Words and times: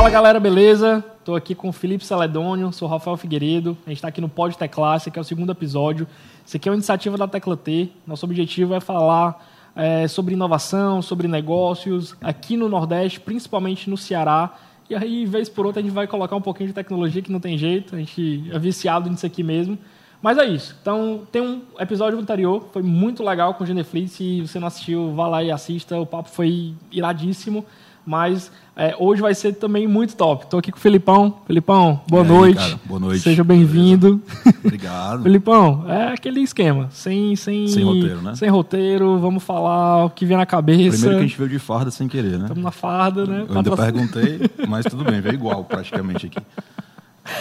Fala 0.00 0.08
galera, 0.08 0.40
beleza? 0.40 1.04
Estou 1.18 1.36
aqui 1.36 1.54
com 1.54 1.68
o 1.68 1.72
Felipe 1.74 2.06
Celedônio, 2.06 2.72
sou 2.72 2.88
Rafael 2.88 3.18
Figueiredo. 3.18 3.76
A 3.84 3.90
gente 3.90 3.98
está 3.98 4.08
aqui 4.08 4.18
no 4.18 4.30
Pod 4.30 4.56
Teclasse, 4.56 5.10
que 5.10 5.18
é 5.18 5.20
o 5.20 5.24
segundo 5.24 5.52
episódio. 5.52 6.06
Isso 6.42 6.56
aqui 6.56 6.70
é 6.70 6.72
uma 6.72 6.76
iniciativa 6.76 7.18
da 7.18 7.28
Tecla 7.28 7.54
T. 7.54 7.90
Nosso 8.06 8.24
objetivo 8.24 8.72
é 8.72 8.80
falar 8.80 9.46
é, 9.76 10.08
sobre 10.08 10.32
inovação, 10.32 11.02
sobre 11.02 11.28
negócios 11.28 12.16
aqui 12.22 12.56
no 12.56 12.66
Nordeste, 12.66 13.20
principalmente 13.20 13.90
no 13.90 13.96
Ceará. 13.98 14.54
E 14.88 14.94
aí, 14.94 15.26
vez 15.26 15.50
por 15.50 15.66
outra, 15.66 15.80
a 15.80 15.82
gente 15.82 15.92
vai 15.92 16.06
colocar 16.06 16.34
um 16.34 16.40
pouquinho 16.40 16.68
de 16.68 16.74
tecnologia 16.74 17.20
que 17.20 17.30
não 17.30 17.38
tem 17.38 17.58
jeito. 17.58 17.94
A 17.94 17.98
gente 17.98 18.50
é 18.50 18.58
viciado 18.58 19.10
nisso 19.10 19.26
aqui 19.26 19.42
mesmo. 19.42 19.76
Mas 20.22 20.38
é 20.38 20.46
isso. 20.46 20.74
Então, 20.80 21.26
tem 21.30 21.42
um 21.42 21.60
episódio 21.78 22.18
anterior, 22.18 22.70
foi 22.72 22.82
muito 22.82 23.22
legal 23.22 23.52
com 23.52 23.64
o 23.64 23.66
Geneflix. 23.66 24.12
Se 24.12 24.40
você 24.40 24.58
não 24.58 24.68
assistiu, 24.68 25.12
vá 25.14 25.28
lá 25.28 25.44
e 25.44 25.50
assista. 25.50 26.00
O 26.00 26.06
papo 26.06 26.30
foi 26.30 26.72
iradíssimo. 26.90 27.66
Mas 28.10 28.50
é, 28.74 28.92
hoje 28.98 29.22
vai 29.22 29.32
ser 29.36 29.52
também 29.52 29.86
muito 29.86 30.16
top. 30.16 30.42
Estou 30.42 30.58
aqui 30.58 30.72
com 30.72 30.78
o 30.78 30.80
Felipão. 30.80 31.42
Felipão, 31.46 32.00
boa 32.08 32.24
aí, 32.24 32.28
noite. 32.28 32.58
Cara? 32.58 32.80
Boa 32.84 32.98
noite. 32.98 33.20
Seja 33.20 33.44
bem-vindo. 33.44 34.20
Obrigado. 34.64 35.22
Felipão, 35.22 35.84
é 35.88 36.08
aquele 36.08 36.40
esquema. 36.40 36.88
Sem, 36.90 37.36
sem, 37.36 37.68
sem 37.68 37.84
roteiro, 37.84 38.20
né? 38.20 38.34
Sem 38.34 38.48
roteiro, 38.48 39.16
vamos 39.20 39.44
falar 39.44 40.06
o 40.06 40.10
que 40.10 40.26
vem 40.26 40.36
na 40.36 40.44
cabeça. 40.44 40.90
Primeiro 40.90 41.18
que 41.18 41.24
a 41.24 41.28
gente 41.28 41.38
veio 41.38 41.50
de 41.50 41.58
farda 41.60 41.92
sem 41.92 42.08
querer, 42.08 42.36
né? 42.36 42.46
Estamos 42.46 42.64
na 42.64 42.72
farda, 42.72 43.24
né? 43.24 43.46
Eu 43.48 43.56
ainda 43.56 43.76
perguntei, 43.76 44.40
mas 44.66 44.84
tudo 44.86 45.04
bem, 45.04 45.20
veio 45.20 45.34
igual 45.34 45.62
praticamente 45.62 46.26
aqui. 46.26 46.40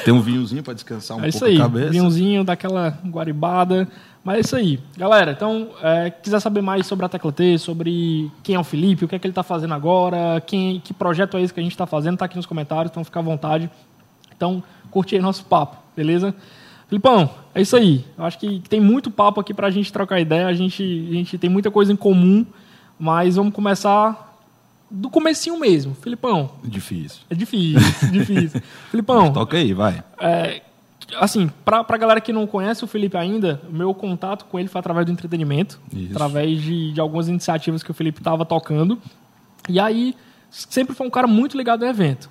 Tem 0.05 0.13
um 0.13 0.22
vinhozinho 0.22 0.62
para 0.62 0.76
descansar 0.76 1.18
um 1.18 1.24
é 1.24 1.30
isso 1.30 1.40
pouco 1.40 1.52
aí, 1.52 1.60
a 1.60 1.63
cabeça. 1.63 1.90
Vinhozinho, 1.90 2.44
daquela 2.44 2.96
guaribada. 3.08 3.88
Mas 4.23 4.38
é 4.38 4.40
isso 4.41 4.55
aí. 4.55 4.80
Galera, 4.98 5.32
então, 5.32 5.70
é, 5.82 6.09
quiser 6.09 6.40
saber 6.40 6.62
mais 6.62 6.86
sobre 6.86 7.05
a 7.05 7.10
Tecla 7.10 7.32
T, 7.32 7.58
sobre 7.58 8.30
quem 8.43 8.55
é 8.55 8.60
o 8.60 8.63
Felipe, 8.63 9.05
o 9.05 9.07
que 9.07 9.16
é 9.16 9.20
que 9.20 9.26
ele 9.26 9.32
está 9.32 9.43
fazendo 9.43 9.74
agora, 9.74 10.41
quem, 10.46 10.80
que 10.82 10.93
projeto 10.93 11.38
é 11.38 11.41
esse 11.41 11.54
que 11.54 11.60
a 11.60 11.63
gente 11.63 11.71
está 11.71 11.85
fazendo, 11.85 12.18
tá 12.18 12.26
aqui 12.26 12.35
nos 12.35 12.46
comentários, 12.46 12.91
então 12.91 13.04
fica 13.04 13.20
à 13.20 13.24
vontade. 13.24 13.70
Então, 14.35 14.63
curte 14.91 15.16
aí 15.16 15.21
nosso 15.21 15.46
papo, 15.46 15.77
beleza? 15.96 16.35
Filipão, 16.88 17.30
é 17.54 17.62
isso 17.62 17.76
aí. 17.76 18.04
Eu 18.18 18.26
acho 18.26 18.40
que 18.40 18.62
tem 18.68 18.82
muito 18.82 19.12
papo 19.12 19.40
aqui 19.40 19.54
para 19.54 19.68
a 19.68 19.71
gente 19.71 19.91
trocar 19.93 20.20
ideia, 20.20 20.48
a 20.48 20.54
gente, 20.54 20.84
a 21.10 21.13
gente 21.13 21.38
tem 21.38 21.49
muita 21.49 21.71
coisa 21.71 21.93
em 21.93 21.96
comum, 21.96 22.46
mas 22.98 23.36
vamos 23.36 23.54
começar 23.54 24.30
do 24.90 25.10
comecinho 25.10 25.60
mesmo. 25.60 25.93
Filipão. 25.93 26.49
Difícil. 26.63 27.21
É 27.30 27.36
difícil, 27.36 27.80
difícil. 28.12 28.62
Filipão. 28.90 29.32
Toca 29.32 29.58
aí, 29.58 29.74
vai. 29.74 30.04
É, 30.20 30.62
assim, 31.18 31.49
para 31.63 31.85
a 31.88 31.98
galera 31.98 32.21
que 32.21 32.34
não 32.34 32.46
conhece 32.46 32.84
o 32.84 32.88
Felipe 32.88 33.18
ainda, 33.18 33.62
o 33.70 33.74
meu 33.74 33.93
contato 33.93 34.46
com 34.46 34.60
ele 34.60 34.68
foi 34.68 34.79
através 34.79 35.05
do 35.05 35.12
entretenimento, 35.12 35.79
Isso. 35.93 36.12
através 36.12 36.62
de, 36.62 36.91
de 36.91 36.99
algumas 36.99 37.27
iniciativas 37.27 37.84
que 37.84 37.91
o 37.91 37.93
Felipe 37.93 38.20
estava 38.20 38.46
tocando. 38.46 38.99
E 39.68 39.80
aí, 39.80 40.15
sempre 40.49 40.96
foi 40.96 41.07
um 41.07 41.10
cara 41.10 41.27
muito 41.27 41.57
ligado 41.57 41.84
ao 41.84 41.90
evento. 41.90 42.30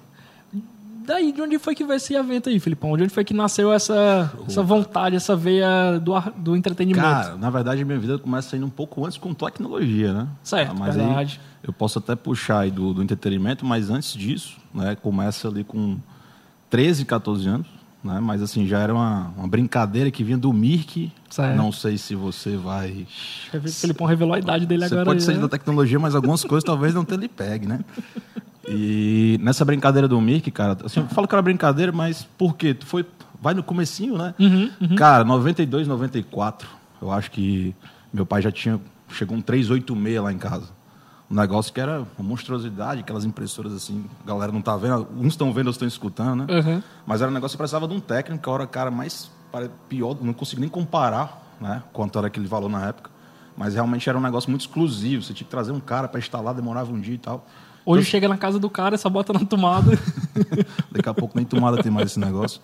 Daí, 1.08 1.32
de 1.32 1.40
onde 1.40 1.58
foi 1.58 1.74
que 1.74 1.84
veio 1.84 1.96
esse 1.96 2.12
evento 2.12 2.50
aí, 2.50 2.60
Filipão? 2.60 2.94
De 2.94 3.04
onde 3.04 3.14
foi 3.14 3.24
que 3.24 3.32
nasceu 3.32 3.72
essa, 3.72 4.30
essa 4.46 4.62
vontade, 4.62 5.16
essa 5.16 5.34
veia 5.34 5.98
do, 5.98 6.12
do 6.36 6.54
entretenimento? 6.54 7.02
Cara, 7.02 7.34
na 7.36 7.48
verdade, 7.48 7.80
a 7.80 7.84
minha 7.86 7.98
vida 7.98 8.18
começa 8.18 8.54
indo 8.58 8.66
um 8.66 8.70
pouco 8.70 9.06
antes 9.06 9.16
com 9.16 9.32
tecnologia, 9.32 10.12
né? 10.12 10.28
Certo, 10.42 10.76
mas 10.78 10.96
verdade. 10.96 11.40
aí 11.42 11.48
eu 11.66 11.72
posso 11.72 11.98
até 11.98 12.14
puxar 12.14 12.60
aí 12.60 12.70
do, 12.70 12.92
do 12.92 13.02
entretenimento, 13.02 13.64
mas 13.64 13.88
antes 13.88 14.12
disso, 14.12 14.58
né, 14.74 14.94
começa 14.96 15.48
ali 15.48 15.64
com 15.64 15.96
13, 16.68 17.06
14 17.06 17.48
anos, 17.48 17.66
né? 18.02 18.20
Mas 18.20 18.42
assim, 18.42 18.66
já 18.66 18.78
era 18.78 18.94
uma, 18.94 19.32
uma 19.36 19.48
brincadeira 19.48 20.10
que 20.10 20.22
vinha 20.24 20.38
do 20.38 20.52
Mirk. 20.52 21.12
Certo. 21.30 21.56
Não 21.56 21.70
sei 21.72 21.98
se 21.98 22.14
você 22.14 22.56
vai 22.56 23.06
O 23.52 23.68
Filipão 23.68 24.06
revelou 24.06 24.34
a 24.34 24.38
idade 24.38 24.64
dele 24.66 24.86
Você 24.88 24.94
agora. 24.94 25.06
pode 25.06 25.20
aí, 25.20 25.24
ser 25.26 25.34
né? 25.34 25.40
da 25.40 25.48
tecnologia, 25.48 25.98
mas 25.98 26.14
algumas 26.14 26.42
coisas 26.44 26.64
talvez 26.64 26.94
não 26.94 27.04
lhe 27.08 27.28
pegue, 27.28 27.66
né? 27.66 27.80
E 28.68 29.38
nessa 29.42 29.64
brincadeira 29.64 30.06
do 30.06 30.20
Mirk, 30.20 30.50
cara, 30.50 30.76
assim, 30.84 31.00
eu 31.00 31.06
falo 31.08 31.26
que 31.26 31.34
era 31.34 31.40
brincadeira, 31.42 31.90
mas 31.92 32.24
por 32.36 32.54
quê? 32.56 32.74
Tu 32.74 32.86
foi, 32.86 33.04
vai 33.40 33.54
no 33.54 33.62
comecinho, 33.62 34.16
né? 34.18 34.34
Uhum, 34.38 34.94
Cara, 34.96 35.24
92, 35.24 35.88
94, 35.88 36.68
eu 37.00 37.10
acho 37.10 37.30
que 37.30 37.74
meu 38.12 38.26
pai 38.26 38.42
já 38.42 38.50
tinha, 38.52 38.78
chegou 39.10 39.36
um 39.36 39.40
386 39.40 40.22
lá 40.22 40.32
em 40.32 40.38
casa. 40.38 40.68
Um 41.30 41.34
negócio 41.34 41.72
que 41.72 41.80
era 41.80 42.06
uma 42.18 42.28
monstruosidade, 42.28 43.00
aquelas 43.00 43.24
impressoras 43.24 43.72
assim, 43.74 44.04
a 44.24 44.26
galera 44.26 44.50
não 44.50 44.62
tá 44.62 44.76
vendo, 44.76 45.06
uns 45.16 45.34
estão 45.34 45.48
vendo, 45.48 45.66
outros 45.66 45.76
estão 45.76 45.88
escutando, 45.88 46.46
né? 46.46 46.60
Uhum. 46.60 46.82
Mas 47.06 47.20
era 47.20 47.30
um 47.30 47.34
negócio 47.34 47.54
que 47.54 47.58
precisava 47.58 47.86
de 47.86 47.94
um 47.94 48.00
técnico, 48.00 48.42
que 48.42 48.50
era 48.50 48.64
o 48.64 48.68
cara 48.68 48.90
mais 48.90 49.30
pior, 49.88 50.16
não 50.20 50.32
consigo 50.32 50.60
nem 50.60 50.70
comparar, 50.70 51.56
né, 51.60 51.82
quanto 51.92 52.18
era 52.18 52.28
aquele 52.28 52.46
valor 52.46 52.68
na 52.68 52.86
época. 52.86 53.10
Mas 53.56 53.74
realmente 53.74 54.08
era 54.08 54.16
um 54.16 54.22
negócio 54.22 54.48
muito 54.48 54.62
exclusivo, 54.62 55.22
você 55.22 55.34
tinha 55.34 55.44
que 55.44 55.50
trazer 55.50 55.72
um 55.72 55.80
cara 55.80 56.06
para 56.08 56.20
instalar, 56.20 56.54
demorava 56.54 56.92
um 56.92 57.00
dia 57.00 57.14
e 57.14 57.18
tal. 57.18 57.44
Hoje 57.84 58.04
chega 58.04 58.28
na 58.28 58.36
casa 58.36 58.58
do 58.58 58.68
cara, 58.68 58.96
só 58.96 59.08
bota 59.08 59.32
na 59.32 59.40
tomada. 59.40 59.90
Daqui 60.92 61.08
a 61.08 61.14
pouco 61.14 61.36
nem 61.36 61.44
tomada 61.44 61.82
tem 61.82 61.90
mais 61.90 62.10
esse 62.10 62.20
negócio. 62.20 62.60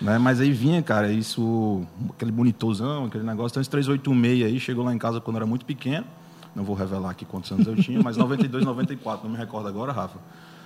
Né? 0.00 0.18
Mas 0.18 0.40
aí 0.40 0.50
vinha, 0.50 0.82
cara, 0.82 1.10
isso, 1.10 1.86
aquele 2.10 2.32
monitorzão, 2.32 3.06
aquele 3.06 3.24
negócio. 3.24 3.54
Então 3.54 3.60
esse 3.60 3.70
386 3.70 4.44
aí 4.44 4.60
chegou 4.60 4.84
lá 4.84 4.92
em 4.92 4.98
casa 4.98 5.20
quando 5.20 5.36
era 5.36 5.46
muito 5.46 5.64
pequeno. 5.64 6.04
Não 6.56 6.64
vou 6.64 6.74
revelar 6.74 7.10
aqui 7.10 7.26
quantos 7.26 7.52
anos 7.52 7.66
eu 7.66 7.76
tinha, 7.76 8.02
mas 8.02 8.16
92, 8.16 8.64
94, 8.64 9.24
não 9.24 9.30
me 9.30 9.38
recordo 9.38 9.68
agora, 9.68 9.92
Rafa. 9.92 10.18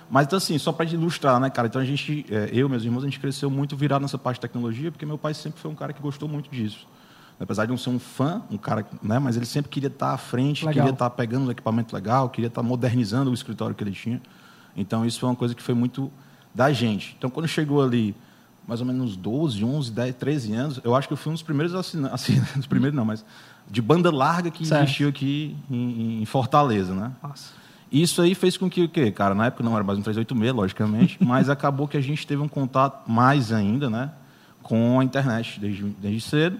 Mas 0.09 0.25
então, 0.25 0.37
assim, 0.37 0.57
só 0.57 0.71
para 0.71 0.85
ilustrar, 0.85 1.37
né, 1.37 1.49
cara? 1.49 1.67
Então 1.67 1.81
a 1.81 1.85
gente, 1.85 2.25
é, 2.29 2.49
eu 2.53 2.67
e 2.67 2.69
meus 2.69 2.85
irmãos, 2.85 3.03
a 3.03 3.07
gente 3.07 3.19
cresceu 3.19 3.49
muito 3.49 3.75
virado 3.75 4.01
nessa 4.01 4.17
parte 4.17 4.37
de 4.37 4.41
tecnologia, 4.41 4.89
porque 4.89 5.05
meu 5.05 5.17
pai 5.17 5.33
sempre 5.33 5.59
foi 5.59 5.69
um 5.69 5.75
cara 5.75 5.91
que 5.91 6.01
gostou 6.01 6.29
muito 6.29 6.49
disso. 6.49 6.87
Apesar 7.37 7.65
de 7.65 7.71
não 7.71 7.77
ser 7.77 7.89
um 7.89 7.99
fã, 7.99 8.41
um 8.49 8.57
cara, 8.57 8.85
né? 9.03 9.19
Mas 9.19 9.35
ele 9.35 9.45
sempre 9.45 9.69
queria 9.69 9.87
estar 9.87 10.13
à 10.13 10.17
frente, 10.17 10.65
Legal. 10.65 10.85
queria 10.85 10.93
estar 10.93 11.09
pegando 11.09 11.47
um 11.47 11.51
equipamento 11.51 11.93
legal, 11.93 12.29
queria 12.29 12.47
estar 12.47 12.63
modernizando 12.63 13.29
o 13.29 13.33
escritório 13.33 13.75
que 13.75 13.83
ele 13.83 13.91
tinha. 13.91 14.21
Então 14.77 15.05
isso 15.05 15.19
foi 15.19 15.27
uma 15.27 15.35
coisa 15.35 15.53
que 15.53 15.61
foi 15.61 15.75
muito 15.75 16.09
da 16.55 16.71
gente. 16.71 17.15
Então 17.17 17.29
quando 17.29 17.49
chegou 17.49 17.83
ali, 17.83 18.15
mais 18.65 18.79
ou 18.79 18.85
menos 18.85 19.11
uns 19.11 19.17
12, 19.17 19.65
11, 19.65 19.91
10, 19.91 20.15
13 20.15 20.53
anos, 20.53 20.81
eu 20.83 20.95
acho 20.95 21.07
que 21.07 21.13
eu 21.13 21.17
fui 21.17 21.31
um 21.31 21.33
dos 21.33 21.43
primeiros 21.43 21.75
assinantes, 21.75 22.13
assim, 22.15 22.41
dos 22.55 22.67
primeiros 22.67 22.95
não, 22.95 23.03
mas 23.03 23.25
de 23.71 23.81
banda 23.81 24.11
larga 24.11 24.51
que 24.51 24.65
Certo. 24.65 24.83
existiu 24.83 25.07
aqui 25.09 25.55
em, 25.69 26.21
em 26.21 26.25
Fortaleza, 26.25 26.93
né? 26.93 27.11
Nossa. 27.23 27.53
Isso 27.91 28.21
aí 28.21 28.35
fez 28.35 28.57
com 28.57 28.69
que 28.69 28.83
o 28.83 28.89
quê? 28.89 29.11
Cara, 29.11 29.33
na 29.33 29.47
época 29.47 29.63
não 29.63 29.73
era 29.75 29.83
mais 29.83 29.97
um 29.97 30.01
386, 30.01 30.53
logicamente, 30.53 31.17
mas 31.23 31.49
acabou 31.49 31.87
que 31.87 31.97
a 31.97 32.01
gente 32.01 32.27
teve 32.27 32.41
um 32.41 32.47
contato 32.47 33.09
mais 33.09 33.51
ainda, 33.51 33.89
né, 33.89 34.11
com 34.61 34.99
a 34.99 35.03
internet 35.03 35.59
desde, 35.59 35.83
desde 35.83 36.21
cedo. 36.21 36.57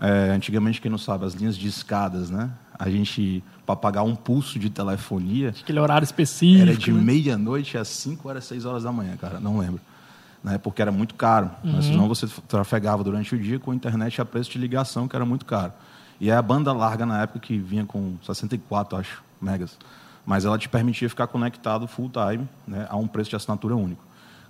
É, 0.00 0.30
antigamente, 0.30 0.80
quem 0.80 0.90
não 0.90 0.98
sabe, 0.98 1.24
as 1.24 1.34
linhas 1.34 1.56
de 1.56 1.68
escadas, 1.68 2.28
né? 2.30 2.50
A 2.76 2.90
gente, 2.90 3.44
para 3.64 3.76
pagar 3.76 4.02
um 4.02 4.16
pulso 4.16 4.58
de 4.58 4.68
telefonia, 4.68 5.50
Aquele 5.50 5.78
horário 5.78 6.04
específico. 6.04 6.62
era 6.62 6.76
de 6.76 6.92
né? 6.92 7.00
meia-noite 7.00 7.78
às 7.78 7.86
5 7.88 8.20
ou 8.24 8.30
era 8.32 8.40
6 8.40 8.64
horas 8.64 8.82
da 8.82 8.90
manhã, 8.90 9.16
cara, 9.16 9.38
não 9.38 9.58
lembro. 9.58 9.80
Né? 10.42 10.58
Porque 10.58 10.82
era 10.82 10.90
muito 10.90 11.14
caro. 11.14 11.48
Né? 11.62 11.80
Senão 11.82 12.08
você 12.08 12.26
trafegava 12.48 13.04
durante 13.04 13.32
o 13.34 13.38
dia 13.38 13.60
com 13.60 13.70
a 13.70 13.74
internet 13.74 14.20
a 14.20 14.24
preço 14.24 14.50
de 14.50 14.58
ligação, 14.58 15.06
que 15.06 15.14
era 15.14 15.24
muito 15.24 15.46
caro. 15.46 15.72
E 16.24 16.30
é 16.30 16.34
a 16.34 16.40
banda 16.40 16.72
larga 16.72 17.04
na 17.04 17.20
época 17.20 17.38
que 17.38 17.58
vinha 17.58 17.84
com 17.84 18.16
64, 18.22 18.96
acho, 18.96 19.22
megas. 19.38 19.76
Mas 20.24 20.46
ela 20.46 20.56
te 20.56 20.70
permitia 20.70 21.06
ficar 21.06 21.26
conectado 21.26 21.86
full 21.86 22.10
time, 22.10 22.48
né, 22.66 22.86
a 22.88 22.96
um 22.96 23.06
preço 23.06 23.28
de 23.28 23.36
assinatura 23.36 23.76
único. 23.76 24.02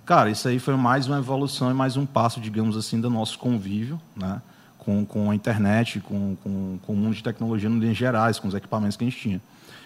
Cara, 0.05 0.29
isso 0.29 0.47
aí 0.47 0.57
foi 0.57 0.77
mais 0.77 1.05
uma 1.05 1.17
evolução 1.17 1.69
e 1.69 1.73
mais 1.73 1.97
um 1.97 2.05
passo, 2.05 2.39
digamos 2.39 2.77
assim, 2.77 3.01
do 3.01 3.09
nosso 3.09 3.37
convívio, 3.37 3.99
né, 4.15 4.41
com, 4.77 5.05
com 5.05 5.29
a 5.29 5.35
internet, 5.35 5.99
com, 5.99 6.37
com, 6.41 6.79
com 6.81 6.93
o 6.93 6.95
mundo 6.95 7.13
de 7.13 7.21
tecnologia 7.21 7.69
em 7.69 7.77
linhas 7.77 7.97
gerais, 7.97 8.39
com 8.39 8.47
os 8.47 8.53
equipamentos 8.53 8.95
que 8.95 9.03
a 9.03 9.09
gente 9.09 9.19
tinha. 9.19 9.41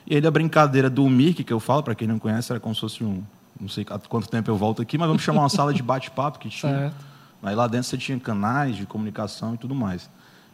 E 0.05 0.15
aí 0.15 0.23
a 0.23 0.29
brincadeira 0.29 0.91
do 0.91 1.09
Mirk, 1.09 1.43
que 1.43 1.51
eu 1.51 1.59
falo, 1.59 1.81
para 1.81 1.95
quem 1.95 2.07
não 2.07 2.19
conhece, 2.19 2.51
era 2.51 2.59
como 2.59 2.75
se 2.75 2.81
fosse 2.81 3.03
um, 3.03 3.23
não 3.59 3.67
sei 3.67 3.83
há 3.89 3.97
quanto 3.97 4.29
tempo 4.29 4.51
eu 4.51 4.55
volto 4.55 4.79
aqui, 4.79 4.95
mas 4.95 5.07
vamos 5.07 5.23
chamar 5.23 5.41
uma 5.41 5.49
sala 5.49 5.73
de 5.73 5.81
bate-papo 5.81 6.37
que 6.37 6.49
tinha. 6.49 6.71
Certo. 6.71 7.05
Aí 7.41 7.55
lá 7.55 7.65
dentro 7.65 7.87
você 7.87 7.97
tinha 7.97 8.19
canais 8.19 8.75
de 8.75 8.85
comunicação 8.85 9.55
e 9.55 9.57
tudo 9.57 9.73
mais. 9.73 10.07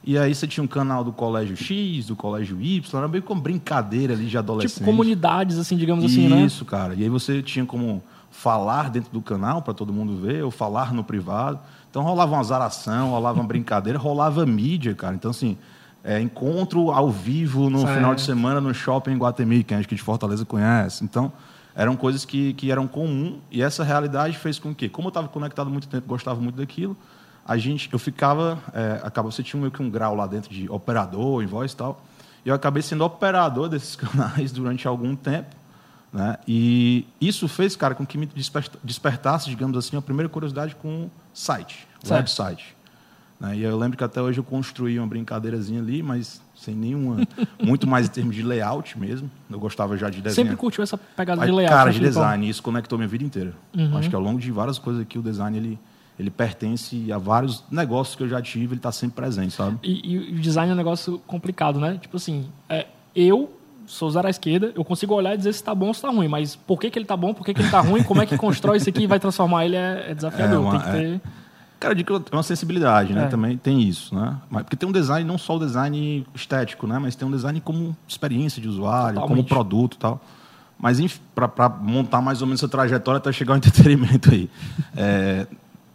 E 0.05 0.17
aí 0.17 0.35
você 0.35 0.47
tinha 0.47 0.63
um 0.63 0.67
canal 0.67 1.03
do 1.03 1.11
Colégio 1.11 1.57
X, 1.57 2.05
do 2.05 2.15
Colégio 2.15 2.61
Y, 2.61 2.97
era 2.99 3.07
meio 3.07 3.23
como 3.23 3.41
brincadeira 3.41 4.13
ali 4.13 4.27
de 4.27 4.37
adolescente. 4.37 4.73
Tipo 4.73 4.85
comunidades, 4.85 5.57
assim, 5.57 5.75
digamos 5.75 6.05
assim, 6.05 6.27
né? 6.27 6.41
Isso, 6.41 6.63
cara. 6.63 6.93
E 6.93 7.01
aí 7.01 7.09
você 7.09 7.41
tinha 7.41 7.65
como 7.65 8.03
falar 8.29 8.89
dentro 8.91 9.11
do 9.11 9.21
canal 9.21 9.61
para 9.61 9.73
todo 9.73 9.91
mundo 9.91 10.15
ver, 10.17 10.43
ou 10.43 10.51
falar 10.51 10.93
no 10.93 11.03
privado. 11.03 11.59
Então 11.89 12.03
rolava 12.03 12.33
uma 12.35 12.43
zaração, 12.43 13.11
rolava 13.11 13.39
uma 13.39 13.47
brincadeira, 13.47 13.97
rolava 13.97 14.45
mídia, 14.45 14.93
cara. 14.93 15.15
Então, 15.15 15.31
assim, 15.31 15.57
é, 16.03 16.21
encontro 16.21 16.91
ao 16.91 17.09
vivo 17.09 17.67
no 17.69 17.79
Certo. 17.79 17.95
final 17.95 18.13
de 18.13 18.21
semana 18.21 18.61
no 18.61 18.73
shopping 18.73 19.11
em 19.13 19.17
Guatemi, 19.17 19.63
que 19.63 19.73
a 19.73 19.77
gente 19.81 19.95
de 19.95 20.01
Fortaleza 20.01 20.45
conhece. 20.45 21.03
Então, 21.03 21.33
eram 21.75 21.95
coisas 21.95 22.23
que, 22.23 22.53
que 22.53 22.71
eram 22.71 22.87
comum 22.87 23.39
e 23.49 23.61
essa 23.61 23.83
realidade 23.83 24.37
fez 24.37 24.59
com 24.59 24.73
que, 24.73 24.87
como 24.87 25.07
eu 25.07 25.09
estava 25.09 25.27
conectado 25.27 25.69
muito 25.69 25.87
tempo, 25.87 26.07
gostava 26.07 26.39
muito 26.39 26.57
daquilo, 26.57 26.95
a 27.45 27.57
gente, 27.57 27.89
eu 27.91 27.99
ficava, 27.99 28.57
é, 28.73 28.99
acaba, 29.03 29.31
você 29.31 29.43
tinha 29.43 29.59
meio 29.59 29.71
que 29.71 29.81
um 29.81 29.89
grau 29.89 30.15
lá 30.15 30.25
dentro 30.25 30.53
de 30.53 30.69
operador, 30.69 31.43
em 31.43 31.45
voz 31.45 31.71
e 31.71 31.75
tal, 31.75 32.01
e 32.45 32.49
eu 32.49 32.55
acabei 32.55 32.81
sendo 32.81 33.03
operador 33.03 33.69
desses 33.69 33.95
canais 33.95 34.51
durante 34.51 34.87
algum 34.87 35.15
tempo, 35.15 35.55
né? 36.11 36.37
E 36.47 37.05
isso 37.19 37.47
fez, 37.47 37.75
cara, 37.75 37.93
com 37.93 38.05
que 38.05 38.17
me 38.17 38.25
desper- 38.25 38.69
despertasse, 38.83 39.49
digamos 39.49 39.77
assim, 39.77 39.97
a 39.97 40.01
primeira 40.01 40.29
curiosidade 40.29 40.73
com 40.75 41.09
site, 41.33 41.87
Certo. 42.01 42.19
website. 42.19 42.75
Né? 43.39 43.57
E 43.57 43.63
eu 43.63 43.77
lembro 43.77 43.97
que 43.97 44.03
até 44.03 44.21
hoje 44.21 44.39
eu 44.39 44.43
construí 44.43 44.97
uma 44.97 45.07
brincadeirazinha 45.07 45.81
ali, 45.81 46.01
mas 46.01 46.41
sem 46.55 46.73
nenhuma. 46.73 47.17
muito 47.61 47.85
mais 47.85 48.07
em 48.07 48.09
termos 48.09 48.33
de 48.35 48.41
layout 48.41 48.97
mesmo. 48.97 49.29
Eu 49.49 49.59
gostava 49.59 49.97
já 49.97 50.09
de 50.09 50.21
desenhar. 50.21 50.35
Sempre 50.47 50.55
curtiu 50.55 50.83
essa 50.83 50.97
pegada 50.97 51.45
de 51.45 51.51
layout? 51.51 51.69
Cara, 51.75 51.91
de 51.91 51.99
design. 51.99 52.47
Isso 52.49 52.63
conectou 52.63 52.97
minha 52.97 53.07
vida 53.09 53.23
inteira. 53.23 53.53
Uhum. 53.75 53.97
Acho 53.97 54.09
que 54.09 54.15
ao 54.15 54.21
longo 54.21 54.39
de 54.39 54.51
várias 54.51 54.79
coisas 54.79 55.01
aqui, 55.01 55.19
o 55.19 55.21
design 55.21 55.57
ele, 55.57 55.79
ele 56.17 56.29
pertence 56.29 57.11
a 57.11 57.17
vários 57.17 57.63
negócios 57.69 58.15
que 58.15 58.23
eu 58.23 58.29
já 58.29 58.41
tive, 58.41 58.67
ele 58.73 58.75
está 58.75 58.91
sempre 58.91 59.15
presente, 59.15 59.53
sabe? 59.53 59.77
E, 59.83 60.13
e 60.13 60.17
o 60.17 60.39
design 60.39 60.71
é 60.71 60.73
um 60.73 60.77
negócio 60.77 61.19
complicado, 61.27 61.79
né? 61.79 61.97
Tipo 62.01 62.17
assim, 62.17 62.47
é, 62.69 62.87
eu 63.15 63.51
sou 63.85 64.09
zero 64.09 64.25
à 64.25 64.29
esquerda, 64.29 64.71
eu 64.75 64.83
consigo 64.83 65.13
olhar 65.13 65.33
e 65.35 65.37
dizer 65.37 65.53
se 65.53 65.63
tá 65.63 65.75
bom 65.75 65.87
ou 65.87 65.93
se 65.93 66.01
tá 66.01 66.09
ruim, 66.09 66.27
mas 66.27 66.55
por 66.55 66.79
que, 66.79 66.89
que 66.89 66.97
ele 66.97 67.05
tá 67.05 67.15
bom, 67.15 67.33
por 67.33 67.45
que, 67.45 67.53
que 67.53 67.61
ele 67.61 67.69
tá 67.69 67.81
ruim, 67.81 68.01
como 68.03 68.21
é 68.21 68.25
que 68.25 68.37
constrói 68.37 68.77
isso 68.77 68.89
aqui 68.89 69.03
e 69.03 69.07
vai 69.07 69.19
transformar 69.19 69.65
ele 69.65 69.75
é, 69.75 70.11
é 70.11 70.15
desafiador. 70.15 70.55
É 70.55 70.59
uma- 70.59 70.71
tem 70.71 70.79
que 70.79 70.91
ter. 70.91 71.21
Cara, 71.79 71.91
eu 71.91 71.95
digo 71.95 72.19
que 72.21 72.33
é 72.33 72.35
uma 72.35 72.41
sensibilidade, 72.41 73.13
né? 73.13 73.25
É. 73.25 73.27
Também 73.27 73.57
tem 73.57 73.81
isso, 73.81 74.15
né? 74.15 74.37
Mas, 74.49 74.63
porque 74.63 74.75
tem 74.77 74.87
um 74.87 74.91
design, 74.93 75.27
não 75.27 75.37
só 75.37 75.57
o 75.57 75.59
design 75.59 76.25
estético, 76.33 76.87
né? 76.87 76.97
Mas 76.97 77.15
tem 77.15 77.27
um 77.27 77.31
design 77.31 77.59
como 77.59 77.95
experiência 78.07 78.61
de 78.61 78.67
usuário, 78.69 79.15
como 79.19 79.43
Totalmente. 79.43 79.49
produto 79.49 79.93
e 79.95 79.97
tal. 79.97 80.21
Mas 80.79 80.99
para 81.35 81.69
montar 81.69 82.21
mais 82.21 82.41
ou 82.41 82.47
menos 82.47 82.61
essa 82.61 82.69
trajetória 82.69 83.17
até 83.17 83.31
chegar 83.31 83.53
ao 83.53 83.57
entretenimento 83.59 84.31
aí. 84.31 84.49
É, 84.95 85.45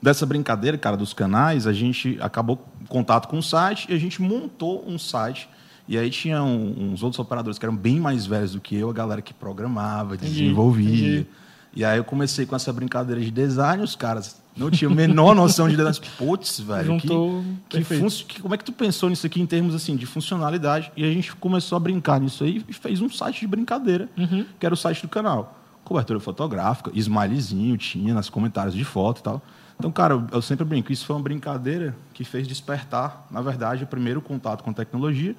dessa 0.02 0.24
brincadeira, 0.26 0.76
cara, 0.78 0.96
dos 0.96 1.12
canais, 1.12 1.66
a 1.66 1.72
gente 1.72 2.18
acabou 2.20 2.64
contato 2.88 3.28
com 3.28 3.38
o 3.38 3.42
site 3.42 3.86
e 3.90 3.94
a 3.94 3.98
gente 3.98 4.20
montou 4.22 4.84
um 4.86 4.98
site. 4.98 5.48
E 5.88 5.98
aí 5.98 6.08
tinha 6.10 6.42
um- 6.42 6.92
uns 6.92 7.02
outros 7.02 7.18
operadores 7.18 7.58
que 7.58 7.64
eram 7.64 7.76
bem 7.76 7.98
mais 7.98 8.24
velhos 8.24 8.52
do 8.52 8.60
que 8.60 8.76
eu, 8.76 8.88
a 8.88 8.92
galera 8.92 9.20
que 9.20 9.34
programava, 9.34 10.16
desenvolvia. 10.16 10.88
entendi. 10.88 11.26
E 11.74 11.84
aí 11.84 11.98
eu 11.98 12.04
comecei 12.04 12.46
com 12.46 12.56
essa 12.56 12.72
brincadeira 12.72 13.20
de 13.20 13.30
design, 13.30 13.82
os 13.82 13.94
caras 13.94 14.40
não 14.56 14.70
tinham 14.70 14.90
a 14.92 14.94
menor 14.94 15.34
noção 15.36 15.68
de 15.68 15.76
design. 15.76 15.98
Putz, 16.18 16.58
velho, 16.60 16.96
que, 16.98 17.06
Juntou 17.06 17.44
que- 17.68 18.40
como 18.42 18.54
é 18.54 18.58
que 18.58 18.64
tu 18.64 18.72
pensou 18.72 19.08
nisso 19.08 19.24
aqui 19.26 19.40
em 19.40 19.46
termos 19.46 19.74
assim 19.74 19.94
de 19.94 20.04
funcionalidade? 20.06 20.90
E 20.96 21.04
a 21.04 21.12
gente 21.12 21.34
começou 21.36 21.76
a 21.76 21.80
brincar 21.80 22.20
nisso 22.20 22.42
aí 22.42 22.64
e 22.68 22.72
fez 22.72 23.00
um 23.00 23.08
site 23.08 23.40
de 23.40 23.46
brincadeira, 23.46 24.08
Uhum. 24.18 24.44
que 24.58 24.66
era 24.66 24.74
o 24.74 24.76
site 24.76 25.02
do 25.02 25.08
canal. 25.08 25.56
Cobertura 25.84 26.18
fotográfica, 26.20 26.90
smilezinho 26.94 27.76
tinha 27.76 28.14
nas 28.14 28.28
comentários 28.28 28.74
de 28.74 28.84
foto 28.84 29.18
e 29.18 29.22
tal. 29.22 29.42
Então, 29.80 29.90
cara, 29.90 30.22
eu, 30.32 30.40
sempre 30.42 30.64
brinco, 30.64 30.92
isso 30.92 31.04
foi 31.06 31.16
uma 31.16 31.22
brincadeira 31.22 31.96
que 32.14 32.22
fez 32.24 32.46
despertar, 32.46 33.26
na 33.30 33.40
verdade, 33.42 33.82
o 33.84 33.86
primeiro 33.86 34.20
contato 34.20 34.62
com 34.62 34.72
tecnologia, 34.72 35.34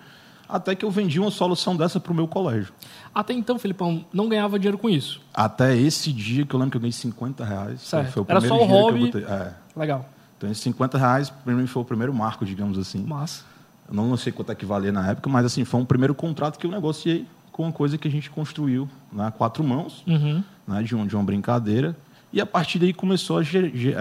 até 0.49 0.75
que 0.75 0.83
eu 0.83 0.91
vendi 0.91 1.19
uma 1.19 1.31
solução 1.31 1.75
dessa 1.77 1.99
para 1.99 2.11
o 2.11 2.15
meu 2.15 2.27
colégio. 2.27 2.73
Até 3.15 3.31
então, 3.33 3.57
Filipão, 3.57 4.03
não 4.11 4.27
ganhava 4.27 4.59
dinheiro 4.59 4.77
com 4.77 4.89
isso. 4.89 5.21
Até 5.33 5.77
esse 5.77 6.11
dia 6.11 6.45
que 6.45 6.53
eu 6.53 6.59
lembro 6.59 6.71
que 6.71 6.77
eu 6.77 6.81
ganhei 6.81 6.91
50 6.91 7.45
reais. 7.45 7.79
Certo. 7.81 8.11
Foi 8.11 8.23
o 8.23 8.25
Era 8.27 8.41
primeiro 8.41 8.65
só 8.65 8.69
o 8.69 8.77
hobby. 8.81 9.11
que 9.11 9.17
eu 9.17 9.21
botei. 9.21 9.35
É. 9.35 9.53
Legal. 9.75 10.09
Então, 10.37 10.49
esses 10.51 10.61
50 10.63 10.97
reais, 10.97 11.29
para 11.29 11.53
mim, 11.53 11.67
foi 11.67 11.81
o 11.81 11.85
primeiro 11.85 12.13
marco, 12.13 12.43
digamos 12.43 12.77
assim. 12.77 13.01
Massa. 13.03 13.43
Eu 13.87 13.93
não 13.93 14.17
sei 14.17 14.33
quanto 14.33 14.51
é 14.51 14.55
que 14.55 14.65
valia 14.65 14.91
na 14.91 15.07
época, 15.11 15.29
mas 15.29 15.45
assim, 15.45 15.63
foi 15.63 15.79
um 15.79 15.85
primeiro 15.85 16.15
contrato 16.15 16.57
que 16.57 16.65
eu 16.65 16.71
negociei 16.71 17.25
com 17.51 17.63
uma 17.63 17.71
coisa 17.71 17.97
que 17.97 18.07
a 18.07 18.11
gente 18.11 18.29
construiu 18.29 18.89
na 19.11 19.29
quatro 19.31 19.63
mãos, 19.63 20.03
Uhum. 20.07 20.41
né, 20.67 20.81
de, 20.83 20.95
um, 20.95 21.05
de 21.05 21.15
uma 21.15 21.23
brincadeira. 21.23 21.95
E 22.33 22.39
a 22.39 22.45
partir 22.45 22.79
daí 22.79 22.93
começou 22.93 23.39
a, 23.39 23.41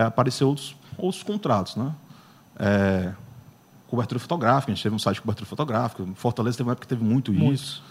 a 0.02 0.06
aparecer 0.06 0.44
outros, 0.44 0.76
outros 0.96 1.22
contratos. 1.22 1.76
Né? 1.76 1.92
É, 2.58 3.12
cobertura 3.88 4.20
fotográfica, 4.20 4.70
a 4.70 4.74
gente 4.74 4.82
teve 4.82 4.94
um 4.94 4.98
site 4.98 5.16
de 5.16 5.22
cobertura 5.22 5.46
fotográfica. 5.46 6.04
Fortaleza 6.14 6.56
teve 6.58 6.68
uma 6.68 6.72
época 6.72 6.86
que 6.86 6.94
teve 6.94 7.04
muito, 7.04 7.32
Muito. 7.32 7.54
isso. 7.54 7.82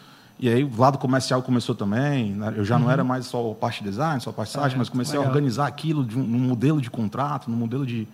E 0.42 0.48
aí 0.48 0.64
o 0.64 0.72
lado 0.78 0.98
comercial 0.98 1.42
começou 1.44 1.76
também. 1.76 2.32
né? 2.32 2.54
Eu 2.56 2.64
já 2.64 2.80
não 2.80 2.90
era 2.90 3.04
mais 3.04 3.26
só 3.26 3.52
a 3.52 3.56
parte 3.56 3.84
de 3.84 3.90
design, 3.90 4.22
só 4.22 4.30
a 4.30 4.34
parte 4.34 4.48
de 4.50 4.54
site, 4.54 4.64
Certo, 4.64 4.78
mas 4.78 4.88
comecei 4.88 5.18
legal. 5.20 5.26
a 5.26 5.36
organizar 5.36 5.68
aquilo 5.68 6.06
de 6.06 6.18
um, 6.18 6.24
num 6.24 6.40
modelo 6.40 6.80
de 6.80 6.90
contrato, 6.90 7.52
num 7.52 7.58
modelo 7.58 7.86
de, 7.86 8.08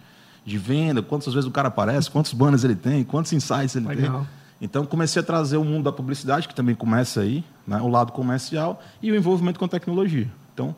de 0.44 0.57
venda, 0.57 1.04
quantas 1.04 1.36
vezes 1.36 1.48
o 1.48 1.51
cara 1.51 1.68
aparece, 1.68 2.10
quantos 2.10 2.33
banners 2.33 2.63
ele 2.63 2.75
tem, 2.75 3.04
quantos 3.04 3.31
insights 3.31 3.75
ele 3.75 3.86
Legal. 3.88 4.21
tem. 4.21 4.28
Então 4.60 4.88
comecei 4.88 5.21
a 5.21 5.24
trazer 5.24 5.57
o 5.57 5.63
mundo 5.63 5.83
da 5.83 5.92
publicidade, 5.92 6.48
que 6.48 6.56
também 6.56 6.74
começa 6.74 7.21
aí, 7.21 7.44
né? 7.68 7.80
o 7.80 7.88
lado 7.88 8.12
comercial, 8.12 8.81
e 9.04 9.12
o 9.12 9.16
envolvimento 9.16 9.60
com 9.60 9.66
a 9.66 9.68
tecnologia. 9.68 10.28
Então, 10.51 10.75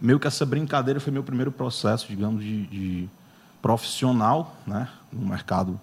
meio 0.00 0.18
que 0.18 0.26
essa 0.26 0.44
brincadeira 0.44 1.00
foi 1.00 1.12
meu 1.12 1.22
primeiro 1.22 1.50
processo, 1.50 2.06
digamos, 2.08 2.42
de, 2.42 2.66
de 2.66 3.08
profissional, 3.62 4.56
né? 4.66 4.88
no 5.12 5.26
mercado 5.26 5.80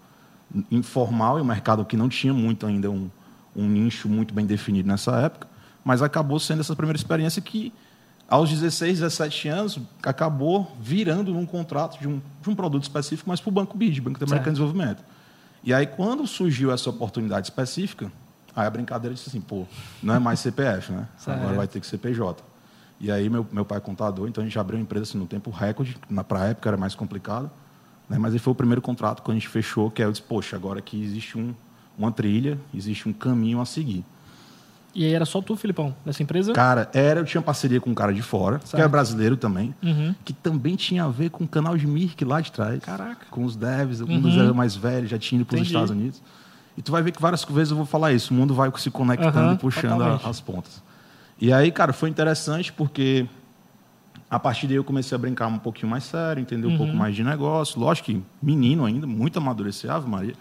informal, 0.71 1.39
e 1.39 1.41
um 1.41 1.45
mercado 1.45 1.83
que 1.83 1.97
não 1.97 2.07
tinha 2.07 2.33
muito 2.33 2.65
ainda 2.65 2.89
um, 2.89 3.09
um 3.55 3.67
nicho 3.67 4.07
muito 4.07 4.33
bem 4.33 4.45
definido 4.45 4.87
nessa 4.87 5.15
época, 5.17 5.47
mas 5.83 6.01
acabou 6.01 6.39
sendo 6.39 6.61
essa 6.61 6.75
primeira 6.75 6.97
experiência 6.97 7.41
que, 7.41 7.73
aos 8.29 8.49
16, 8.49 8.99
17 8.99 9.47
anos, 9.47 9.79
acabou 10.03 10.71
virando 10.79 11.33
num 11.33 11.45
contrato 11.45 11.99
de 11.99 12.07
um, 12.07 12.21
de 12.41 12.49
um 12.49 12.55
produto 12.55 12.83
específico, 12.83 13.29
mas 13.29 13.41
para 13.41 13.49
o 13.49 13.51
Banco 13.51 13.77
BID, 13.77 13.99
Banco 13.99 14.19
de 14.19 14.23
Americano 14.23 14.55
de 14.55 14.61
Desenvolvimento. 14.61 15.03
E 15.63 15.73
aí, 15.73 15.87
quando 15.87 16.25
surgiu 16.27 16.71
essa 16.71 16.89
oportunidade 16.89 17.47
específica, 17.47 18.11
aí 18.55 18.67
a 18.67 18.69
brincadeira 18.69 19.13
disse 19.13 19.29
assim, 19.29 19.41
pô, 19.41 19.65
não 20.01 20.13
é 20.13 20.19
mais 20.19 20.39
CPF, 20.39 20.91
né? 20.91 21.07
Certo. 21.17 21.39
Agora 21.39 21.55
vai 21.55 21.67
ter 21.67 21.79
que 21.79 21.87
ser 21.87 21.97
PJ. 21.97 22.43
E 23.03 23.11
aí, 23.11 23.29
meu, 23.29 23.45
meu 23.51 23.65
pai 23.65 23.79
é 23.79 23.81
contador, 23.81 24.29
então 24.29 24.41
a 24.41 24.47
gente 24.47 24.57
abriu 24.57 24.79
a 24.79 24.81
empresa 24.81 25.03
assim, 25.03 25.17
no 25.17 25.27
tempo 25.27 25.51
recorde, 25.51 25.97
para 26.25 26.39
a 26.43 26.45
época 26.45 26.69
era 26.69 26.77
mais 26.77 26.95
complicado, 26.95 27.51
né? 28.09 28.17
mas 28.17 28.31
aí 28.31 28.39
foi 28.39 28.53
o 28.53 28.55
primeiro 28.55 28.81
contrato 28.81 29.21
que 29.21 29.29
a 29.29 29.33
gente 29.33 29.49
fechou, 29.49 29.91
que 29.91 30.01
aí 30.01 30.07
eu 30.07 30.11
disse, 30.13 30.23
poxa, 30.23 30.55
agora 30.55 30.79
aqui 30.79 31.03
existe 31.03 31.37
um, 31.37 31.53
uma 31.97 32.13
trilha, 32.13 32.57
existe 32.73 33.09
um 33.09 33.11
caminho 33.11 33.59
a 33.59 33.65
seguir. 33.65 34.05
E 34.95 35.03
aí 35.03 35.11
era 35.13 35.25
só 35.25 35.41
tu, 35.41 35.53
Filipão, 35.57 35.93
nessa 36.05 36.23
empresa? 36.23 36.53
Cara, 36.53 36.89
era, 36.93 37.19
eu 37.19 37.25
tinha 37.25 37.41
parceria 37.41 37.81
com 37.81 37.89
um 37.89 37.93
cara 37.93 38.13
de 38.13 38.21
fora, 38.21 38.59
que 38.59 38.69
Certo. 38.69 38.81
é 38.81 38.87
brasileiro 38.87 39.35
também, 39.35 39.75
Uhum. 39.83 40.15
que 40.23 40.31
também 40.31 40.77
tinha 40.77 41.03
a 41.03 41.09
ver 41.09 41.29
com 41.29 41.43
o 41.43 41.47
canal 41.47 41.75
de 41.77 41.85
Mirk 41.85 42.23
lá 42.23 42.39
de 42.39 42.53
trás. 42.53 42.79
Caraca. 42.85 43.25
Com 43.29 43.43
os 43.43 43.57
devs, 43.57 43.99
um 43.99 44.05
Uhum. 44.05 44.21
dos 44.21 44.37
era 44.37 44.53
mais 44.53 44.77
velhos, 44.77 45.09
já 45.09 45.19
tinha 45.19 45.41
ido 45.41 45.45
para 45.45 45.55
os. 45.57 45.67
Estados 45.67 45.89
Unidos. 45.89 46.21
E 46.77 46.81
tu 46.81 46.89
vai 46.93 47.01
ver 47.01 47.11
que 47.11 47.21
várias 47.21 47.43
vezes 47.43 47.71
eu 47.71 47.77
vou 47.77 47.85
falar 47.85 48.13
isso, 48.13 48.33
o 48.33 48.37
mundo 48.37 48.53
vai 48.53 48.71
se 48.77 48.89
conectando 48.89 49.37
Aham, 49.39 49.53
e 49.53 49.57
puxando 49.57 50.01
a- 50.03 50.21
as 50.23 50.39
pontas. 50.39 50.81
E 51.39 51.51
aí, 51.51 51.71
cara, 51.71 51.91
foi 51.93 52.09
interessante 52.09 52.71
porque 52.71 53.27
a 54.29 54.39
partir 54.39 54.67
daí 54.67 54.77
eu 54.77 54.83
comecei 54.83 55.15
a 55.15 55.19
brincar 55.19 55.47
um 55.47 55.59
pouquinho 55.59 55.89
mais 55.89 56.03
sério, 56.05 56.41
entender 56.41 56.67
um 56.67 56.71
Uhum. 56.71 56.77
pouco 56.77 56.93
mais 56.95 57.15
de 57.15 57.23
negócio. 57.23 57.79
Lógico 57.79 58.07
que 58.07 58.21
menino 58.41 58.85
ainda, 58.85 59.05
muito 59.05 59.37
amadurecer, 59.37 59.91
Ave 59.91 60.09
Maria. 60.09 60.33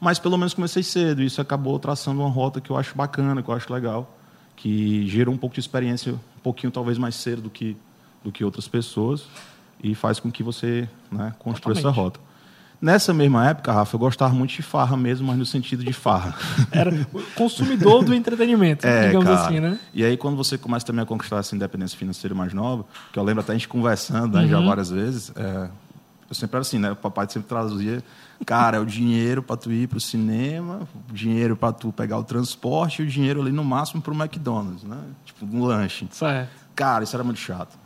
Mas 0.00 0.18
pelo 0.18 0.36
menos 0.36 0.52
comecei 0.54 0.82
cedo. 0.82 1.22
e 1.22 1.26
Isso 1.26 1.40
acabou 1.40 1.78
traçando 1.78 2.20
uma 2.20 2.28
rota 2.30 2.60
que 2.60 2.70
eu 2.70 2.76
acho 2.76 2.94
bacana, 2.96 3.42
que 3.42 3.48
eu 3.48 3.54
acho 3.54 3.72
legal. 3.72 4.14
Que 4.54 5.06
gerou 5.08 5.34
um 5.34 5.38
pouco 5.38 5.54
de 5.54 5.60
experiência, 5.60 6.12
um 6.12 6.40
pouquinho 6.42 6.70
talvez 6.70 6.98
mais 6.98 7.14
cedo 7.14 7.42
do 7.42 7.50
que, 7.50 7.76
do 8.22 8.30
que 8.30 8.44
outras 8.44 8.68
pessoas. 8.68 9.26
E 9.82 9.94
faz 9.94 10.20
com 10.20 10.30
que 10.30 10.42
você 10.42 10.88
né, 11.10 11.34
construa 11.38 11.72
essa 11.72 11.82
Totalmente. 11.82 11.96
rota. 12.16 12.20
Nessa 12.80 13.14
mesma 13.14 13.48
época, 13.48 13.72
Rafa, 13.72 13.94
eu 13.96 13.98
gostava 14.00 14.34
muito 14.34 14.50
de 14.52 14.62
farra 14.62 14.96
mesmo, 14.96 15.26
mas 15.26 15.38
no 15.38 15.46
sentido 15.46 15.82
de 15.82 15.92
farra. 15.92 16.34
Era 16.70 16.92
consumidor 17.34 18.04
do 18.04 18.14
entretenimento, 18.14 18.86
É, 18.86 19.06
digamos 19.06 19.28
cara. 19.28 19.40
assim, 19.46 19.60
né? 19.60 19.78
E 19.94 20.04
aí, 20.04 20.16
quando 20.16 20.36
você 20.36 20.58
começa 20.58 20.84
também 20.84 21.02
a 21.02 21.06
conquistar 21.06 21.38
essa 21.38 21.54
independência 21.56 21.98
financeira 21.98 22.34
mais 22.34 22.52
nova, 22.52 22.84
que 23.12 23.18
eu 23.18 23.22
lembro 23.24 23.40
até 23.40 23.52
a 23.52 23.54
gente 23.54 23.66
conversando 23.68 24.36
né, 24.36 24.46
já 24.46 24.58
Uhum. 24.58 24.66
várias 24.66 24.90
vezes, 24.90 25.32
é, 25.34 25.68
eu 26.28 26.34
sempre 26.34 26.56
era 26.56 26.60
assim, 26.62 26.78
né? 26.78 26.92
O 26.92 26.96
papai 26.96 27.26
sempre 27.30 27.48
traduzia, 27.48 28.02
cara, 28.44 28.76
é 28.76 28.80
o 28.80 28.84
dinheiro 28.84 29.42
para 29.42 29.56
tu 29.56 29.72
ir 29.72 29.88
para 29.88 29.96
o 29.98 30.00
cinema, 30.00 30.80
o 31.08 31.12
dinheiro 31.14 31.56
para 31.56 31.72
tu 31.72 31.90
pegar 31.92 32.18
o 32.18 32.24
transporte 32.24 33.00
e 33.00 33.04
o 33.06 33.08
dinheiro 33.08 33.40
ali 33.40 33.52
no 33.52 33.64
máximo 33.64 34.02
para 34.02 34.12
o 34.12 34.16
McDonald's, 34.16 34.82
né? 34.84 34.98
Tipo, 35.24 35.46
um 35.46 35.64
lanche. 35.64 36.06
Certo. 36.10 36.50
Cara, 36.74 37.04
isso 37.04 37.16
era 37.16 37.24
muito 37.24 37.40
chato. 37.40 37.78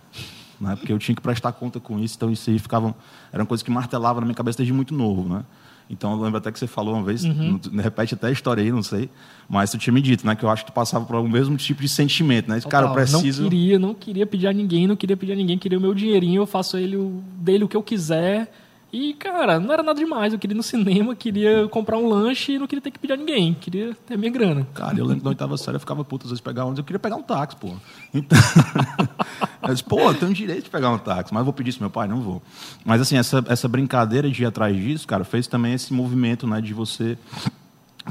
Né? 0.61 0.77
Porque 0.77 0.93
eu 0.93 0.99
tinha 0.99 1.15
que 1.15 1.23
prestar 1.23 1.53
conta 1.53 1.81
com 1.81 1.99
isso, 1.99 2.17
então 2.17 2.31
isso 2.31 2.51
aí 2.51 2.59
ficava. 2.59 2.95
Era 3.33 3.43
uma 3.43 3.47
coisa 3.47 3.65
que 3.65 3.71
martelava 3.71 4.21
na 4.21 4.27
minha 4.27 4.35
cabeça 4.35 4.59
desde 4.59 4.73
muito 4.75 4.93
novo, 4.95 5.27
né? 5.33 5.43
Então 5.89 6.13
eu 6.13 6.21
lembro 6.23 6.37
até 6.39 6.53
que 6.53 6.59
você 6.59 6.67
falou 6.69 6.95
uma 6.95 7.03
vez, 7.03 7.25
Uhum. 7.25 7.59
repete 7.79 8.15
até 8.15 8.29
a 8.29 8.31
história 8.31 8.63
aí, 8.63 8.71
não 8.71 8.83
sei, 8.83 9.09
mas 9.49 9.71
tu 9.73 9.79
tinha 9.79 9.93
me 9.93 10.01
dito, 10.01 10.25
né? 10.27 10.37
Que 10.37 10.45
eu 10.45 10.51
acho 10.51 10.65
que 10.65 10.71
tu 10.71 10.75
passava 10.75 11.05
por 11.05 11.17
o 11.17 11.29
mesmo 11.29 11.57
tipo 11.57 11.81
de 11.83 11.89
sentimento, 11.89 12.49
né? 12.49 12.61
Cara, 12.61 12.85
eu 12.85 12.91
Total. 12.91 12.95
preciso. 12.95 13.43
Não 13.43 13.51
queria, 13.51 13.79
não 13.79 13.95
queria 13.95 14.27
pedir 14.27 14.47
a 14.47 14.53
ninguém, 14.53 14.87
não 14.87 14.95
queria 14.95 15.17
pedir 15.17 15.33
a 15.33 15.37
ninguém, 15.37 15.59
queria 15.59 15.79
o 15.79 15.81
meu 15.81 15.93
dinheirinho, 15.95 16.43
eu 16.43 16.47
faço 16.47 16.77
ele, 16.77 16.97
o- 16.97 17.23
dele 17.39 17.65
o 17.65 17.69
que 17.69 17.77
eu 17.77 17.83
quiser. 17.83 18.53
E, 18.93 19.15
cara, 19.15 19.61
não 19.61 19.73
era 19.73 19.85
nada 19.85 19.99
demais. 20.01 20.33
Eu 20.33 20.39
queria 20.39 20.53
ir 20.55 20.57
no 20.57 20.65
cinema, 20.65 21.15
queria 21.15 21.69
comprar 21.69 21.97
um 21.97 22.09
lanche 22.09 22.53
e 22.55 22.59
não 22.59 22.67
queria 22.67 22.83
ter 22.83 22.91
que 22.91 22.99
pedir 22.99 23.13
a 23.13 23.17
ninguém. 23.17 23.55
Queria 23.55 23.97
ter 24.07 24.17
minha 24.19 24.31
grana. 24.33 24.67
Cara, 24.75 24.97
eu 24.99 25.05
lembro 25.05 25.19
que 25.21 25.25
na 25.25 25.31
oitava 25.31 25.57
série 25.57 25.77
eu 25.77 25.81
ficava 25.81 26.05
puto 26.05 26.27
às 26.27 26.31
vezes 26.31 26.41
pegar 26.41 26.63
ônibus, 26.65 26.79
eu 26.79 26.85
queria 26.85 26.99
pegar 26.99 27.15
um 27.17 27.23
táxi, 27.23 27.57
pô. 27.57 27.73
Então, 28.13 28.37
eu 29.63 29.69
disse, 29.71 29.85
pô, 29.85 30.01
eu 30.01 30.15
tenho 30.15 30.33
direito 30.33 30.65
de 30.65 30.71
pegar 30.71 30.91
um 30.91 30.99
táxi, 30.99 31.33
mas 31.33 31.41
eu 31.41 31.45
vou 31.45 31.53
pedir 31.53 31.71
isso 31.71 31.81
meu 31.81 31.91
pai, 31.91 32.09
não 32.09 32.21
vou. 32.21 32.43
Mas 32.85 33.01
assim, 33.01 33.17
essa, 33.17 33.45
essa 33.49 33.69
brincadeira 33.69 34.31
de 34.31 34.43
ir 34.43 34.47
atrás 34.47 34.75
disso, 34.77 35.07
cara, 35.07 35.25
fez 35.25 35.47
também 35.47 35.75
esse 35.75 35.93
movimento, 35.93 36.47
né, 36.47 36.61
de 36.61 36.73
você 36.75 37.19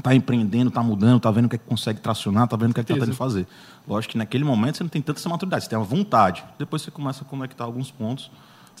tá 0.02 0.14
empreendendo, 0.14 0.70
tá 0.70 0.82
mudando, 0.82 1.20
tá 1.20 1.30
vendo 1.30 1.46
o 1.46 1.48
que 1.48 1.56
é 1.56 1.58
que 1.58 1.64
consegue 1.66 2.00
tracionar, 2.00 2.46
tá 2.48 2.56
vendo 2.56 2.70
o 2.70 2.74
que 2.74 2.80
é 2.80 2.84
que 2.84 2.88
tá 2.88 2.94
tentando 2.94 3.16
fazer. 3.16 3.46
Lógico 3.86 4.12
que 4.12 4.18
naquele 4.18 4.44
momento 4.44 4.76
você 4.78 4.84
não 4.84 4.88
tem 4.88 5.02
tanta 5.02 5.18
essa 5.18 5.28
maturidade, 5.28 5.64
você 5.64 5.70
tem 5.70 5.78
uma 5.78 5.84
vontade. 5.84 6.44
Depois 6.58 6.82
você 6.82 6.90
começa 6.90 7.22
a 7.22 7.26
conectar 7.26 7.64
alguns 7.64 7.90
pontos 7.90 8.30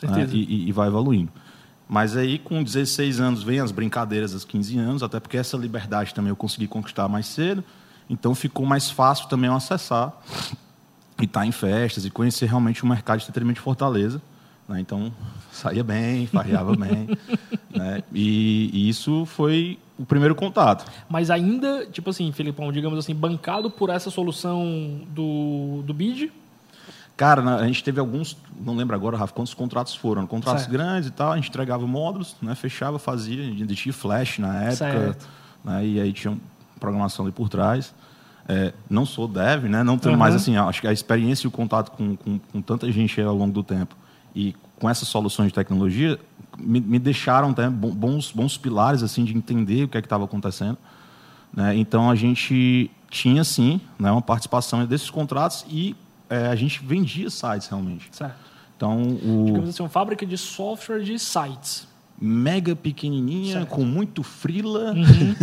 né, 0.02 0.24
e, 0.36 0.68
e- 0.68 0.72
vai 0.72 0.86
evoluindo. 0.88 1.30
Mas 1.88 2.16
aí, 2.16 2.38
com 2.38 2.62
16 2.62 3.18
anos, 3.20 3.42
vem 3.42 3.58
as 3.58 3.72
brincadeiras 3.72 4.30
dos 4.32 4.44
15 4.44 4.78
anos, 4.78 5.02
até 5.02 5.18
porque 5.18 5.36
essa 5.36 5.56
liberdade 5.56 6.14
também 6.14 6.28
eu 6.30 6.36
consegui 6.36 6.68
conquistar 6.68 7.08
mais 7.08 7.26
cedo. 7.26 7.64
Então, 8.08 8.32
ficou 8.34 8.64
mais 8.64 8.88
fácil 8.88 9.28
também 9.28 9.50
eu 9.50 9.56
acessar 9.56 10.12
e 11.20 11.24
estar 11.24 11.46
em 11.46 11.52
festas 11.52 12.04
e 12.04 12.10
conhecer 12.10 12.46
realmente 12.46 12.82
o 12.82 12.86
mercado 12.86 13.18
de 13.18 13.24
entretenimento 13.24 13.58
de 13.58 13.64
Fortaleza. 13.64 14.20
Né? 14.68 14.80
Então, 14.80 15.12
saía 15.52 15.82
bem, 15.82 16.26
farreava 16.26 16.74
bem. 16.76 17.08
Né? 17.70 18.02
E, 18.12 18.68
e, 18.72 18.88
isso 18.88 19.24
foi 19.26 19.78
o 19.96 20.04
primeiro 20.04 20.34
contato. 20.34 20.84
Mas 21.08 21.30
ainda, 21.30 21.86
tipo 21.86 22.10
assim, 22.10 22.32
Felipão, 22.32 22.72
digamos 22.72 22.98
assim, 22.98 23.14
bancado 23.14 23.70
por 23.70 23.90
essa 23.90 24.10
solução 24.10 25.02
do, 25.14 25.80
do 25.86 25.94
BID? 25.94 26.32
Cara, 27.16 27.56
a 27.56 27.66
gente 27.68 27.84
teve 27.84 28.00
alguns, 28.00 28.36
não 28.60 28.74
lembro 28.74 28.96
agora, 28.96 29.16
Rafa, 29.16 29.32
quantos 29.32 29.54
contratos 29.54 29.94
foram. 29.94 30.26
Contratos 30.26 30.62
certo. 30.62 30.72
grandes 30.72 31.10
e 31.10 31.12
tal, 31.12 31.30
a 31.30 31.36
gente 31.36 31.48
entregava 31.48 31.86
módulos, 31.86 32.34
né? 32.42 32.56
fechava, 32.56 32.98
fazia, 32.98 33.40
a 33.40 33.46
gente 33.46 33.76
tinha 33.76 33.92
flash 33.92 34.38
na 34.38 34.64
época, 34.64 35.16
né? 35.64 35.86
e 35.86 36.00
aí 36.00 36.12
tinha 36.12 36.36
programação 36.80 37.24
ali 37.24 37.32
por 37.32 37.48
trás. 37.48 37.94
É, 38.48 38.72
não 38.88 39.06
sou 39.06 39.28
dev, 39.28 39.64
né? 39.64 39.82
Não 39.82 39.98
tenho 39.98 40.14
uhum. 40.14 40.18
mais 40.18 40.34
assim, 40.34 40.56
acho 40.56 40.80
que 40.80 40.86
a 40.86 40.92
experiência 40.92 41.46
e 41.46 41.48
o 41.48 41.50
contato 41.50 41.90
com, 41.92 42.16
com, 42.16 42.38
com, 42.38 42.62
tanta 42.62 42.90
gente 42.90 43.20
ao 43.20 43.34
longo 43.34 43.52
do 43.52 43.62
tempo 43.62 43.94
e 44.34 44.54
com 44.78 44.88
essas 44.88 45.08
soluções 45.08 45.48
de 45.48 45.54
tecnologia 45.54 46.18
me, 46.58 46.80
me 46.80 46.98
deixaram 46.98 47.54
bons, 47.72 48.32
bons 48.32 48.56
pilares 48.56 49.02
assim 49.02 49.24
de 49.24 49.36
entender 49.36 49.84
o 49.84 49.88
que 49.88 49.98
é 49.98 50.00
que 50.00 50.06
estava 50.06 50.24
acontecendo. 50.24 50.78
Né? 51.52 51.76
Então 51.76 52.10
a 52.10 52.14
gente 52.14 52.90
tinha 53.08 53.44
sim 53.44 53.80
né, 53.98 54.10
uma 54.10 54.22
participação 54.22 54.84
desses 54.84 55.10
contratos 55.10 55.64
e 55.68 55.96
é, 56.28 56.46
a 56.46 56.56
gente 56.56 56.84
vendia 56.84 57.28
sites 57.30 57.68
realmente. 57.68 58.08
Certo. 58.10 58.34
Então 58.76 59.02
o 59.02 59.44
digamos 59.46 59.68
assim, 59.68 59.82
uma 59.82 59.88
fábrica 59.88 60.24
de 60.24 60.38
software 60.38 61.00
de 61.00 61.18
sites 61.18 61.86
mega 62.20 62.76
pequenininha, 62.76 63.60
certo. 63.60 63.70
com 63.70 63.82
muito 63.82 64.22
frila, 64.22 64.92
uhum. 64.92 65.34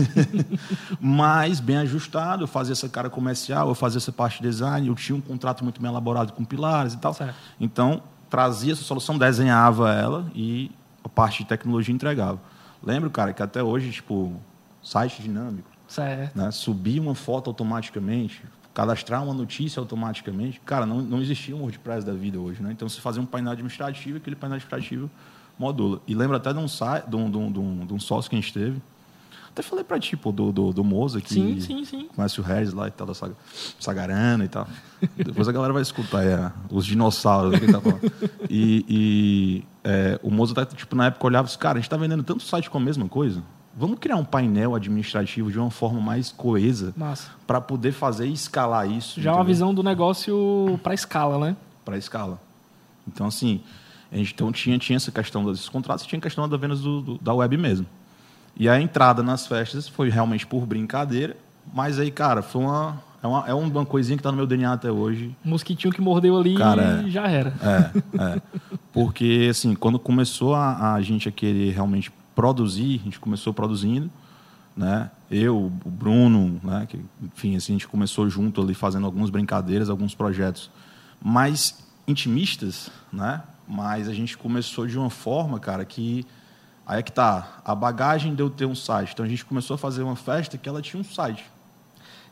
mas 1.02 1.60
bem 1.60 1.78
ajustado. 1.78 2.44
Eu 2.44 2.48
fazia 2.48 2.74
essa 2.74 2.88
cara 2.88 3.10
comercial, 3.10 3.70
eu 3.70 3.76
fazia 3.76 3.98
essa 3.98 4.12
parte 4.12 4.42
de 4.42 4.48
design, 4.48 4.88
eu 4.88 4.94
tinha 4.94 5.16
um 5.16 5.22
contrato 5.22 5.64
muito 5.64 5.82
bem 5.82 5.90
elaborado 5.90 6.34
com 6.34 6.46
pilares 6.46 6.94
e 6.94 6.98
tal. 6.98 7.16
Certo. 7.16 7.36
Então, 7.60 8.04
trazia 8.30 8.74
essa 8.74 8.84
solução, 8.84 9.18
desenhava 9.18 9.92
ela 9.92 10.32
e 10.36 10.70
a 11.04 11.10
parte 11.10 11.40
de 11.40 11.50
tecnologia 11.50 11.94
entregava. 11.94 12.40
Lembro, 12.84 13.10
cara, 13.10 13.34
que 13.34 13.42
até 13.42 13.64
hoje, 13.64 13.92
tipo, 13.92 14.40
site 14.84 15.22
dinâmico. 15.22 15.70
Certo. 15.88 16.38
Né? 16.38 16.52
Subir 16.52 17.00
uma 17.00 17.16
foto 17.16 17.50
automaticamente, 17.50 18.44
cadastrar 18.72 19.24
uma 19.24 19.34
notícia 19.34 19.80
automaticamente. 19.80 20.62
Cara, 20.64 20.86
não, 20.86 21.02
não 21.02 21.22
existia 21.22 21.56
um 21.56 21.62
WordPress 21.62 22.06
da 22.06 22.14
vida 22.14 22.40
hoje, 22.40 22.62
né? 22.62 22.72
Então, 22.72 22.88
você 22.88 23.02
fazia 23.02 23.22
um 23.22 23.26
painel 23.26 23.54
administrativo, 23.54 24.18
aquele 24.18 24.36
painel 24.36 24.58
administrativo 24.58 25.10
modula. 25.58 26.02
E 26.08 26.16
lembra 26.16 26.38
até 26.38 26.54
de 26.54 26.60
um, 26.60 26.66
de 26.66 27.16
um, 27.16 27.52
de 27.52 27.60
um, 27.60 27.86
de 27.86 27.94
um 27.94 28.00
sócio 28.00 28.30
que 28.30 28.36
a 28.36 28.40
gente 28.40 28.54
teve. 28.54 28.82
Até 29.50 29.64
falei 29.64 29.84
para 29.84 30.00
ti, 30.00 30.16
pô, 30.16 30.32
do, 30.32 30.52
do, 30.52 30.72
do 30.72 30.84
Moza, 30.84 31.20
que 31.20 31.34
sim, 31.34 31.60
sim, 31.60 31.84
sim. 31.84 32.08
conhece 32.16 32.40
o 32.40 32.44
Regis 32.44 32.74
lá 32.76 32.88
e 32.88 32.92
tal, 32.92 33.08
da 33.08 33.16
Sag 33.16 33.34
Sagarana 33.80 34.46
e 34.46 34.48
tal. 34.48 34.68
Depois 35.18 35.48
a 35.48 35.52
galera 35.52 35.74
vai 35.74 35.82
escutar 35.82 36.24
é, 36.24 36.52
os 36.70 36.86
dinossauros. 36.86 37.60
Que 37.60 37.66
tá 37.66 37.80
e, 38.48 38.86
e 38.88 39.64
é, 39.84 40.20
o 40.22 40.30
Moza, 40.30 40.54
tá, 40.54 40.64
tipo, 40.64 40.96
na 40.96 41.08
época 41.08 41.26
olhava 41.26 41.46
e 41.46 41.48
disse, 41.48 41.58
cara, 41.58 41.74
a 41.74 41.80
gente 41.80 41.88
está 41.88 41.98
vendendo 41.98 42.24
tanto 42.24 42.44
site 42.44 42.70
com 42.70 42.78
a 42.78 42.82
mesma 42.82 43.10
coisa, 43.10 43.42
vamos 43.76 43.98
criar 43.98 44.18
um 44.18 44.26
painel 44.26 44.76
administrativo 44.76 45.52
de 45.52 45.58
uma 45.58 45.72
forma 45.72 46.00
mais 46.00 46.32
coesa 46.32 46.94
para 47.48 47.60
poder 47.60 47.94
fazer 47.94 48.28
e 48.28 48.34
escalar 48.34 48.88
isso. 48.88 49.20
Já 49.20 49.32
é 49.32 49.34
uma 49.34 49.44
visão 49.44 49.74
do 49.74 49.82
negócio 49.82 50.80
para 50.84 50.94
escala, 50.94 51.40
né? 51.44 51.56
Para 51.84 51.98
escala. 51.98 52.40
Então, 53.08 53.26
assim, 53.26 53.62
a 54.12 54.18
gente 54.18 54.34
então, 54.34 54.52
tinha, 54.52 54.78
tinha 54.78 54.96
essa 54.96 55.12
questão 55.12 55.44
dos 55.44 55.68
contratos 55.68 56.06
e 56.06 56.08
tinha 56.08 56.20
a 56.20 56.22
questão 56.22 56.48
da 56.48 56.58
venda 56.58 56.76
do, 56.76 57.02
do, 57.02 57.18
da 57.18 57.34
web 57.34 57.58
mesmo. 57.58 57.86
E 58.56 58.68
a 58.68 58.80
entrada 58.80 59.22
nas 59.22 59.46
festas 59.46 59.88
foi 59.88 60.10
realmente 60.10 60.46
por 60.48 60.66
brincadeira, 60.66 61.36
mas 61.74 62.00
aí, 62.00 62.10
cara, 62.10 62.42
foi 62.42 62.62
uma, 62.62 63.02
é 63.22 63.28
uma, 63.28 63.48
é 63.48 63.54
uma 63.54 63.86
coisinha 63.86 64.18
que 64.18 64.22
está 64.22 64.32
no 64.32 64.38
meu 64.38 64.48
DNA 64.48 64.72
até 64.72 64.92
hoje. 64.92 65.36
Mosquitinho 65.44 65.94
que 65.94 66.02
mordeu 66.02 66.38
ali 66.38 66.56
cara, 66.56 67.04
e 67.06 67.12
já 67.12 67.28
era. 67.28 67.54
É, 67.62 68.24
é. 68.24 68.42
Porque, 68.94 69.48
assim, 69.50 69.76
quando 69.76 70.00
começou 70.00 70.56
a, 70.56 70.94
a 70.94 71.02
gente 71.02 71.28
a 71.28 71.32
querer 71.32 71.72
realmente 71.72 72.12
produzir, 72.34 73.00
a 73.02 73.04
gente 73.04 73.20
começou 73.20 73.54
produzindo, 73.54 74.10
né? 74.76 75.12
Eu, 75.30 75.72
o 75.84 75.90
Bruno, 75.90 76.60
né? 76.64 76.86
Que, 76.88 77.00
enfim, 77.22 77.56
assim, 77.56 77.74
a 77.74 77.76
gente 77.76 77.88
começou 77.88 78.30
junto 78.30 78.62
ali 78.62 78.74
fazendo 78.74 79.06
algumas 79.06 79.30
brincadeiras, 79.30 79.90
alguns 79.90 80.16
projetos 80.16 80.72
mais 81.22 81.78
intimistas, 82.08 82.90
né? 83.12 83.42
Mas 83.68 84.08
a 84.08 84.14
gente 84.14 84.38
começou 84.38 84.88
de 84.88 84.98
uma 84.98 85.10
forma, 85.10 85.60
cara, 85.60 85.84
que. 85.84 86.26
Aí 86.86 87.00
é 87.00 87.04
que 87.04 87.12
tá. 87.12 87.62
A 87.66 87.76
bagagem 87.76 88.34
deu 88.34 88.50
ter 88.50 88.66
um 88.66 88.76
site. 88.76 89.12
Então 89.14 89.26
a 89.26 89.30
gente 89.30 89.44
começou 89.44 89.76
a 89.76 89.78
fazer 89.78 90.04
uma 90.04 90.16
festa 90.16 90.58
que 90.58 90.70
ela 90.70 90.82
tinha 90.82 91.00
um 91.00 91.04
site. 91.04 91.44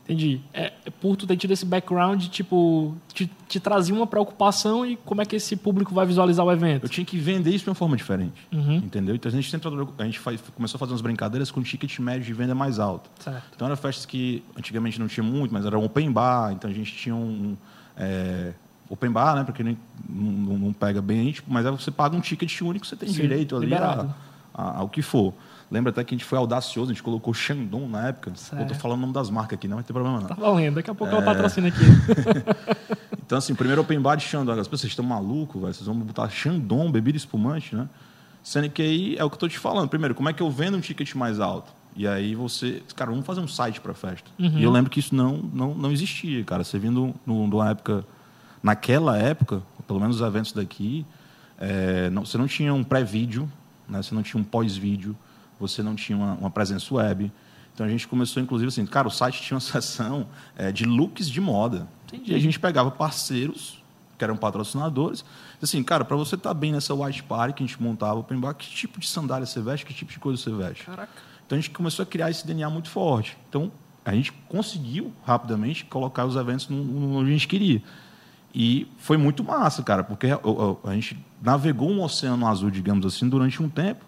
Entendi. 0.06 0.40
É, 0.54 0.72
por 1.00 1.16
tu 1.16 1.26
ter 1.26 1.36
tido 1.36 1.50
esse 1.50 1.66
background, 1.66 2.26
tipo, 2.28 2.94
te, 3.12 3.28
te 3.48 3.58
trazia 3.58 3.92
uma 3.92 4.06
preocupação 4.06 4.86
e 4.86 4.96
como 4.96 5.20
é 5.20 5.24
que 5.24 5.34
esse 5.34 5.56
público 5.56 5.92
vai 5.92 6.06
visualizar 6.06 6.46
o 6.46 6.52
evento? 6.52 6.84
Eu 6.84 6.88
tinha 6.88 7.04
que 7.04 7.18
vender 7.18 7.50
isso 7.50 7.64
de 7.64 7.70
uma 7.70 7.74
forma 7.74 7.96
diferente. 7.96 8.46
Uhum. 8.52 8.76
Entendeu? 8.76 9.16
Então 9.16 9.28
a 9.28 9.34
gente, 9.34 9.50
tentou, 9.50 9.92
a 9.98 10.04
gente 10.04 10.20
faz, 10.20 10.40
começou 10.54 10.78
a 10.78 10.80
fazer 10.80 10.92
umas 10.92 11.00
brincadeiras 11.00 11.50
com 11.50 11.60
ticket 11.60 11.98
médio 11.98 12.24
de 12.24 12.32
venda 12.32 12.54
mais 12.54 12.78
alto. 12.78 13.10
Certo. 13.18 13.42
Então 13.56 13.66
eram 13.66 13.76
festas 13.76 14.06
que 14.06 14.44
antigamente 14.56 15.00
não 15.00 15.08
tinha 15.08 15.24
muito, 15.24 15.52
mas 15.52 15.66
era 15.66 15.76
um 15.76 15.84
open 15.84 16.12
bar, 16.12 16.52
então 16.52 16.70
a 16.70 16.72
gente 16.72 16.94
tinha 16.94 17.14
um. 17.14 17.56
É, 17.96 18.52
open 18.88 19.10
bar, 19.10 19.36
né? 19.36 19.44
Porque 19.44 19.62
nem, 19.62 19.78
não, 20.08 20.58
não 20.58 20.72
pega 20.72 21.02
bem, 21.02 21.32
tipo, 21.32 21.52
mas 21.52 21.66
aí 21.66 21.72
você 21.72 21.90
paga 21.90 22.16
um 22.16 22.20
ticket 22.20 22.60
único, 22.60 22.86
você 22.86 22.96
tem 22.96 23.08
Sim, 23.08 23.22
direito 23.22 23.56
ali 23.56 23.74
a, 23.74 24.06
a, 24.54 24.78
ao 24.78 24.88
que 24.88 25.02
for. 25.02 25.34
Lembra 25.70 25.90
até 25.90 26.04
que 26.04 26.14
a 26.14 26.18
gente 26.18 26.24
foi 26.24 26.38
audacioso, 26.38 26.90
a 26.90 26.94
gente 26.94 27.02
colocou 27.02 27.34
Shandong 27.34 27.88
na 27.88 28.08
época. 28.08 28.32
Certo. 28.36 28.62
Eu 28.62 28.68
tô 28.68 28.74
falando 28.74 28.98
o 28.98 29.00
nome 29.02 29.12
das 29.12 29.28
marcas 29.30 29.58
aqui, 29.58 29.66
não 29.66 29.76
vai 29.76 29.84
ter 29.84 29.92
problema 29.92 30.20
não. 30.20 30.28
Tá 30.28 30.34
valendo, 30.34 30.76
daqui 30.76 30.90
a 30.90 30.94
pouco 30.94 31.12
é... 31.12 31.16
ela 31.16 31.24
patrocina 31.24 31.68
aqui. 31.68 31.82
então, 33.24 33.38
assim, 33.38 33.54
primeiro 33.54 33.80
open 33.80 34.00
bar 34.00 34.14
de 34.14 34.22
Shandong. 34.22 34.60
As 34.60 34.68
pessoas 34.68 34.92
estão 34.92 35.04
malucos, 35.04 35.60
velho. 35.60 35.74
Vocês 35.74 35.86
vão 35.86 35.98
botar 35.98 36.28
Shandong, 36.28 36.92
bebida 36.92 37.16
espumante, 37.16 37.74
né? 37.74 37.88
Sendo 38.44 38.70
que 38.70 38.80
aí 38.80 39.16
é 39.18 39.24
o 39.24 39.28
que 39.28 39.34
eu 39.34 39.40
tô 39.40 39.48
te 39.48 39.58
falando. 39.58 39.88
Primeiro, 39.88 40.14
como 40.14 40.28
é 40.28 40.32
que 40.32 40.40
eu 40.40 40.48
vendo 40.48 40.76
um 40.76 40.80
ticket 40.80 41.16
mais 41.16 41.40
alto? 41.40 41.72
E 41.96 42.06
aí 42.06 42.34
você, 42.36 42.80
cara, 42.94 43.10
vamos 43.10 43.26
fazer 43.26 43.40
um 43.40 43.48
site 43.48 43.80
para 43.80 43.92
festa. 43.92 44.30
Uhum. 44.38 44.58
E 44.58 44.62
eu 44.62 44.70
lembro 44.70 44.88
que 44.88 45.00
isso 45.00 45.14
não, 45.16 45.38
não, 45.52 45.74
não 45.74 45.90
existia, 45.90 46.44
cara. 46.44 46.62
Você 46.62 46.78
vindo 46.78 47.12
numa 47.26 47.70
época 47.70 48.04
naquela 48.62 49.16
época, 49.18 49.62
pelo 49.86 50.00
menos 50.00 50.20
os 50.20 50.26
eventos 50.26 50.52
daqui, 50.52 51.06
é, 51.58 52.10
não, 52.10 52.24
você 52.24 52.36
não 52.36 52.46
tinha 52.46 52.72
um 52.72 52.84
pré-vídeo, 52.84 53.50
né? 53.88 54.02
você 54.02 54.14
não 54.14 54.22
tinha 54.22 54.40
um 54.40 54.44
pós-vídeo, 54.44 55.16
você 55.58 55.82
não 55.82 55.94
tinha 55.94 56.16
uma, 56.16 56.34
uma, 56.34 56.50
presença 56.50 56.94
web. 56.94 57.32
Então 57.72 57.86
a 57.86 57.88
gente 57.88 58.06
começou, 58.06 58.42
inclusive, 58.42 58.68
assim, 58.68 58.84
cara, 58.86 59.08
o 59.08 59.10
site 59.10 59.40
tinha 59.42 59.56
uma 59.56 59.60
seção 59.60 60.26
é, 60.56 60.70
de 60.70 60.84
looks 60.84 61.30
de 61.30 61.40
moda. 61.40 61.88
Entendi. 62.06 62.32
E 62.32 62.34
a 62.34 62.38
gente 62.38 62.58
pegava 62.58 62.90
parceiros 62.90 63.82
que 64.16 64.24
eram 64.24 64.36
patrocinadores. 64.36 65.24
Assim, 65.62 65.82
cara, 65.82 66.04
para 66.04 66.16
você 66.16 66.34
estar 66.34 66.50
tá 66.50 66.54
bem 66.54 66.72
nessa 66.72 66.94
white 66.94 67.22
party 67.22 67.54
que 67.54 67.62
a 67.62 67.66
gente 67.66 67.82
montava 67.82 68.18
open 68.18 68.38
bar, 68.38 68.54
que 68.54 68.68
tipo 68.68 68.98
de 68.98 69.06
sandália 69.06 69.46
você 69.46 69.60
veste, 69.60 69.84
que 69.84 69.94
tipo 69.94 70.10
de 70.10 70.18
coisa 70.18 70.42
você 70.42 70.50
veste? 70.50 70.84
Caraca. 70.84 71.12
Então 71.46 71.56
a 71.56 71.60
gente 71.60 71.70
começou 71.70 72.02
a 72.02 72.06
criar 72.06 72.30
esse 72.30 72.46
DNA 72.46 72.68
muito 72.68 72.88
forte. 72.88 73.36
Então 73.48 73.70
a 74.04 74.14
gente 74.14 74.32
conseguiu 74.48 75.12
rapidamente 75.24 75.84
colocar 75.84 76.24
os 76.24 76.36
eventos 76.36 76.68
onde 76.70 77.30
a 77.30 77.32
gente 77.32 77.48
queria. 77.48 77.82
E 78.58 78.88
foi 78.96 79.18
muito 79.18 79.44
massa, 79.44 79.82
cara, 79.82 80.02
porque 80.02 80.28
a, 80.28 80.94
gente 80.94 81.22
navegou 81.42 81.90
um 81.90 82.02
oceano 82.02 82.46
azul, 82.46 82.70
digamos 82.70 83.04
assim, 83.04 83.28
durante 83.28 83.62
um 83.62 83.68
tempo. 83.68 84.02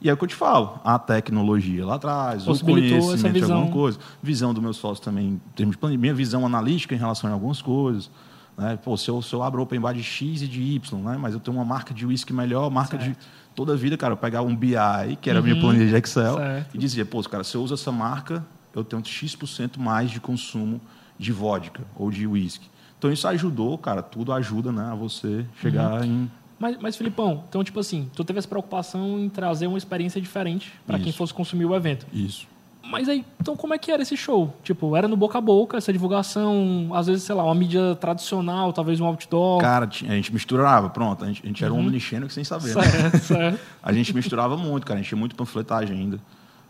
E 0.00 0.08
é 0.08 0.12
o 0.12 0.16
que 0.16 0.22
eu 0.22 0.28
te 0.28 0.36
falo, 0.36 0.80
a 0.84 0.96
tecnologia 1.00 1.84
lá 1.84 1.96
atrás, 1.96 2.46
o 2.46 2.64
conhecimento 2.64 3.34
de 3.34 3.42
alguma 3.42 3.72
coisa, 3.72 3.98
visão 4.22 4.54
do 4.54 4.62
meu 4.62 4.72
sócio 4.72 5.02
também, 5.02 5.30
em 5.30 5.40
termos 5.56 5.76
de 5.76 5.98
minha 5.98 6.14
visão 6.14 6.46
analítica 6.46 6.94
em 6.94 6.98
relação 6.98 7.28
a 7.28 7.32
algumas 7.32 7.60
coisas. 7.60 8.08
Né? 8.56 8.76
Pô, 8.76 8.96
se 8.96 9.08
eu, 9.08 9.20
se 9.20 9.34
eu 9.34 9.42
abro 9.42 9.60
open 9.60 9.80
bar 9.80 9.92
de 9.92 10.04
X 10.04 10.42
e 10.42 10.46
de 10.46 10.62
Y, 10.62 11.02
né? 11.02 11.18
mas 11.18 11.34
eu 11.34 11.40
tenho 11.40 11.56
uma 11.56 11.64
marca 11.64 11.92
de 11.92 12.06
whisky 12.06 12.32
melhor, 12.32 12.70
marca 12.70 12.96
certo. 13.00 13.18
de 13.18 13.26
toda 13.52 13.72
a 13.72 13.76
vida, 13.76 13.96
cara, 13.96 14.12
eu 14.12 14.16
pegava 14.16 14.46
um 14.46 14.54
BI, 14.54 14.76
que 15.20 15.28
era 15.28 15.40
a 15.40 15.42
minha 15.42 15.56
uhum. 15.56 15.60
planilha 15.60 15.88
de 15.88 15.96
Excel, 15.96 16.36
certo. 16.36 16.72
e 16.72 16.78
dizia, 16.78 17.04
pô, 17.04 17.20
cara, 17.24 17.42
se 17.42 17.56
eu 17.56 17.64
uso 17.64 17.74
essa 17.74 17.90
marca, 17.90 18.46
eu 18.72 18.84
tenho 18.84 19.04
X% 19.04 19.76
mais 19.76 20.08
de 20.08 20.20
consumo 20.20 20.80
de 21.18 21.32
vodka 21.32 21.82
ou 21.96 22.12
de 22.12 22.24
whisky. 22.24 22.70
Então 22.98 23.12
isso 23.12 23.26
ajudou, 23.28 23.78
cara, 23.78 24.02
tudo 24.02 24.32
ajuda, 24.32 24.72
né, 24.72 24.90
a 24.90 24.94
você 24.94 25.46
chegar 25.60 26.00
uhum. 26.00 26.04
em 26.04 26.30
mas, 26.58 26.76
mas, 26.80 26.96
Filipão, 26.96 27.44
então, 27.48 27.62
tipo 27.62 27.78
assim, 27.78 28.10
tu 28.16 28.24
teve 28.24 28.40
essa 28.40 28.48
preocupação 28.48 29.20
em 29.20 29.28
trazer 29.28 29.68
uma 29.68 29.78
experiência 29.78 30.20
diferente 30.20 30.72
para 30.84 30.98
quem 30.98 31.12
fosse 31.12 31.32
consumir 31.32 31.66
o 31.66 31.74
evento. 31.74 32.04
Isso. 32.12 32.48
Mas 32.90 33.08
aí, 33.08 33.24
então 33.38 33.54
como 33.54 33.74
é 33.74 33.78
que 33.78 33.92
era 33.92 34.02
esse 34.02 34.16
show? 34.16 34.56
Tipo, 34.64 34.96
era 34.96 35.06
no 35.06 35.16
boca 35.16 35.36
a 35.36 35.40
boca, 35.40 35.76
essa 35.76 35.92
divulgação, 35.92 36.90
às 36.94 37.06
vezes, 37.06 37.22
sei 37.22 37.34
lá, 37.34 37.44
uma 37.44 37.54
mídia 37.54 37.94
tradicional, 37.96 38.72
talvez 38.72 38.98
um 38.98 39.04
outdoor? 39.04 39.60
Cara, 39.60 39.86
a 39.86 40.14
gente 40.14 40.32
misturava, 40.32 40.88
pronto, 40.88 41.22
a 41.22 41.28
gente, 41.28 41.42
a 41.44 41.46
gente 41.46 41.62
era 41.62 41.72
uhum. 41.72 41.80
um 41.80 41.82
omnichannel 41.82 42.30
sem 42.30 42.42
saber. 42.42 42.72
Certo, 42.72 43.14
né? 43.14 43.20
certo. 43.20 43.60
A 43.82 43.92
gente 43.92 44.14
misturava 44.14 44.56
muito, 44.56 44.86
cara, 44.86 44.98
a 44.98 45.02
gente 45.02 45.08
tinha 45.08 45.18
muito 45.18 45.34
panfletagem 45.34 45.96
ainda, 45.96 46.20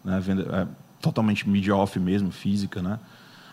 né? 0.05 0.21
Venda, 0.21 0.43
é, 0.43 0.67
totalmente 1.01 1.49
mídia 1.49 1.75
off 1.75 1.99
mesmo, 1.99 2.31
física, 2.31 2.83
né? 2.83 2.99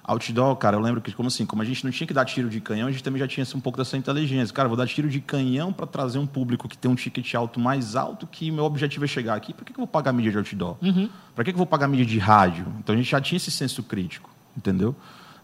Outdoor, 0.08 0.56
cara, 0.56 0.76
eu 0.78 0.80
lembro 0.80 1.02
que, 1.02 1.12
como 1.12 1.28
assim, 1.28 1.48
como 1.48 1.64
a 1.64 1.66
gente 1.66 1.84
não 1.84 1.92
tinha 1.92 2.06
que 2.06 2.14
dar 2.14 2.26
tiro 2.26 2.48
de 2.48 2.62
canhão, 2.62 2.88
a 2.88 2.92
gente 2.92 3.04
também 3.04 3.20
já 3.20 3.28
tinha 3.28 3.46
um 3.56 3.60
pouco 3.60 3.78
dessa 3.80 3.98
inteligência. 3.98 4.54
Cara, 4.54 4.68
vou 4.68 4.78
dar 4.78 4.86
tiro 4.86 5.10
de 5.10 5.20
canhão 5.20 5.74
para 5.74 5.88
trazer 5.88 6.20
um 6.20 6.28
público 6.28 6.68
que 6.68 6.78
tem 6.78 6.92
um 6.92 6.96
ticket 6.96 7.34
alto 7.34 7.60
mais 7.60 7.96
alto, 7.96 8.28
que 8.28 8.52
meu 8.52 8.66
objetivo 8.66 9.04
é 9.06 9.08
chegar 9.08 9.34
aqui. 9.34 9.52
Por 9.52 9.66
que, 9.66 9.74
que 9.74 9.80
eu 9.80 9.84
vou 9.84 9.88
pagar 9.88 10.14
mídia 10.14 10.32
de 10.32 10.38
outdoor? 10.38 10.78
Uhum. 10.80 11.10
Para 11.34 11.44
que, 11.44 11.52
que 11.52 11.56
eu 11.56 11.58
vou 11.58 11.66
pagar 11.66 11.88
mídia 11.88 12.06
de 12.06 12.20
rádio? 12.20 12.68
Então 12.80 12.94
a 12.94 12.98
gente 12.98 13.10
já 13.10 13.20
tinha 13.20 13.38
esse 13.38 13.50
senso 13.50 13.82
crítico, 13.82 14.30
entendeu? 14.56 14.96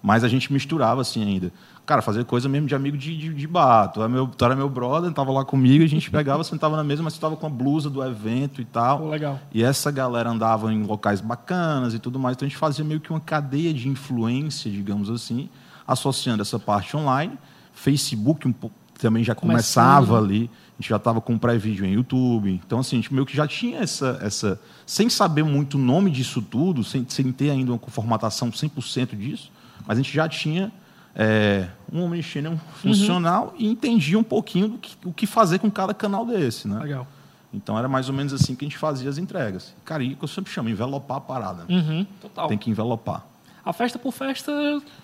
Mas 0.01 0.23
a 0.23 0.27
gente 0.27 0.51
misturava 0.51 1.01
assim 1.01 1.23
ainda. 1.23 1.51
Cara, 1.85 2.01
fazer 2.01 2.25
coisa 2.25 2.47
mesmo 2.47 2.67
de 2.67 2.73
amigo 2.73 2.97
de, 2.97 3.15
de, 3.17 3.33
de 3.33 3.47
bar. 3.47 3.89
Tu, 3.89 4.01
é 4.01 4.07
meu, 4.07 4.27
tu 4.27 4.43
era 4.43 4.55
meu 4.55 4.69
brother, 4.69 5.11
tava 5.11 5.31
lá 5.31 5.45
comigo, 5.45 5.83
a 5.83 5.87
gente 5.87 6.09
pegava, 6.11 6.43
sentava 6.43 6.75
na 6.75 6.83
mesa, 6.83 7.03
mas 7.03 7.13
tu 7.13 7.19
tava 7.19 7.35
com 7.35 7.45
a 7.45 7.49
blusa 7.49 7.89
do 7.89 8.03
evento 8.03 8.61
e 8.61 8.65
tal. 8.65 8.99
Pô, 8.99 9.09
legal. 9.09 9.39
E 9.53 9.63
essa 9.63 9.91
galera 9.91 10.29
andava 10.29 10.73
em 10.73 10.83
locais 10.83 11.21
bacanas 11.21 11.93
e 11.93 11.99
tudo 11.99 12.17
mais. 12.17 12.35
Então 12.35 12.45
a 12.45 12.49
gente 12.49 12.57
fazia 12.57 12.83
meio 12.83 12.99
que 12.99 13.11
uma 13.11 13.19
cadeia 13.19 13.73
de 13.73 13.87
influência, 13.89 14.71
digamos 14.71 15.09
assim, 15.09 15.49
associando 15.87 16.41
essa 16.41 16.57
parte 16.57 16.95
online. 16.97 17.37
Facebook 17.73 18.47
um 18.47 18.53
pouco, 18.53 18.75
também 18.99 19.23
já 19.23 19.35
começava 19.35 20.07
Começando. 20.07 20.25
ali. 20.25 20.49
A 20.77 20.81
gente 20.81 20.89
já 20.89 20.95
estava 20.95 21.21
com 21.21 21.33
um 21.33 21.37
pré-vídeo 21.37 21.85
em 21.85 21.93
YouTube. 21.93 22.59
Então, 22.65 22.79
assim, 22.79 22.97
a 22.97 23.01
gente 23.01 23.13
meio 23.13 23.25
que 23.25 23.35
já 23.35 23.47
tinha 23.47 23.79
essa. 23.79 24.19
essa 24.21 24.59
sem 24.85 25.09
saber 25.09 25.43
muito 25.43 25.77
o 25.77 25.79
nome 25.79 26.09
disso 26.09 26.41
tudo, 26.41 26.83
sem, 26.83 27.05
sem 27.07 27.31
ter 27.31 27.49
ainda 27.49 27.71
uma 27.71 27.79
formatação 27.87 28.49
100% 28.49 29.15
disso, 29.17 29.51
mas 29.85 29.97
a 29.97 30.01
gente 30.01 30.13
já 30.13 30.27
tinha 30.29 30.71
é, 31.15 31.67
um 31.91 32.03
omnichannel 32.03 32.57
funcional 32.75 33.53
e 33.57 33.67
entendia 33.67 34.17
um 34.17 34.23
pouquinho 34.23 34.69
do 34.69 34.77
que, 34.77 34.95
o 35.05 35.11
que 35.13 35.27
fazer 35.27 35.59
com 35.59 35.69
cada 35.69 35.93
canal 35.93 36.25
desse, 36.25 36.67
né? 36.67 36.79
Legal. 36.79 37.07
Então 37.53 37.77
era 37.77 37.87
mais 37.89 38.07
ou 38.07 38.15
menos 38.15 38.31
assim 38.33 38.55
que 38.55 38.63
a 38.63 38.67
gente 38.67 38.77
fazia 38.77 39.09
as 39.09 39.17
entregas. 39.17 39.73
Cara, 39.83 40.01
e 40.03 40.15
que 40.15 40.23
eu 40.23 40.27
sempre 40.27 40.51
chamo, 40.51 40.69
envelopar 40.69 41.17
a 41.17 41.21
parada. 41.21 41.65
Uhum, 41.67 42.05
total. 42.21 42.47
Tem 42.47 42.57
que 42.57 42.69
envelopar. 42.69 43.25
A 43.63 43.73
festa 43.73 43.99
por 43.99 44.11
festa 44.13 44.51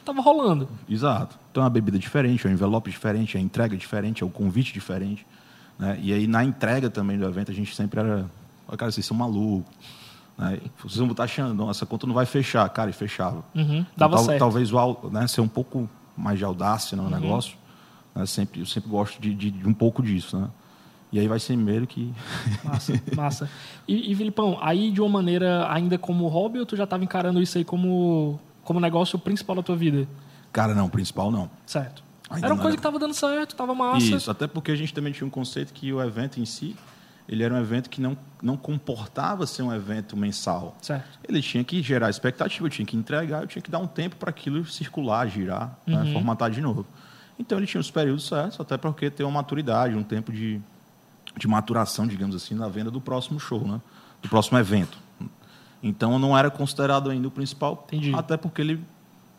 tava 0.06 0.22
rolando. 0.22 0.68
Exato. 0.90 1.38
Então 1.52 1.62
é 1.62 1.66
uma 1.66 1.70
bebida 1.70 2.00
diferente, 2.00 2.48
é 2.48 2.50
um 2.50 2.54
envelope 2.54 2.90
diferente, 2.90 3.36
é 3.38 3.40
a 3.40 3.44
entrega 3.44 3.76
diferente, 3.76 4.24
é 4.24 4.26
o 4.26 4.30
convite 4.30 4.74
diferente. 4.74 5.28
Né? 5.78 6.00
E 6.02 6.14
aí 6.14 6.26
na 6.26 6.44
entrega 6.44 6.90
também 6.90 7.18
do 7.20 7.26
evento 7.26 7.52
a 7.52 7.54
gente 7.54 7.76
sempre 7.76 8.00
era. 8.00 8.26
"Ó, 8.68 8.76
Cara, 8.76 8.92
vocês 8.92 9.06
são 9.06 9.16
malucos. 9.16 9.72
Né? 10.38 10.60
Vocês 10.82 10.98
vão 10.98 11.10
estar 11.12 11.24
achando, 11.24 11.70
essa 11.70 11.86
conta 11.86 12.06
não 12.08 12.14
vai 12.14 12.26
fechar. 12.26 12.68
Cara, 12.70 12.90
e 12.90 12.94
fechava. 12.94 13.44
Uhum, 13.56 13.78
Então, 13.80 13.86
dava 13.96 14.16
tal- 14.18 14.26
certo. 14.26 14.40
Talvez 14.40 14.70
né, 15.12 15.28
ser 15.28 15.42
um 15.42 15.48
pouco 15.48 15.90
mais 16.16 16.38
de 16.38 16.46
audácia 16.46 16.96
no 16.96 17.10
negócio. 17.10 17.56
né? 18.16 18.26
Sempre, 18.26 18.60
eu 18.62 18.66
sempre 18.66 18.90
gosto 18.90 19.20
de, 19.22 19.34
de- 19.34 19.52
de 19.52 19.68
um 19.68 19.74
pouco 19.74 20.02
disso. 20.04 20.38
Né? 20.38 20.48
E 21.12 21.20
aí 21.20 21.28
vai 21.28 21.40
ser 21.40 21.56
meio 21.56 21.88
que. 21.88 22.14
Massa, 22.64 23.02
massa. 23.16 23.50
E, 23.88 24.12
e 24.12 24.16
Filipão, 24.16 24.58
aí 24.62 24.92
de 24.92 25.00
uma 25.02 25.10
maneira 25.10 25.72
ainda 25.72 25.98
como 25.98 26.28
hobby 26.28 26.60
ou 26.60 26.66
tu 26.66 26.76
já 26.76 26.84
estava 26.84 27.04
encarando 27.04 27.42
isso 27.42 27.58
aí 27.58 27.64
como, 27.64 28.40
como 28.64 28.80
negócio 28.80 29.18
principal 29.18 29.56
da 29.56 29.64
tua 29.64 29.76
vida? 29.76 30.08
Cara, 30.52 30.76
não, 30.76 30.90
principal 30.90 31.32
não. 31.32 31.50
Certo. 31.66 32.04
Ainda 32.30 32.48
era 32.48 32.54
uma 32.54 32.62
coisa 32.62 32.76
era. 32.76 32.78
que 32.78 32.84
tava 32.84 33.00
dando 33.00 33.14
certo, 33.14 33.56
tava 33.56 33.74
massa. 33.74 34.06
Isso, 34.06 34.30
até 34.30 34.48
porque 34.48 34.70
a 34.70 34.76
gente 34.76 34.94
também 34.94 35.14
tinha 35.14 35.26
um 35.26 35.30
conceito 35.30 35.72
que 35.74 35.94
o 35.94 36.02
evento 36.02 36.42
em 36.42 36.46
si, 36.46 36.76
ele 37.28 37.44
era 37.44 37.54
um 37.54 37.58
evento 37.60 37.90
que 37.90 38.00
não, 38.00 38.18
não 38.42 38.56
comportava 38.56 39.46
ser 39.46 39.62
um 39.62 39.74
evento 39.74 40.16
mensal. 40.16 40.76
Certo. 40.82 41.20
Ele 41.28 41.42
tinha 41.42 41.64
que 41.64 41.82
gerar 41.82 42.10
expectativa, 42.10 42.66
eu 42.66 42.70
tinha 42.70 42.86
que 42.86 42.96
entregar, 42.96 43.42
eu 43.42 43.48
tinha 43.48 43.62
que 43.62 43.70
dar 43.70 43.80
um 43.80 43.88
tempo 43.88 44.16
para 44.16 44.30
aquilo 44.30 44.66
circular, 44.66 45.28
girar, 45.28 45.78
né, 45.86 46.12
formatar 46.14 46.50
de 46.50 46.62
novo. 46.62 46.86
Então 47.38 47.58
ele 47.58 47.68
tinha 47.68 47.82
os 47.82 47.92
períodos 47.92 48.28
certos, 48.28 48.60
até 48.60 48.78
porque 48.78 49.10
tem 49.10 49.26
uma 49.26 49.34
maturidade, 49.34 49.96
um 49.96 50.04
tempo 50.04 50.32
de, 50.32 50.62
de 51.36 51.48
maturação, 51.48 52.08
digamos 52.08 52.36
assim, 52.36 52.56
na 52.56 52.68
venda 52.68 52.90
do 52.90 53.02
próximo 53.02 53.40
show, 53.40 53.68
né? 53.68 53.82
do 54.22 54.30
próximo 54.30 54.58
evento. 54.58 54.98
Então 55.82 56.18
não 56.18 56.38
era 56.38 56.50
considerado 56.50 57.10
ainda 57.10 57.28
o 57.28 57.32
principal, 57.32 57.86
Entendi. 57.88 58.14
até 58.16 58.36
porque 58.36 58.62
ele 58.62 58.84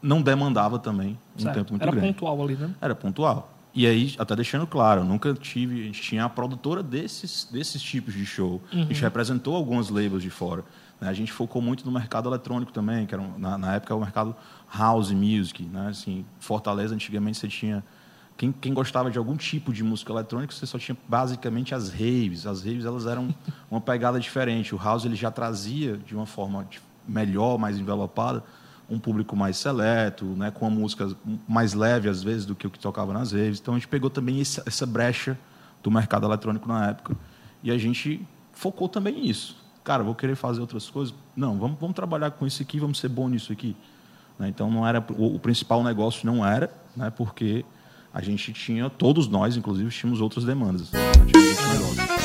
não 0.01 0.23
demandava 0.23 0.79
também 0.79 1.19
um 1.37 1.41
certo. 1.41 1.55
tempo 1.57 1.71
muito 1.73 1.83
era 1.83 1.91
grande. 1.91 2.07
pontual 2.07 2.43
ali, 2.43 2.55
né? 2.55 2.71
Era 2.81 2.95
pontual. 2.95 3.53
E 3.79 3.87
aí, 3.87 4.17
até 4.19 4.35
deixando 4.35 4.67
claro, 4.67 5.05
nunca 5.05 5.33
tive. 5.35 5.83
A 5.83 5.85
gente 5.85 6.03
tinha 6.03 6.25
a 6.25 6.29
produtora 6.29 6.83
desses, 6.83 7.47
desses 7.49 7.81
tipos 7.81 8.13
de 8.13 8.27
show. 8.27 8.61
A 8.73 8.77
gente 8.79 9.01
representou 9.01 9.55
algumas 9.55 9.89
labels 9.89 10.21
de 10.21 10.31
fora. 10.31 10.65
né? 11.01 11.09
A 11.09 11.13
gente 11.13 11.31
focou 11.33 11.63
muito 11.63 11.87
no 11.87 11.93
mercado 11.93 12.29
eletrônico 12.29 12.73
também, 12.73 13.07
que 13.07 13.15
era, 13.15 13.23
na, 13.39 13.57
na 13.57 13.75
época, 13.77 13.95
o 13.95 14.01
mercado 14.01 14.35
house 14.77 15.13
music. 15.13 15.63
Né? 15.63 15.91
Assim, 15.91 16.27
Fortaleza, 16.41 16.93
antigamente, 16.93 17.39
você 17.39 17.47
tinha. 17.47 17.85
Quem, 18.37 18.51
quem 18.51 18.75
gostava 18.75 19.13
de 19.13 19.19
algum 19.19 19.37
tipo 19.37 19.73
de 19.73 19.85
música 19.85 20.13
eletrônica, 20.13 20.53
você 20.53 20.67
só 20.67 20.77
tinha 20.77 20.99
basicamente 21.09 21.73
as 21.73 21.89
raves. 21.89 22.49
As 22.49 22.65
raves 22.65 22.85
elas 22.85 23.07
eram 23.07 23.33
uma 23.71 23.81
pegada 23.81 24.19
diferente. 24.19 24.75
O 24.75 24.79
house 24.79 25.05
ele 25.05 25.15
já 25.15 25.31
trazia 25.31 25.97
de 25.97 26.17
uma 26.17 26.27
forma 26.27 26.67
melhor, 27.07 27.57
mais 27.59 27.79
envelopada, 27.79 28.43
um 28.89 28.99
público 28.99 29.37
mais 29.37 29.57
seleto, 29.57 30.25
né, 30.25 30.51
com 30.51 30.67
uma 30.67 30.71
música 30.75 31.11
mais 31.47 31.75
leve 31.75 32.09
às 32.09 32.23
vezes 32.23 32.47
do 32.47 32.55
que 32.55 32.67
o 32.67 32.71
que 32.71 32.79
tocava 32.79 33.13
nas 33.13 33.33
raves. 33.33 33.59
Então 33.61 33.75
a 33.75 33.77
gente 33.77 33.89
pegou 33.89 34.09
também 34.09 34.41
essa 34.41 34.87
brecha 34.87 35.39
do 35.83 35.91
mercado 35.91 36.27
eletrônico 36.27 36.67
na 36.67 36.89
época 36.89 37.15
e 37.63 37.71
a 37.71 37.77
gente 37.77 38.27
focou 38.53 38.89
também 38.89 39.21
nisso. 39.21 39.57
Cara, 39.85 40.03
vou 40.03 40.15
querer 40.15 40.37
fazer 40.37 40.61
outras 40.61 40.89
coisas? 40.89 41.15
Não, 41.37 41.59
vamos, 41.59 41.79
vamos 41.79 41.95
trabalhar 41.95 42.31
com 42.31 42.47
isso 42.47 42.63
aqui, 42.63 42.79
vamos 42.81 42.99
ser 42.99 43.09
bom 43.09 43.29
nisso 43.29 43.53
aqui. 43.53 43.77
Né, 44.39 44.49
Então 44.49 44.71
não 44.71 44.87
era 44.87 45.05
o, 45.17 45.35
o 45.37 45.39
principal 45.39 45.83
negócio 45.83 46.27
não 46.27 46.45
era, 46.45 46.73
né, 46.97 47.11
porque 47.11 47.65
a 48.13 48.23
gente 48.23 48.53
tinha 48.53 48.89
todos 48.89 49.29
nós, 49.29 49.57
inclusive, 49.57 49.91
tínhamos 49.91 50.21
outras 50.21 50.45
demandas. 50.45 50.91
né, 50.93 52.18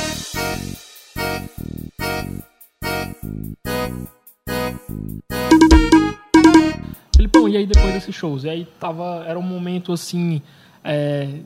e 7.54 7.58
aí 7.58 7.66
depois 7.66 7.94
desses 7.94 8.14
shows? 8.16 8.44
E 8.44 8.50
aí 8.50 8.66
tava, 8.80 9.24
era 9.28 9.38
um 9.38 9.44
momento 9.44 9.92
assim, 9.94 10.42
é, 10.84 11.40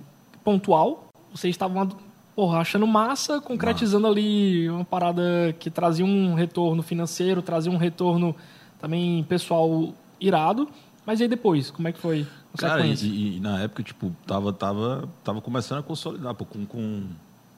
pontual. 0.43 1.07
Vocês 1.33 1.53
estavam 1.53 1.89
porra, 2.35 2.59
achando 2.59 2.85
massa, 2.85 3.41
concretizando 3.41 4.05
ali 4.07 4.69
uma 4.69 4.85
parada 4.85 5.55
que 5.59 5.69
trazia 5.71 6.05
um 6.05 6.33
retorno 6.35 6.83
financeiro, 6.83 7.41
trazia 7.41 7.71
um 7.71 7.77
retorno 7.77 8.35
também 8.79 9.23
pessoal 9.23 9.93
irado. 10.19 10.67
Mas 11.05 11.19
e 11.19 11.23
aí 11.23 11.29
depois, 11.29 11.71
como 11.71 11.87
é 11.87 11.91
que 11.91 11.99
foi 11.99 12.27
a 12.53 12.57
Cara, 12.57 12.79
e, 12.85 12.95
sequência? 12.97 13.05
e- 13.07 13.37
e 13.37 13.39
na 13.39 13.61
época, 13.61 13.81
tipo, 13.81 14.13
tava, 14.25 14.51
tava, 14.53 15.09
tava 15.23 15.41
começando 15.41 15.79
a 15.79 15.83
consolidar, 15.83 16.33
pô, 16.35 16.45
com, 16.45 16.65
com 16.65 17.03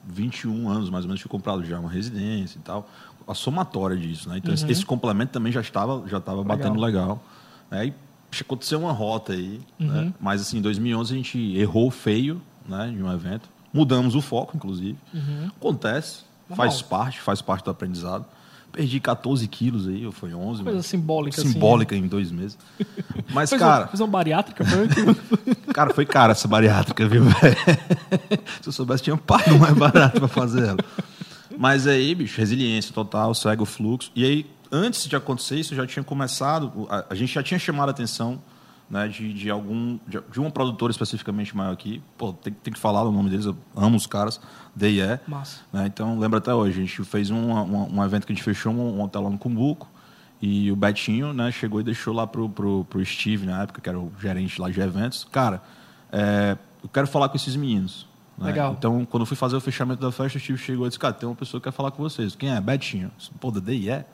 21 0.06 0.68
anos, 0.68 0.88
mais 0.88 1.04
ou 1.04 1.08
menos, 1.08 1.20
tinha 1.20 1.30
comprado 1.30 1.64
já 1.64 1.78
uma 1.78 1.90
residência 1.90 2.58
e 2.58 2.62
tal. 2.62 2.88
A 3.28 3.34
somatória 3.34 3.96
disso, 3.96 4.28
né? 4.28 4.38
Então, 4.38 4.52
esse- 4.54 4.70
esse 4.70 4.84
complemento 4.86 5.32
também 5.32 5.52
já 5.52 5.60
estava, 5.60 6.02
já 6.08 6.18
estava 6.18 6.42
batendo 6.42 6.80
legal. 6.80 7.20
Aí 7.70 7.92
aconteceu 8.42 8.78
uma 8.80 8.92
rota 8.92 9.32
aí, 9.32 9.60
né? 9.78 10.12
Mas, 10.20 10.40
assim, 10.40 10.58
em 10.58 10.62
2011 10.62 11.12
a 11.12 11.16
gente 11.16 11.38
errou 11.56 11.90
feio, 11.90 12.40
né? 12.68 12.92
De 12.94 13.02
um 13.02 13.12
evento. 13.12 13.48
Mudamos 13.72 14.14
o 14.14 14.20
foco, 14.20 14.56
inclusive. 14.56 14.96
Acontece, 15.56 16.22
Normal. 16.48 16.66
faz 16.68 16.82
parte, 16.82 17.20
faz 17.20 17.42
parte 17.42 17.64
do 17.64 17.70
aprendizado. 17.70 18.24
Perdi 18.72 19.00
14 19.00 19.46
quilos 19.48 19.88
aí, 19.88 20.06
ou 20.06 20.12
foi 20.12 20.32
11. 20.32 20.62
Coisa 20.62 20.78
mas- 20.78 20.86
simbólica, 20.86 21.40
assim. 21.40 21.52
Simbólica 21.52 21.96
em 21.96 22.06
dois 22.06 22.30
meses. 22.30 22.56
Mas, 23.34 23.50
cara... 23.50 23.88
fez 23.88 24.00
uma 24.00 24.06
bariátrica, 24.06 24.64
foi? 24.64 24.88
Cara, 25.74 25.94
foi 25.94 26.04
cara 26.04 26.32
essa 26.32 26.48
bariátrica, 26.48 27.06
viu, 27.08 27.24
velho? 27.24 27.56
Se 28.60 28.68
eu 28.68 28.72
soubesse, 28.72 29.04
tinha 29.04 29.16
pago 29.16 29.56
mais 29.58 29.72
barato 29.76 30.18
pra 30.18 30.28
fazer 30.28 30.68
ela. 30.68 30.78
Mas 31.56 31.86
aí, 31.86 32.14
bicho, 32.14 32.38
resiliência 32.38 32.92
total, 32.92 33.34
segue 33.34 33.62
o 33.62 33.66
fluxo. 33.66 34.10
E 34.16 34.24
aí, 34.24 34.46
antes 34.70 35.08
de 35.08 35.16
acontecer 35.16 35.56
isso, 35.56 35.74
já 35.74 35.86
tinha 35.86 36.02
começado, 36.02 36.86
a, 36.90 37.06
a 37.10 37.14
gente 37.14 37.32
já 37.32 37.42
tinha 37.42 37.58
chamado 37.58 37.88
a 37.88 37.92
atenção 37.92 38.40
né, 38.88 39.06
de, 39.06 39.32
de 39.32 39.48
algum, 39.48 39.98
de, 40.06 40.20
de 40.30 40.40
uma 40.40 40.50
produtora 40.50 40.90
especificamente 40.90 41.56
maior 41.56 41.72
aqui. 41.72 42.02
Pô, 42.18 42.32
tem, 42.32 42.52
tem 42.52 42.72
que 42.72 42.78
falar 42.78 43.02
o 43.02 43.12
nome 43.12 43.30
deles, 43.30 43.46
eu 43.46 43.56
amo 43.76 43.96
os 43.96 44.06
caras, 44.06 44.40
DIE. 44.74 45.20
Massa. 45.28 45.60
Né? 45.72 45.86
Então, 45.86 46.18
lembra 46.18 46.38
até 46.38 46.52
hoje, 46.52 46.80
a 46.80 46.84
gente 46.84 47.04
fez 47.04 47.30
um, 47.30 47.52
um, 47.52 47.98
um 47.98 48.04
evento 48.04 48.26
que 48.26 48.32
a 48.32 48.34
gente 48.34 48.44
fechou 48.44 48.72
um, 48.72 48.98
um 48.98 49.02
hotel 49.02 49.22
lá 49.22 49.30
no 49.30 49.38
Cumbuco, 49.38 49.88
e 50.42 50.72
o 50.72 50.76
Betinho 50.76 51.32
né, 51.34 51.52
chegou 51.52 51.80
e 51.80 51.84
deixou 51.84 52.14
lá 52.14 52.26
pro, 52.26 52.48
pro, 52.48 52.84
pro 52.86 53.04
Steve, 53.04 53.46
na 53.46 53.62
época, 53.62 53.80
que 53.80 53.88
era 53.88 53.98
o 53.98 54.10
gerente 54.18 54.60
lá 54.60 54.70
de 54.70 54.80
eventos. 54.80 55.24
Cara, 55.30 55.62
é, 56.10 56.56
eu 56.82 56.88
quero 56.88 57.06
falar 57.06 57.28
com 57.28 57.36
esses 57.36 57.54
meninos. 57.54 58.08
né? 58.38 58.46
Legal. 58.46 58.74
Então, 58.76 59.04
quando 59.04 59.22
eu 59.22 59.26
fui 59.26 59.36
fazer 59.36 59.54
o 59.54 59.60
fechamento 59.60 60.00
da 60.00 60.10
festa, 60.10 60.38
o 60.38 60.40
Steve 60.40 60.58
chegou 60.58 60.86
e 60.86 60.88
disse, 60.88 60.98
cara, 60.98 61.12
tem 61.12 61.28
uma 61.28 61.34
pessoa 61.34 61.60
que 61.60 61.64
quer 61.64 61.72
falar 61.72 61.90
com 61.90 62.02
vocês. 62.02 62.34
Quem 62.34 62.50
é? 62.50 62.58
Betinho. 62.58 63.10
Disse, 63.18 63.30
Pô, 63.38 63.50
da 63.50 63.60
DIE? 63.60 64.04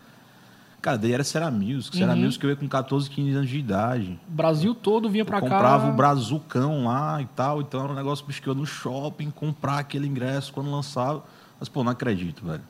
Daí 0.94 1.12
era 1.12 1.24
Será 1.24 1.50
Music. 1.50 1.96
Será 1.96 2.14
Music 2.14 2.44
eu 2.44 2.50
ia 2.50 2.56
com 2.56 2.68
14, 2.68 3.08
15 3.08 3.30
anos 3.34 3.48
de 3.48 3.58
idade. 3.58 4.20
O 4.28 4.32
Brasil 4.32 4.74
todo 4.74 5.08
vinha 5.08 5.24
pra 5.24 5.38
Eu 5.38 5.42
cá. 5.42 5.48
comprava 5.48 5.88
o 5.88 5.92
Brazucão 5.92 6.84
lá 6.84 7.20
e 7.22 7.26
tal, 7.34 7.62
então 7.62 7.82
era 7.82 7.92
um 7.92 7.96
negócio 7.96 8.24
bicho, 8.26 8.42
que 8.42 8.48
eu 8.48 8.52
ia 8.54 8.60
no 8.60 8.66
shopping, 8.66 9.30
comprar 9.30 9.78
aquele 9.78 10.06
ingresso 10.06 10.52
quando 10.52 10.70
lançava. 10.70 11.24
Mas, 11.58 11.68
pô, 11.68 11.82
não 11.82 11.90
acredito, 11.92 12.44
velho. 12.44 12.60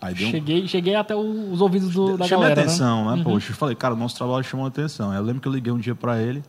Aí 0.00 0.14
deu 0.14 0.28
um... 0.28 0.30
Cheguei, 0.30 0.68
cheguei 0.68 0.94
até 0.94 1.16
os 1.16 1.60
ouvidos 1.60 1.92
do, 1.92 2.16
da 2.16 2.24
Chamei 2.24 2.44
galera, 2.44 2.60
atenção, 2.62 3.10
né? 3.10 3.16
né? 3.16 3.24
Poxa, 3.24 3.50
eu 3.50 3.56
falei, 3.56 3.74
cara, 3.74 3.94
o 3.94 3.96
nosso 3.96 4.16
trabalho 4.16 4.44
chamou 4.44 4.64
atenção. 4.64 5.10
Aí 5.10 5.16
eu 5.18 5.22
lembro 5.24 5.42
que 5.42 5.48
eu 5.48 5.52
liguei 5.52 5.72
um 5.72 5.78
dia 5.78 5.96
pra 5.96 6.22
ele, 6.22 6.40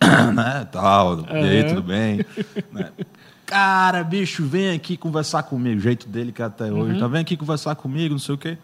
né, 0.34 0.68
tal, 0.70 1.20
e 1.20 1.34
aí, 1.34 1.62
Uhum. 1.62 1.68
tudo 1.68 1.82
bem? 1.82 2.24
Né? 2.70 2.90
Cara, 3.46 4.02
bicho, 4.04 4.44
vem 4.46 4.70
aqui 4.72 4.96
conversar 4.96 5.42
comigo, 5.44 5.78
o 5.78 5.80
jeito 5.82 6.08
dele 6.08 6.32
que 6.32 6.40
é 6.42 6.44
até 6.44 6.70
Uhum. 6.70 6.80
hoje, 6.80 6.98
tá? 7.00 7.06
Vem 7.06 7.20
aqui 7.22 7.36
conversar 7.36 7.74
comigo, 7.76 8.12
não 8.14 8.18
sei 8.18 8.34
o 8.34 8.38
quê. 8.38 8.56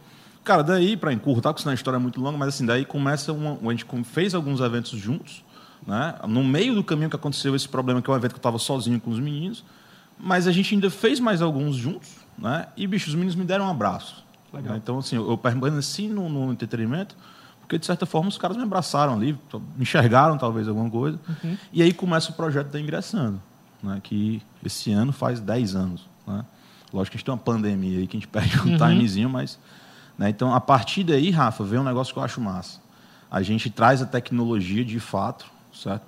Cara, 0.48 0.62
daí, 0.64 0.96
pra 0.96 1.12
encurtar, 1.12 1.50
porque 1.52 1.60
senão 1.60 1.72
a 1.72 1.74
história 1.74 1.98
é 1.98 2.00
muito 2.00 2.18
longa, 2.18 2.38
mas 2.38 2.48
assim, 2.48 2.64
daí 2.64 2.82
começa 2.86 3.34
uma, 3.34 3.58
a 3.70 3.70
gente 3.74 3.84
fez 4.04 4.34
alguns 4.34 4.60
eventos 4.60 4.98
juntos, 4.98 5.44
né? 5.86 6.14
No 6.26 6.42
meio 6.42 6.74
do 6.74 6.82
caminho 6.82 7.10
que 7.10 7.16
aconteceu 7.16 7.54
esse 7.54 7.68
problema, 7.68 8.00
que 8.00 8.08
é 8.08 8.12
um 8.14 8.16
evento 8.16 8.32
que 8.32 8.38
eu 8.38 8.42
tava 8.42 8.58
sozinho 8.58 8.98
com 8.98 9.10
os 9.10 9.20
meninos, 9.20 9.62
mas 10.18 10.46
a 10.46 10.52
gente 10.52 10.74
ainda 10.74 10.88
fez 10.88 11.20
mais 11.20 11.42
alguns 11.42 11.76
juntos, 11.76 12.08
né? 12.38 12.66
E, 12.78 12.86
bicho, 12.86 13.08
os 13.10 13.14
meninos 13.14 13.34
me 13.34 13.44
deram 13.44 13.66
um 13.66 13.70
abraço. 13.70 14.24
Legal. 14.50 14.72
né? 14.72 14.80
Então, 14.82 14.98
assim, 14.98 15.16
eu 15.16 15.36
permaneci 15.36 16.08
no, 16.08 16.30
no 16.30 16.50
entretenimento, 16.50 17.14
Porque, 17.60 17.78
de 17.78 17.84
certa 17.84 18.06
forma, 18.06 18.30
os 18.30 18.38
caras 18.38 18.56
me 18.56 18.62
abraçaram 18.62 19.12
ali, 19.12 19.32
me 19.76 19.82
enxergaram 19.82 20.38
talvez 20.38 20.66
alguma 20.66 20.88
coisa. 20.88 21.20
Uhum. 21.44 21.58
E 21.70 21.82
aí 21.82 21.92
começa 21.92 22.30
o 22.30 22.32
projeto 22.32 22.68
da 22.68 22.80
Ingressando, 22.80 23.38
né? 23.82 24.00
que 24.02 24.40
esse 24.64 24.90
ano 24.92 25.12
faz 25.12 25.40
10 25.40 25.74
anos. 25.74 26.06
Né? 26.26 26.42
Lógico 26.90 27.10
que 27.12 27.16
a 27.16 27.18
gente 27.18 27.24
tem 27.26 27.34
uma 27.34 27.38
pandemia 27.38 27.98
aí 27.98 28.06
que 28.06 28.16
a 28.16 28.20
gente 28.20 28.28
perde 28.28 28.58
um 28.60 28.70
Uhum. 28.72 28.78
timezinho, 28.78 29.28
mas. 29.28 29.58
Né? 30.18 30.28
Então, 30.28 30.52
a 30.52 30.60
partir 30.60 31.04
daí, 31.04 31.30
Rafa, 31.30 31.62
vem 31.62 31.78
um 31.78 31.84
negócio 31.84 32.12
que 32.12 32.18
eu 32.18 32.24
acho 32.24 32.40
massa. 32.40 32.80
A 33.30 33.40
gente 33.40 33.70
traz 33.70 34.02
a 34.02 34.06
tecnologia 34.06 34.84
de 34.84 34.98
fato 34.98 35.46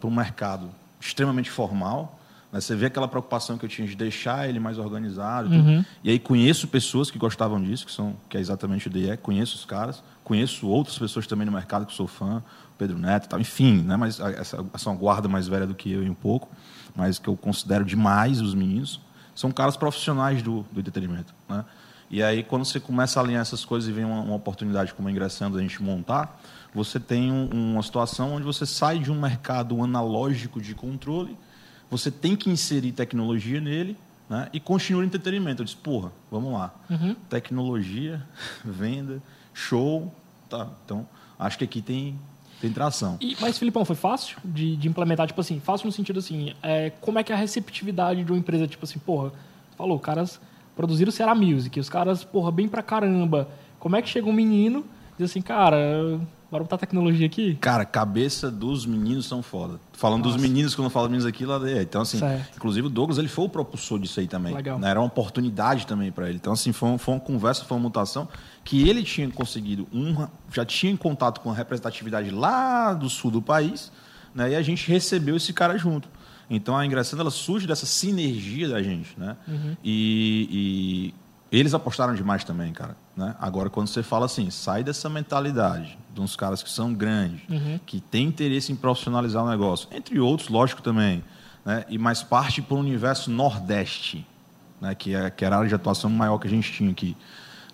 para 0.01 0.09
um 0.09 0.14
mercado 0.14 0.68
extremamente 1.01 1.51
formal. 1.51 2.18
Né? 2.53 2.61
Você 2.61 2.75
vê 2.75 2.87
aquela 2.87 3.07
preocupação 3.07 3.57
que 3.57 3.64
eu 3.64 3.68
tinha 3.68 3.87
de 3.87 3.94
deixar 3.94 4.49
ele 4.49 4.59
mais 4.59 4.79
organizado. 4.79 5.55
e. 5.55 5.59
Uhum. 5.59 5.85
E 6.03 6.11
aí 6.11 6.18
conheço 6.18 6.66
pessoas 6.66 7.11
que 7.11 7.18
gostavam 7.18 7.62
disso, 7.62 7.87
que, 7.87 7.92
são, 7.92 8.16
que 8.29 8.37
é 8.37 8.40
exatamente 8.40 8.88
o 8.88 8.90
DE, 8.90 9.16
conheço 9.18 9.55
os 9.55 9.64
caras, 9.64 10.03
conheço 10.25 10.66
outras 10.66 10.99
pessoas 10.99 11.27
também 11.27 11.46
no 11.46 11.53
mercado 11.53 11.87
que 11.87 11.94
sou 11.94 12.07
fã, 12.07 12.42
Pedro 12.77 12.99
Neto 12.99 13.29
tal, 13.29 13.38
enfim, 13.38 13.83
né? 13.83 13.94
mas 13.94 14.18
essa, 14.18 14.64
essa 14.73 14.88
é 14.88 14.92
uma 14.92 14.99
guarda 14.99 15.29
mais 15.29 15.46
velha 15.46 15.66
do 15.66 15.75
que 15.75 15.92
eu 15.92 16.03
e 16.03 16.09
um 16.09 16.14
pouco, 16.14 16.49
mas 16.96 17.18
que 17.18 17.29
eu 17.29 17.37
considero 17.37 17.85
demais 17.85 18.40
os 18.40 18.55
meninos, 18.55 19.01
são 19.35 19.53
caras 19.53 19.77
profissionais 19.77 20.42
do, 20.42 20.64
do 20.73 20.81
entretenimento. 20.81 21.35
Né? 21.49 21.62
E 22.11 22.23
aí, 22.23 22.42
quando 22.42 22.64
você 22.64 22.81
começa 22.81 23.20
a 23.20 23.23
alinhar 23.23 23.40
essas 23.40 23.64
coisas 23.64 23.88
e 23.88 23.92
vem 23.92 24.05
uma, 24.05 24.20
uma 24.20 24.35
oportunidade 24.35 24.92
como 24.92 25.07
a 25.07 25.12
ingressando 25.12 25.57
a 25.57 25.61
gente 25.61 25.81
montar, 25.81 26.40
você 26.75 26.99
tem 26.99 27.31
um, 27.31 27.49
uma 27.73 27.83
situação 27.83 28.35
onde 28.35 28.44
você 28.44 28.66
sai 28.66 28.99
de 28.99 29.12
um 29.12 29.20
mercado 29.20 29.81
analógico 29.83 30.61
de 30.61 30.75
controle, 30.75 31.37
você 31.88 32.11
tem 32.11 32.35
que 32.35 32.51
inserir 32.51 32.92
tecnologia 32.92 33.61
nele 33.61 33.96
né? 34.29 34.49
e 34.53 34.59
continua 34.59 35.03
o 35.03 35.05
entretenimento. 35.05 35.62
Eu 35.62 35.64
disse, 35.64 35.77
porra, 35.77 36.11
vamos 36.31 36.53
lá. 36.53 36.75
Uhum. 36.90 37.14
Tecnologia, 37.29 38.27
venda, 38.64 39.23
show. 39.55 40.12
Tá. 40.49 40.68
Então, 40.85 41.07
acho 41.38 41.59
que 41.59 41.64
aqui 41.64 41.81
tem, 41.81 42.18
tem 42.61 42.73
tração. 42.73 43.18
E, 43.20 43.37
mas, 43.40 43.57
Filipão, 43.57 43.85
foi 43.85 43.96
fácil 43.96 44.37
de, 44.44 44.77
de 44.77 44.88
implementar? 44.88 45.29
Tipo 45.29 45.40
assim, 45.40 45.61
fácil 45.61 45.87
no 45.87 45.92
sentido 45.92 46.18
assim, 46.18 46.55
é, 46.61 46.90
como 47.01 47.20
é 47.20 47.23
que 47.23 47.31
é 47.31 47.37
a 47.37 47.38
receptividade 47.38 48.25
de 48.25 48.33
uma 48.33 48.38
empresa? 48.38 48.66
Tipo 48.66 48.85
assim, 48.85 48.99
porra, 48.99 49.33
falou, 49.77 49.96
caras 49.99 50.40
produziram 50.81 51.11
o 51.11 51.12
Ceará 51.12 51.35
Music, 51.35 51.79
os 51.79 51.90
caras, 51.90 52.25
porra, 52.25 52.51
bem 52.51 52.66
pra 52.66 52.83
caramba. 52.83 53.47
Como 53.79 53.97
é 53.97 54.01
que 54.03 54.09
chega 54.09 54.27
um 54.27 54.33
menino 54.33 54.79
e 55.19 55.23
diz 55.23 55.31
assim, 55.31 55.43
cara, 55.43 55.77
bora 56.51 56.64
botar 56.64 56.79
tecnologia 56.79 57.27
aqui? 57.27 57.55
Cara, 57.57 57.85
cabeça 57.85 58.51
dos 58.51 58.87
meninos 58.87 59.27
são 59.27 59.43
foda. 59.43 59.79
Falando 59.93 60.25
Nossa. 60.25 60.38
dos 60.38 60.43
meninos, 60.43 60.75
quando 60.75 60.87
eu 60.87 60.90
falo 60.90 61.05
meninos 61.07 61.27
aqui, 61.27 61.45
lá 61.45 61.61
é. 61.69 61.83
Então, 61.83 62.01
assim, 62.01 62.19
Certo. 62.19 62.57
inclusive 62.57 62.87
o 62.87 62.90
Douglas, 62.90 63.19
ele 63.19 63.29
foi 63.29 63.45
o 63.45 63.49
propulsor 63.51 63.99
disso 63.99 64.19
aí 64.21 64.27
também. 64.27 64.55
Legal. 64.55 64.79
né? 64.79 64.88
Era 64.88 64.99
uma 64.99 65.07
oportunidade 65.07 65.87
também 65.87 66.11
para 66.11 66.27
ele. 66.31 66.37
Então, 66.37 66.55
assim, 66.55 66.73
foi, 66.73 66.88
um- 66.88 66.97
foi 66.97 67.12
uma 67.12 67.21
conversa, 67.21 67.62
foi 67.66 67.77
uma 67.77 67.83
mutação 67.83 68.27
que 68.64 68.88
ele 68.88 69.03
tinha 69.03 69.29
conseguido, 69.31 69.87
um, 69.93 70.27
já 70.51 70.64
tinha 70.64 70.90
em 70.90 70.97
contato 70.97 71.43
com 71.43 71.51
a 71.51 71.55
representatividade 71.55 72.31
lá 72.31 72.95
do 72.95 73.11
sul 73.11 73.31
do 73.31 73.43
país, 73.43 73.93
né? 74.35 74.53
E 74.53 74.55
a 74.57 74.62
gente 74.62 74.90
recebeu 74.90 75.37
esse 75.37 75.53
cara 75.53 75.77
junto. 75.77 76.09
Então, 76.51 76.77
a 76.77 76.85
Ingressando, 76.85 77.23
ela 77.23 77.31
surge 77.31 77.65
dessa 77.67 77.87
sinergia 77.87 78.69
da 78.69 78.83
gente, 78.83 79.15
né? 79.17 79.37
E, 79.85 81.15
e 81.53 81.59
eles 81.59 81.75
apostaram 81.75 82.15
demais 82.15 82.45
também, 82.45 82.73
cara. 82.73 82.97
Né? 83.17 83.35
Agora, 83.41 83.69
quando 83.69 83.89
você 83.89 84.03
fala 84.03 84.27
assim, 84.27 84.51
sai 84.51 84.83
dessa 84.85 85.09
mentalidade 85.09 85.99
de 86.13 86.21
uns 86.21 86.37
caras 86.37 86.63
que 86.63 86.71
são 86.71 86.93
grandes, 86.93 87.41
que 87.87 88.01
têm 88.01 88.27
interesse 88.27 88.73
em 88.73 88.77
profissionalizar 88.77 89.45
o 89.45 89.49
negócio, 89.49 89.89
entre 89.93 90.19
outros, 90.21 90.49
lógico 90.49 90.81
também, 90.83 91.23
né? 91.65 91.85
e 91.89 91.99
mais 91.99 92.23
parte 92.23 92.63
para 92.63 92.77
o 92.77 92.79
universo 92.79 93.31
Nordeste, 93.31 94.27
né? 94.81 94.95
que, 94.95 95.15
é, 95.15 95.29
que 95.31 95.45
era 95.45 95.57
a 95.57 95.59
área 95.59 95.69
de 95.69 95.75
atuação 95.75 96.09
maior 96.11 96.39
que 96.39 96.47
a 96.47 96.51
gente 96.51 96.73
tinha 96.73 96.91
aqui. 96.91 97.17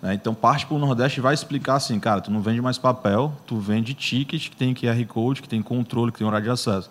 né? 0.01 0.13
Então, 0.13 0.33
parte 0.33 0.65
para 0.65 0.75
o 0.75 0.79
Nordeste 0.79 1.19
e 1.19 1.21
vai 1.21 1.33
explicar 1.33 1.75
assim, 1.75 1.99
cara, 1.99 2.19
tu 2.19 2.31
não 2.31 2.41
vende 2.41 2.61
mais 2.61 2.77
papel, 2.77 3.31
tu 3.45 3.57
vende 3.57 3.93
ticket 3.93 4.49
que 4.49 4.55
tem 4.55 4.73
QR 4.73 5.03
Code, 5.05 5.41
que 5.41 5.49
tem 5.49 5.61
controle, 5.61 6.11
que 6.11 6.17
tem 6.17 6.27
horário 6.27 6.45
de 6.45 6.51
acesso. 6.51 6.89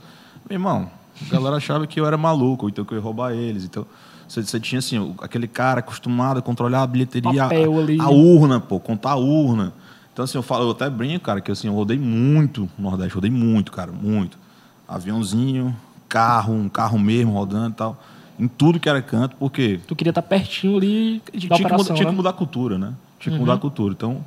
Meu 0.49 0.55
irmão, 0.55 0.89
a 1.25 1.33
galera 1.33 1.57
achava 1.57 1.87
que 1.87 1.99
eu 1.99 2.07
era 2.07 2.17
maluco, 2.17 2.69
então 2.69 2.85
que 2.85 2.93
eu 2.93 2.99
ia 2.99 3.03
roubar 3.03 3.33
eles. 3.33 3.65
Então, 3.65 3.87
você, 4.29 4.43
você 4.43 4.59
tinha 4.61 4.79
assim, 4.79 5.15
aquele 5.21 5.47
cara 5.47 5.81
acostumado 5.81 6.39
a 6.39 6.43
controlar 6.43 6.83
a 6.83 6.87
bilheteria, 6.87 7.45
a, 7.45 8.05
a 8.05 8.11
urna, 8.11 8.61
pô, 8.61 8.81
contar 8.81 9.13
a 9.13 9.17
urna. 9.17 9.73
Então, 10.13 10.25
assim, 10.25 10.39
eu 10.39 10.43
falo, 10.43 10.65
eu 10.65 10.71
até 10.71 10.89
brinco, 10.89 11.25
cara, 11.25 11.41
que 11.41 11.51
assim, 11.51 11.69
eu 11.69 11.75
rodei 11.75 11.99
muito 11.99 12.69
no 12.79 12.91
Nordeste, 12.91 13.15
rodei 13.15 13.31
muito, 13.31 13.71
cara, 13.71 13.93
muito. 13.93 14.39
Aviãozinho, 14.89 15.77
carro, 16.09 16.55
um 16.55 16.69
carro 16.69 16.99
mesmo 16.99 17.33
rodando 17.33 17.71
e 17.71 17.75
tal. 17.75 18.03
Em 18.39 18.49
tudo 18.49 18.79
que 18.79 18.89
era 18.89 19.01
canto, 19.01 19.37
porque 19.37 19.81
Tu 19.87 19.97
queria 19.97 20.11
estar 20.11 20.23
pertinho 20.23 20.77
ali 20.77 21.23
tinha, 21.33 21.55
que, 21.55 21.63
mudar, 21.63 21.85
tinha 21.85 22.05
né? 22.05 22.05
que 22.11 22.17
mudar 22.17 22.31
a 22.31 22.33
cultura, 22.35 22.79
né? 22.79 22.93
Tinha 23.19 23.35
que 23.35 23.39
mudar 23.41 23.55
a 23.55 23.59
cultura. 23.59 23.95
Então, 23.95 24.23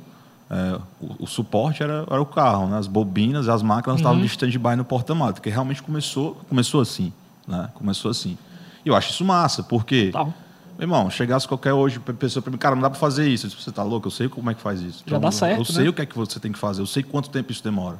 é, 0.50 0.78
o, 1.00 1.24
o 1.24 1.26
suporte 1.26 1.82
era, 1.82 2.04
era 2.10 2.20
o 2.20 2.26
carro, 2.26 2.66
né? 2.66 2.76
As 2.78 2.86
bobinas, 2.88 3.48
as 3.48 3.62
máquinas 3.62 4.00
estavam 4.00 4.20
de 4.20 4.26
stand-by 4.26 4.74
no 4.76 4.84
porta-mato, 4.84 5.34
porque 5.34 5.50
realmente 5.50 5.82
começou, 5.82 6.34
começou 6.48 6.80
assim, 6.80 7.12
né? 7.46 7.68
Começou 7.74 8.10
assim. 8.10 8.36
E 8.84 8.88
eu 8.88 8.96
acho 8.96 9.10
isso 9.10 9.24
massa, 9.24 9.62
porque... 9.62 10.10
Tá. 10.12 10.24
Meu 10.24 10.86
irmão, 10.86 11.10
chegasse 11.10 11.46
qualquer 11.46 11.74
hoje, 11.74 11.98
pe- 12.00 12.14
pessoa 12.14 12.42
para 12.42 12.50
mim, 12.50 12.56
cara, 12.56 12.74
não 12.74 12.80
dá 12.80 12.88
para 12.88 12.98
fazer 12.98 13.28
isso. 13.28 13.44
Eu 13.44 13.50
disse, 13.50 13.62
você 13.62 13.70
tá 13.70 13.82
louco? 13.82 14.06
Eu 14.06 14.10
sei 14.10 14.30
como 14.30 14.50
é 14.50 14.54
que 14.54 14.62
faz 14.62 14.80
isso. 14.80 15.04
Já 15.06 15.18
dá 15.18 15.30
certo, 15.30 15.58
Eu 15.60 15.64
sei 15.66 15.84
né? 15.84 15.90
o 15.90 15.92
que 15.92 16.00
é 16.00 16.06
que 16.06 16.16
você 16.16 16.40
tem 16.40 16.50
que 16.50 16.58
fazer, 16.58 16.80
eu 16.80 16.86
sei 16.86 17.02
quanto 17.02 17.28
tempo 17.28 17.52
isso 17.52 17.62
demora. 17.62 17.98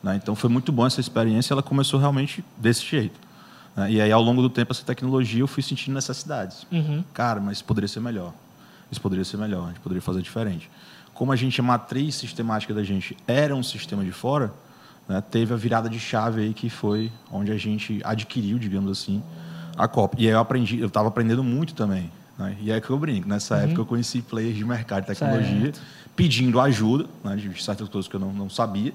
né? 0.00 0.14
Então 0.14 0.36
foi 0.36 0.48
muito 0.48 0.70
bom 0.70 0.86
essa 0.86 1.00
experiência, 1.00 1.52
ela 1.52 1.62
começou 1.62 1.98
realmente 1.98 2.44
desse 2.56 2.86
jeito. 2.86 3.18
né? 3.74 3.90
E 3.90 4.00
aí, 4.00 4.12
ao 4.12 4.22
longo 4.22 4.40
do 4.42 4.48
tempo, 4.48 4.70
essa 4.72 4.84
tecnologia 4.84 5.40
eu 5.40 5.48
fui 5.48 5.60
sentindo 5.60 5.92
necessidades. 5.94 6.64
Uhum. 6.70 7.02
Cara, 7.12 7.40
mas 7.40 7.60
poderia 7.60 7.88
ser 7.88 7.98
melhor. 7.98 8.32
Isso 8.90 9.00
poderia 9.00 9.24
ser 9.24 9.36
melhor, 9.36 9.64
a 9.64 9.68
gente 9.68 9.80
poderia 9.80 10.02
fazer 10.02 10.22
diferente. 10.22 10.70
Como 11.14 11.32
a 11.32 11.36
gente, 11.36 11.60
a 11.60 11.64
matriz 11.64 12.14
sistemática 12.14 12.72
da 12.72 12.82
gente 12.82 13.16
era 13.26 13.54
um 13.54 13.62
sistema 13.62 14.04
de 14.04 14.12
fora, 14.12 14.52
né, 15.08 15.22
teve 15.30 15.52
a 15.52 15.56
virada 15.56 15.88
de 15.88 15.98
chave 15.98 16.42
aí 16.42 16.54
que 16.54 16.70
foi 16.70 17.10
onde 17.30 17.52
a 17.52 17.56
gente 17.56 18.00
adquiriu, 18.04 18.58
digamos 18.58 18.90
assim, 18.90 19.22
a 19.76 19.86
Copa. 19.88 20.16
E 20.18 20.26
aí 20.26 20.32
eu 20.32 20.38
aprendi, 20.38 20.78
eu 20.78 20.86
estava 20.86 21.08
aprendendo 21.08 21.42
muito 21.42 21.74
também. 21.74 22.10
Né? 22.38 22.56
E 22.60 22.70
é 22.70 22.80
que 22.80 22.88
eu 22.88 22.98
brinco. 22.98 23.28
Nessa 23.28 23.56
época 23.58 23.80
eu 23.80 23.86
conheci 23.86 24.22
players 24.22 24.56
de 24.56 24.64
mercado 24.64 25.02
de 25.02 25.08
tecnologia 25.08 25.72
pedindo 26.16 26.60
ajuda 26.60 27.06
né, 27.22 27.36
de 27.36 27.62
certas 27.62 27.88
coisas 27.88 28.08
que 28.08 28.16
eu 28.16 28.20
não, 28.20 28.32
não 28.32 28.50
sabia, 28.50 28.92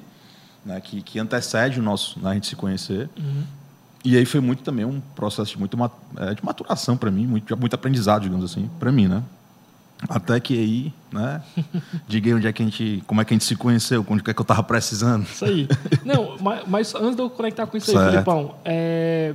né, 0.65 0.79
que, 0.81 1.01
que 1.01 1.19
antecede 1.19 1.79
o 1.79 1.83
nosso, 1.83 2.19
né, 2.19 2.31
a 2.31 2.33
gente 2.33 2.47
se 2.47 2.55
conhecer. 2.55 3.09
E 4.03 4.15
aí 4.15 4.25
foi 4.25 4.39
muito 4.39 4.63
também 4.63 4.85
um 4.85 4.99
processo 5.15 5.51
de, 5.51 5.59
muito, 5.59 5.77
é, 6.17 6.33
de 6.33 6.45
maturação 6.45 6.95
para 6.95 7.09
mim, 7.09 7.25
muito, 7.25 7.57
muito 7.57 7.73
aprendizado, 7.73 8.21
digamos 8.21 8.45
assim, 8.45 8.69
para 8.79 8.91
mim, 8.91 9.07
né? 9.07 9.23
Até 10.09 10.39
que 10.39 10.53
aí, 10.53 10.93
né? 11.11 11.41
Diga 12.07 12.29
aí 12.29 12.33
onde 12.33 12.47
é 12.47 12.53
que 12.53 12.61
a 12.61 12.65
gente, 12.65 13.03
como 13.07 13.21
é 13.21 13.25
que 13.25 13.33
a 13.33 13.35
gente 13.35 13.45
se 13.45 13.55
conheceu, 13.55 14.05
onde 14.09 14.29
é 14.29 14.33
que 14.33 14.41
eu 14.41 14.45
tava 14.45 14.63
precisando. 14.63 15.23
Isso 15.23 15.45
aí. 15.45 15.67
Não, 16.03 16.35
mas, 16.41 16.63
mas 16.67 16.95
antes 16.95 17.15
de 17.15 17.21
eu 17.21 17.29
conectar 17.29 17.65
com 17.65 17.77
isso 17.77 17.91
aí, 17.91 17.97
Certo. 17.97 18.11
Filipão, 18.11 18.55
é, 18.65 19.33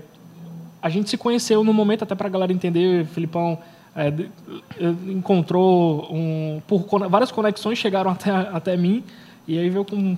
a 0.83 0.89
gente 0.89 1.11
se 1.11 1.17
conheceu 1.17 1.65
no 1.65 1.73
momento, 1.73 2.05
até 2.05 2.15
para 2.15 2.27
a 2.27 2.31
galera 2.31 2.53
entender, 2.53 3.07
Filipão 3.07 3.59
é, 3.95 4.09
eh, 4.09 4.95
encontrou 5.09 6.09
um, 6.13 6.63
por 6.67 6.87
várias 7.09 7.33
conexões 7.33 7.79
chegaram 7.79 8.11
até, 8.13 8.31
até 8.31 8.77
mim 8.77 9.03
e 9.49 9.59
aí 9.59 9.69
veio 9.69 9.85
com 9.85 10.17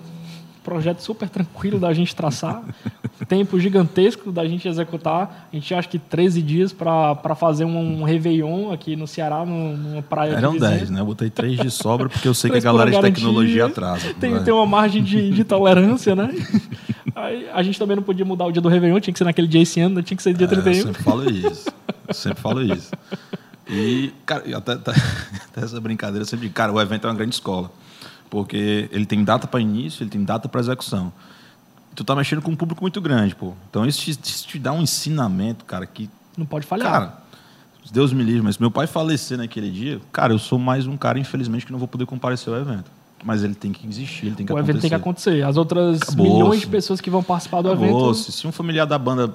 projeto 0.62 1.00
super 1.00 1.28
tranquilo 1.28 1.78
da 1.78 1.92
gente 1.92 2.14
traçar, 2.14 2.62
tempo 3.28 3.58
gigantesco 3.58 4.30
da 4.32 4.46
gente 4.46 4.66
executar. 4.68 5.48
A 5.52 5.56
gente 5.56 5.74
acha 5.74 5.88
que 5.88 5.98
13 5.98 6.40
dias 6.42 6.72
para 6.72 7.34
fazer 7.34 7.64
um, 7.64 8.00
um 8.00 8.04
Réveillon 8.04 8.70
aqui 8.72 8.94
no 8.96 9.06
Ceará, 9.06 9.44
num- 9.44 9.76
numa 9.76 10.02
praia 10.02 10.32
Eram 10.32 10.52
de 10.52 10.58
vizinha. 10.58 10.78
10, 10.78 10.90
né? 10.90 11.00
Eu 11.00 11.06
botei 11.06 11.30
3 11.30 11.58
de 11.60 11.70
sobra 11.70 12.08
porque 12.08 12.26
eu 12.28 12.34
sei 12.34 12.50
que 12.50 12.56
a 12.58 12.60
galera 12.60 12.90
de 12.90 13.00
tecnologia 13.00 13.66
atrasa. 13.66 14.14
Tem, 14.20 14.32
né? 14.32 14.40
tem 14.40 14.52
uma 14.54 14.66
margem 14.66 15.02
de, 15.02 15.30
de 15.30 15.44
tolerância, 15.44 16.14
né? 16.14 16.30
Aí, 17.14 17.48
a 17.52 17.62
gente 17.62 17.78
também 17.78 17.94
não 17.96 18.02
podia 18.02 18.24
mudar 18.24 18.46
o 18.46 18.52
dia 18.52 18.62
do 18.62 18.68
Réveillon, 18.68 18.98
tinha 19.00 19.12
que 19.12 19.18
ser 19.18 19.24
naquele 19.24 19.46
dia 19.48 19.60
esse 19.62 19.80
ano, 19.80 19.96
né? 19.96 20.02
tinha 20.02 20.16
que 20.16 20.22
ser 20.22 20.32
dia 20.34 20.46
É, 20.46 20.52
eu 20.52 20.62
31. 20.62 20.82
sempre 20.86 21.02
falo 21.02 21.30
isso. 21.30 21.70
Eu 22.08 22.14
sempre 22.14 22.40
falo 22.40 22.62
isso. 22.62 22.90
E, 23.68 24.12
cara, 24.26 24.42
até, 24.56 24.72
até- 24.72 24.90
até 25.52 25.64
essa 25.64 25.80
brincadeira 25.80 26.22
eu 26.22 26.26
sempre 26.26 26.46
digo, 26.46 26.54
cara, 26.54 26.72
o 26.72 26.80
evento 26.80 27.06
é 27.06 27.10
uma 27.10 27.16
grande 27.16 27.34
escola. 27.34 27.70
Porque 28.32 28.88
ele 28.90 29.04
tem 29.04 29.22
data 29.22 29.46
para 29.46 29.60
início, 29.60 30.02
ele 30.02 30.08
tem 30.08 30.24
data 30.24 30.48
para 30.48 30.58
execução. 30.58 31.12
Tu 31.94 32.02
tá 32.02 32.16
mexendo 32.16 32.40
com 32.40 32.50
um 32.50 32.56
público 32.56 32.80
muito 32.80 32.98
grande, 32.98 33.34
pô. 33.34 33.52
Então 33.68 33.84
isso 33.84 34.00
te, 34.00 34.10
isso 34.10 34.46
te 34.48 34.58
dá 34.58 34.72
um 34.72 34.80
ensinamento, 34.80 35.66
cara, 35.66 35.84
que 35.84 36.08
Não 36.34 36.46
pode 36.46 36.64
falhar. 36.64 36.90
Cara, 36.90 37.22
Deus 37.92 38.10
me 38.10 38.24
livre, 38.24 38.40
mas 38.40 38.54
se 38.54 38.60
meu 38.62 38.70
pai 38.70 38.86
falecer 38.86 39.36
naquele 39.36 39.70
dia, 39.70 40.00
cara, 40.10 40.32
eu 40.32 40.38
sou 40.38 40.58
mais 40.58 40.86
um 40.86 40.96
cara, 40.96 41.18
infelizmente, 41.18 41.66
que 41.66 41.72
não 41.72 41.78
vou 41.78 41.86
poder 41.86 42.06
comparecer 42.06 42.50
ao 42.50 42.58
evento. 42.58 42.90
Mas 43.22 43.44
ele 43.44 43.54
tem 43.54 43.70
que 43.70 43.86
existir, 43.86 44.28
ele 44.28 44.34
tem 44.34 44.46
que 44.46 44.52
o 44.52 44.56
acontecer. 44.56 44.70
evento 44.70 44.80
tem 44.80 44.88
que 44.88 44.96
acontecer. 44.96 45.44
As 45.44 45.58
outras 45.58 46.00
Acabou, 46.00 46.26
milhões 46.26 46.60
de 46.60 46.68
pessoas 46.68 47.02
que 47.02 47.10
vão 47.10 47.22
participar 47.22 47.60
do 47.60 47.68
Acabou. 47.68 47.86
evento. 47.86 48.14
Se, 48.14 48.32
se 48.32 48.46
um 48.46 48.52
familiar 48.52 48.86
da 48.86 48.96
banda 48.96 49.34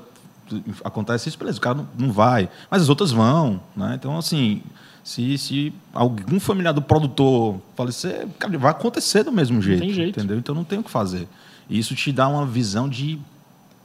acontece 0.84 1.30
isso, 1.30 1.38
beleza, 1.38 1.60
o 1.60 1.62
cara 1.62 1.76
não, 1.76 1.88
não 2.08 2.12
vai. 2.12 2.50
Mas 2.72 2.82
as 2.82 2.90
outras 2.90 3.12
vão, 3.12 3.62
né? 3.76 3.94
Então, 3.94 4.18
assim, 4.18 4.64
se, 5.08 5.38
se 5.38 5.74
algum 5.94 6.38
familiar 6.38 6.74
do 6.74 6.82
produtor 6.82 7.62
falecer, 7.78 8.28
cara, 8.38 8.58
vai 8.58 8.72
acontecer 8.72 9.24
do 9.24 9.32
mesmo 9.32 9.62
jeito. 9.62 9.80
tem 9.80 9.94
jeito. 9.94 10.20
Entendeu? 10.20 10.38
Então 10.38 10.54
não 10.54 10.66
tem 10.66 10.80
o 10.80 10.84
que 10.84 10.92
fazer. 10.92 11.30
E 11.70 11.80
isso 11.80 11.96
te 11.96 12.12
dá 12.12 12.28
uma 12.28 12.46
visão 12.46 12.90
de 12.90 13.18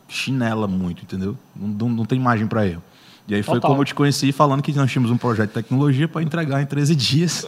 chinela 0.08 0.66
muito, 0.66 1.04
entendeu? 1.04 1.38
Não, 1.54 1.68
não, 1.68 1.88
não 1.90 2.04
tem 2.04 2.18
margem 2.18 2.48
para 2.48 2.66
erro. 2.66 2.82
E 3.28 3.36
aí 3.36 3.42
foi 3.44 3.54
Total. 3.54 3.70
como 3.70 3.82
eu 3.82 3.84
te 3.84 3.94
conheci 3.94 4.32
falando 4.32 4.62
que 4.62 4.72
nós 4.72 4.90
tínhamos 4.90 5.12
um 5.12 5.16
projeto 5.16 5.50
de 5.50 5.54
tecnologia 5.54 6.08
para 6.08 6.24
entregar 6.24 6.60
em 6.60 6.66
13 6.66 6.96
dias. 6.96 7.46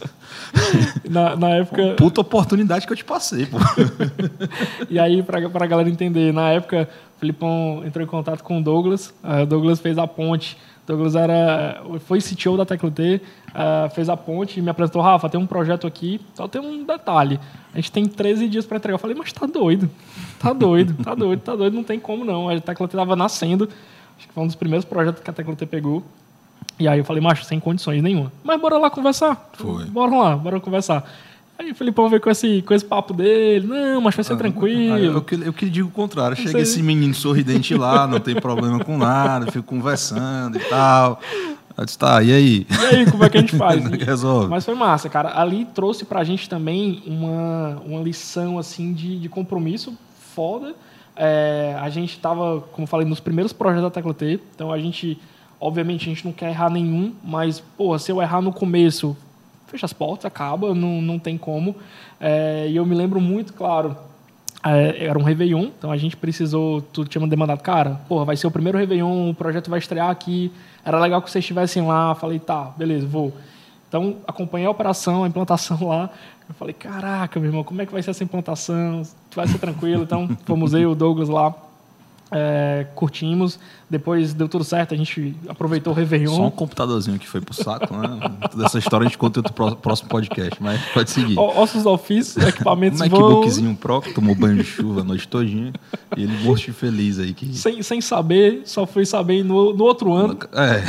Na, 1.09 1.35
na 1.35 1.49
época. 1.49 1.95
puta 1.97 2.21
oportunidade 2.21 2.87
que 2.87 2.93
eu 2.93 2.97
te 2.97 3.03
passei, 3.03 3.45
pô. 3.45 3.57
e 4.89 4.97
aí, 4.97 5.21
para 5.21 5.39
a 5.39 5.67
galera 5.67 5.89
entender, 5.89 6.33
na 6.33 6.49
época, 6.49 6.87
o 7.17 7.19
Filipão 7.19 7.83
entrou 7.85 8.01
em 8.01 8.07
contato 8.07 8.41
com 8.41 8.59
o 8.59 8.63
Douglas, 8.63 9.13
o 9.21 9.45
Douglas 9.45 9.81
fez 9.81 9.97
a 9.97 10.07
ponte. 10.07 10.57
Douglas 10.85 11.15
era, 11.15 11.81
foi 12.01 12.19
CTO 12.19 12.57
da 12.57 12.65
Tecla 12.65 12.91
T, 12.91 13.21
fez 13.93 14.07
a 14.07 14.15
ponte 14.15 14.59
e 14.59 14.61
me 14.61 14.69
apresentou: 14.69 15.01
Rafa, 15.01 15.27
tem 15.27 15.39
um 15.39 15.47
projeto 15.47 15.87
aqui, 15.87 16.21
só 16.33 16.47
tem 16.47 16.61
um 16.61 16.83
detalhe. 16.83 17.39
A 17.73 17.77
gente 17.77 17.91
tem 17.91 18.05
13 18.05 18.47
dias 18.47 18.65
para 18.65 18.77
entregar. 18.77 18.95
Eu 18.95 18.99
falei, 18.99 19.15
mas 19.17 19.33
tá 19.33 19.45
doido, 19.45 19.89
tá 20.39 20.53
doido, 20.53 21.03
tá 21.03 21.15
doido, 21.15 21.39
tá 21.41 21.55
doido, 21.55 21.73
não 21.73 21.83
tem 21.83 21.99
como 21.99 22.23
não. 22.23 22.49
A 22.49 22.59
Tecla 22.59 22.87
T 22.87 22.95
estava 22.95 23.15
nascendo 23.15 23.67
Acho 24.17 24.27
que 24.27 24.33
foi 24.33 24.43
um 24.43 24.47
dos 24.47 24.55
primeiros 24.55 24.85
projetos 24.85 25.21
que 25.21 25.29
a 25.29 25.33
Tecla 25.33 25.55
pegou. 25.55 26.03
E 26.79 26.87
aí 26.87 26.99
eu 26.99 27.05
falei, 27.05 27.21
macho, 27.21 27.43
sem 27.43 27.59
condições 27.59 28.01
nenhuma. 28.01 28.31
Mas 28.43 28.59
bora 28.59 28.77
lá 28.77 28.89
conversar. 28.89 29.49
Foi. 29.53 29.85
Bora 29.85 30.15
lá, 30.15 30.37
bora 30.37 30.59
conversar. 30.59 31.09
Aí 31.57 31.71
o 31.71 31.75
Felipão 31.75 32.09
veio 32.09 32.21
com 32.21 32.29
esse, 32.29 32.61
com 32.61 32.73
esse 32.73 32.83
papo 32.83 33.13
dele. 33.13 33.65
Não, 33.67 34.01
mas 34.01 34.15
vai 34.15 34.23
ser 34.23 34.33
ah, 34.33 34.37
tranquilo. 34.37 34.97
Eu 34.97 35.21
que, 35.21 35.35
eu 35.35 35.53
que 35.53 35.69
digo 35.69 35.87
o 35.87 35.91
contrário. 35.91 36.35
Chega 36.35 36.59
esse 36.59 36.83
menino 36.83 37.13
sorridente 37.13 37.73
lá, 37.75 38.05
não 38.05 38.19
tem 38.19 38.35
problema 38.35 38.83
com 38.83 38.97
nada, 38.97 39.51
fico 39.51 39.65
conversando 39.65 40.57
e 40.57 40.61
tal. 40.61 41.19
Eu 41.77 41.85
disse, 41.85 41.97
tá, 41.97 42.21
e 42.23 42.31
aí? 42.31 42.67
E 42.69 42.95
aí, 42.95 43.11
como 43.11 43.23
é 43.23 43.29
que 43.29 43.37
a 43.37 43.41
gente 43.41 43.55
faz? 43.55 43.83
Resolve. 43.87 44.47
Mas 44.49 44.65
foi 44.65 44.75
massa, 44.75 45.09
cara. 45.09 45.39
Ali 45.39 45.65
trouxe 45.65 46.05
pra 46.05 46.23
gente 46.23 46.49
também 46.49 47.03
uma, 47.05 47.81
uma 47.85 48.01
lição, 48.01 48.57
assim, 48.57 48.93
de, 48.93 49.19
de 49.19 49.29
compromisso 49.29 49.93
foda 50.33 50.75
é, 51.15 51.75
a 51.79 51.89
gente 51.89 52.11
estava, 52.11 52.61
como 52.71 52.85
falei, 52.85 53.07
nos 53.07 53.19
primeiros 53.19 53.53
projetos 53.53 53.83
da 53.83 53.89
Tecla 53.89 54.13
T, 54.13 54.39
então 54.53 54.71
a 54.71 54.79
gente, 54.79 55.17
obviamente, 55.59 56.03
a 56.03 56.13
gente 56.13 56.25
não 56.25 56.33
quer 56.33 56.49
errar 56.49 56.69
nenhum, 56.69 57.13
mas, 57.23 57.59
pô, 57.59 57.97
se 57.97 58.11
eu 58.11 58.21
errar 58.21 58.41
no 58.41 58.51
começo, 58.51 59.15
fecha 59.67 59.85
as 59.85 59.93
portas, 59.93 60.25
acaba, 60.25 60.73
não, 60.73 61.01
não 61.01 61.19
tem 61.19 61.37
como. 61.37 61.75
É, 62.19 62.67
e 62.69 62.75
eu 62.75 62.85
me 62.85 62.95
lembro 62.95 63.19
muito, 63.19 63.53
claro, 63.53 63.95
é, 64.63 65.05
era 65.05 65.17
um 65.17 65.23
Réveillon, 65.23 65.69
então 65.77 65.91
a 65.91 65.97
gente 65.97 66.17
precisou, 66.17 66.81
tu 66.81 67.05
tinha 67.05 67.25
demandado, 67.27 67.61
cara, 67.61 68.01
porra, 68.07 68.25
vai 68.25 68.35
ser 68.35 68.47
o 68.47 68.51
primeiro 68.51 68.77
Réveillon, 68.77 69.29
o 69.29 69.33
projeto 69.35 69.69
vai 69.69 69.79
estrear 69.79 70.09
aqui, 70.09 70.51
era 70.83 70.99
legal 70.99 71.21
que 71.21 71.29
vocês 71.29 71.43
estivessem 71.43 71.85
lá, 71.85 72.15
falei, 72.15 72.39
tá, 72.39 72.73
beleza, 72.77 73.05
vou. 73.05 73.33
Então, 73.87 74.17
acompanhei 74.27 74.67
a 74.67 74.71
operação, 74.71 75.23
a 75.23 75.27
implantação 75.27 75.87
lá, 75.87 76.09
eu 76.47 76.55
falei, 76.55 76.73
caraca, 76.73 77.39
meu 77.39 77.49
irmão, 77.49 77.63
como 77.63 77.81
é 77.81 77.85
que 77.85 77.91
vai 77.91 78.01
ser 78.03 78.11
essa 78.11 78.23
implantação? 78.23 79.01
Vai 79.35 79.47
ser 79.47 79.57
tranquilo. 79.57 80.03
Então, 80.03 80.29
fomos 80.45 80.73
eu 80.73 80.91
o 80.91 80.95
Douglas 80.95 81.27
lá, 81.27 81.53
é, 82.35 82.85
curtimos. 82.93 83.57
Depois 83.89 84.33
deu 84.33 84.49
tudo 84.49 84.63
certo, 84.63 84.93
a 84.93 84.97
gente 84.97 85.33
aproveitou 85.47 85.93
o 85.93 85.95
Réveillon. 85.95 86.35
Só 86.35 86.47
um 86.47 86.51
computadorzinho 86.51 87.17
que 87.17 87.27
foi 87.27 87.39
pro 87.39 87.53
saco, 87.53 87.95
né? 87.95 88.09
Toda 88.51 88.65
essa 88.65 88.77
história 88.77 89.05
a 89.05 89.07
gente 89.07 89.17
conta 89.17 89.39
outro 89.39 89.75
próximo 89.77 90.09
podcast, 90.09 90.61
mas 90.61 90.81
pode 90.93 91.11
seguir. 91.11 91.39
Ossos 91.39 91.83
do 91.83 91.91
ofício, 91.91 92.41
equipamentos 92.45 92.99
um 92.99 93.03
MacBookzinho 93.03 93.67
vão... 93.67 93.75
Pro 93.75 94.01
que 94.01 94.13
tomou 94.13 94.35
banho 94.35 94.57
de 94.57 94.63
chuva 94.63 95.01
a 95.01 95.03
noite 95.03 95.27
todinha. 95.27 95.71
E 96.17 96.23
ele 96.23 96.37
morto 96.43 96.73
feliz 96.73 97.19
aí. 97.19 97.33
Que... 97.33 97.55
Sem, 97.55 97.81
sem 97.83 98.01
saber, 98.01 98.63
só 98.65 98.85
fui 98.85 99.05
saber 99.05 99.43
no, 99.43 99.73
no 99.73 99.83
outro 99.85 100.11
ano. 100.11 100.37
É. 100.51 100.83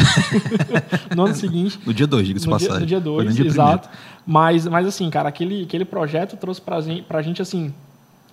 no 1.15 1.27
ano 1.27 1.35
seguinte. 1.35 1.79
No 1.87 1.95
dia 1.95 2.07
2, 2.07 2.27
diga-se 2.27 2.49
passagem. 2.49 2.81
no 2.81 2.87
dia 2.87 3.01
2, 3.01 3.39
exato. 3.39 3.89
Mas, 4.27 4.67
mas 4.67 4.87
assim, 4.87 5.09
cara, 5.11 5.29
aquele, 5.29 5.63
aquele 5.63 5.85
projeto 5.85 6.37
trouxe 6.37 6.61
pra 6.61 6.81
gente, 6.81 7.03
pra 7.03 7.23
gente 7.23 7.41
assim, 7.41 7.73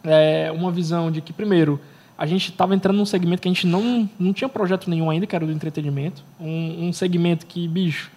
é, 0.03 0.51
uma 0.51 0.71
visão 0.71 1.11
de 1.11 1.21
que, 1.21 1.31
primeiro, 1.31 1.79
a 2.17 2.25
gente 2.25 2.51
estava 2.51 2.75
entrando 2.75 2.97
num 2.97 3.05
segmento 3.05 3.41
que 3.41 3.47
a 3.47 3.51
gente 3.51 3.65
não, 3.65 4.09
não 4.19 4.33
tinha 4.33 4.47
projeto 4.47 4.89
nenhum 4.89 5.09
ainda, 5.09 5.25
que 5.25 5.35
era 5.35 5.43
o 5.43 5.47
do 5.47 5.53
entretenimento. 5.53 6.23
Um, 6.39 6.87
um 6.87 6.93
segmento 6.93 7.45
que, 7.45 7.67
bicho, 7.67 8.11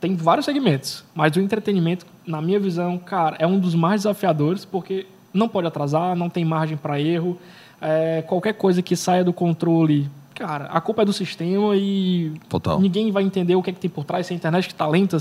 tem 0.00 0.16
vários 0.16 0.44
segmentos, 0.44 1.04
mas 1.14 1.36
o 1.36 1.40
entretenimento, 1.40 2.04
na 2.26 2.42
minha 2.42 2.58
visão, 2.58 2.98
cara, 2.98 3.36
é 3.38 3.46
um 3.46 3.58
dos 3.58 3.74
mais 3.74 4.02
desafiadores, 4.02 4.64
porque 4.64 5.06
não 5.32 5.48
pode 5.48 5.66
atrasar, 5.68 6.16
não 6.16 6.28
tem 6.28 6.44
margem 6.44 6.76
para 6.76 7.00
erro. 7.00 7.38
É, 7.80 8.22
qualquer 8.22 8.54
coisa 8.54 8.82
que 8.82 8.96
saia 8.96 9.22
do 9.22 9.32
controle, 9.32 10.10
cara, 10.34 10.66
a 10.66 10.80
culpa 10.80 11.02
é 11.02 11.04
do 11.04 11.12
sistema 11.12 11.76
e 11.76 12.32
Total. 12.48 12.80
ninguém 12.80 13.12
vai 13.12 13.22
entender 13.22 13.54
o 13.54 13.62
que 13.62 13.70
é 13.70 13.72
que 13.72 13.80
tem 13.80 13.90
por 13.90 14.04
trás, 14.04 14.26
se 14.26 14.32
a 14.32 14.36
internet 14.36 14.66
que 14.66 14.72
está 14.72 14.86
lenta, 14.88 15.18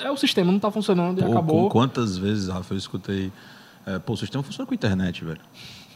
é 0.00 0.10
o 0.10 0.16
sistema, 0.16 0.48
não 0.50 0.56
está 0.56 0.70
funcionando 0.70 1.20
e 1.20 1.24
Pô, 1.24 1.30
acabou. 1.32 1.68
Quantas 1.68 2.16
vezes, 2.16 2.48
Rafa, 2.48 2.74
eu 2.74 2.78
escutei. 2.78 3.32
É, 3.84 3.98
Pô, 3.98 4.12
o 4.12 4.16
sistema 4.16 4.44
funciona 4.44 4.66
com 4.66 4.74
a 4.74 4.76
internet, 4.76 5.24
velho. 5.24 5.40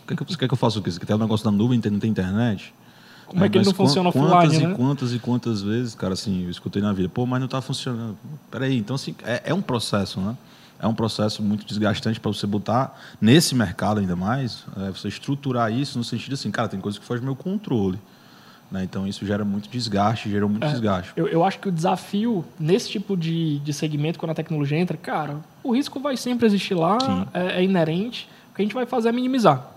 Que, 0.07 0.15
é 0.15 0.17
que, 0.17 0.25
você 0.25 0.37
quer 0.37 0.49
que 0.49 0.55
eu 0.55 0.59
faça 0.59 0.79
o 0.79 0.83
quê? 0.83 0.91
Você 0.91 0.99
quer 0.99 1.07
ter 1.07 1.15
um 1.15 1.19
negócio 1.19 1.45
da 1.45 1.51
nuvem 1.51 1.81
não 1.91 1.99
tem 1.99 2.11
internet? 2.11 2.75
Como 3.27 3.43
é, 3.43 3.47
é 3.47 3.51
que 3.51 3.59
ele 3.59 3.65
não 3.65 3.75
funciona 3.75 4.09
offline, 4.11 4.31
quantas 4.31 4.59
né? 4.59 4.71
e 4.71 4.75
quantas 4.75 5.15
e 5.15 5.19
quantas 5.19 5.63
vezes, 5.63 5.95
cara, 5.95 6.13
assim, 6.13 6.45
eu 6.45 6.51
escutei 6.51 6.83
na 6.83 6.93
vida. 6.93 7.09
Pô, 7.09 7.25
mas 7.25 7.41
não 7.41 7.47
está 7.47 7.61
funcionando. 7.61 8.17
Peraí, 8.51 8.77
então, 8.77 8.97
assim, 8.97 9.15
é, 9.25 9.43
é 9.47 9.55
um 9.55 9.63
processo, 9.63 10.21
né? 10.21 10.37
é 10.79 10.87
um 10.87 10.95
processo 10.95 11.43
muito 11.43 11.65
desgastante 11.65 12.21
para 12.21 12.31
você 12.31 12.47
botar 12.47 12.99
nesse 13.21 13.55
mercado 13.55 14.01
ainda 14.01 14.15
mais, 14.15 14.65
é, 14.77 14.91
você 14.91 15.09
estruturar 15.09 15.73
isso 15.73 15.97
no 15.97 16.05
sentido 16.05 16.35
assim, 16.35 16.51
cara, 16.51 16.69
tem 16.69 16.81
coisa 16.81 17.01
que 17.01 17.15
do 17.15 17.23
meu 17.23 17.37
controle. 17.37 17.99
Né? 18.71 18.85
Então 18.85 19.07
isso 19.07 19.25
gera 19.25 19.45
muito 19.45 19.69
desgaste, 19.69 20.31
gera 20.31 20.47
muito 20.47 20.65
é, 20.65 20.71
desgaste. 20.71 21.13
Eu, 21.17 21.27
eu, 21.29 21.45
acho 21.45 21.59
que 21.59 21.69
o 21.69 21.73
desafio 21.73 22.45
nesse 22.59 22.91
tipo 22.91 23.17
de, 23.17 23.61
de 23.61 23.73
segmento, 23.73 24.19
quando 24.19 24.33
a 24.33 24.35
tecnologia 24.35 24.79
entra, 24.79 24.97
cara, 24.97 25.37
o 25.63 25.75
risco 25.75 26.01
vai 26.01 26.17
sempre 26.17 26.47
existir 26.47 26.75
lá, 26.75 26.99
é, 27.33 27.61
é, 27.61 27.65
inerente. 27.65 28.29
O 28.51 28.55
que 28.57 28.63
a 28.63 28.65
gente 28.65 28.75
vai 28.75 28.87
fazer 28.87 29.09
é 29.09 29.13
minimizar. 29.13 29.74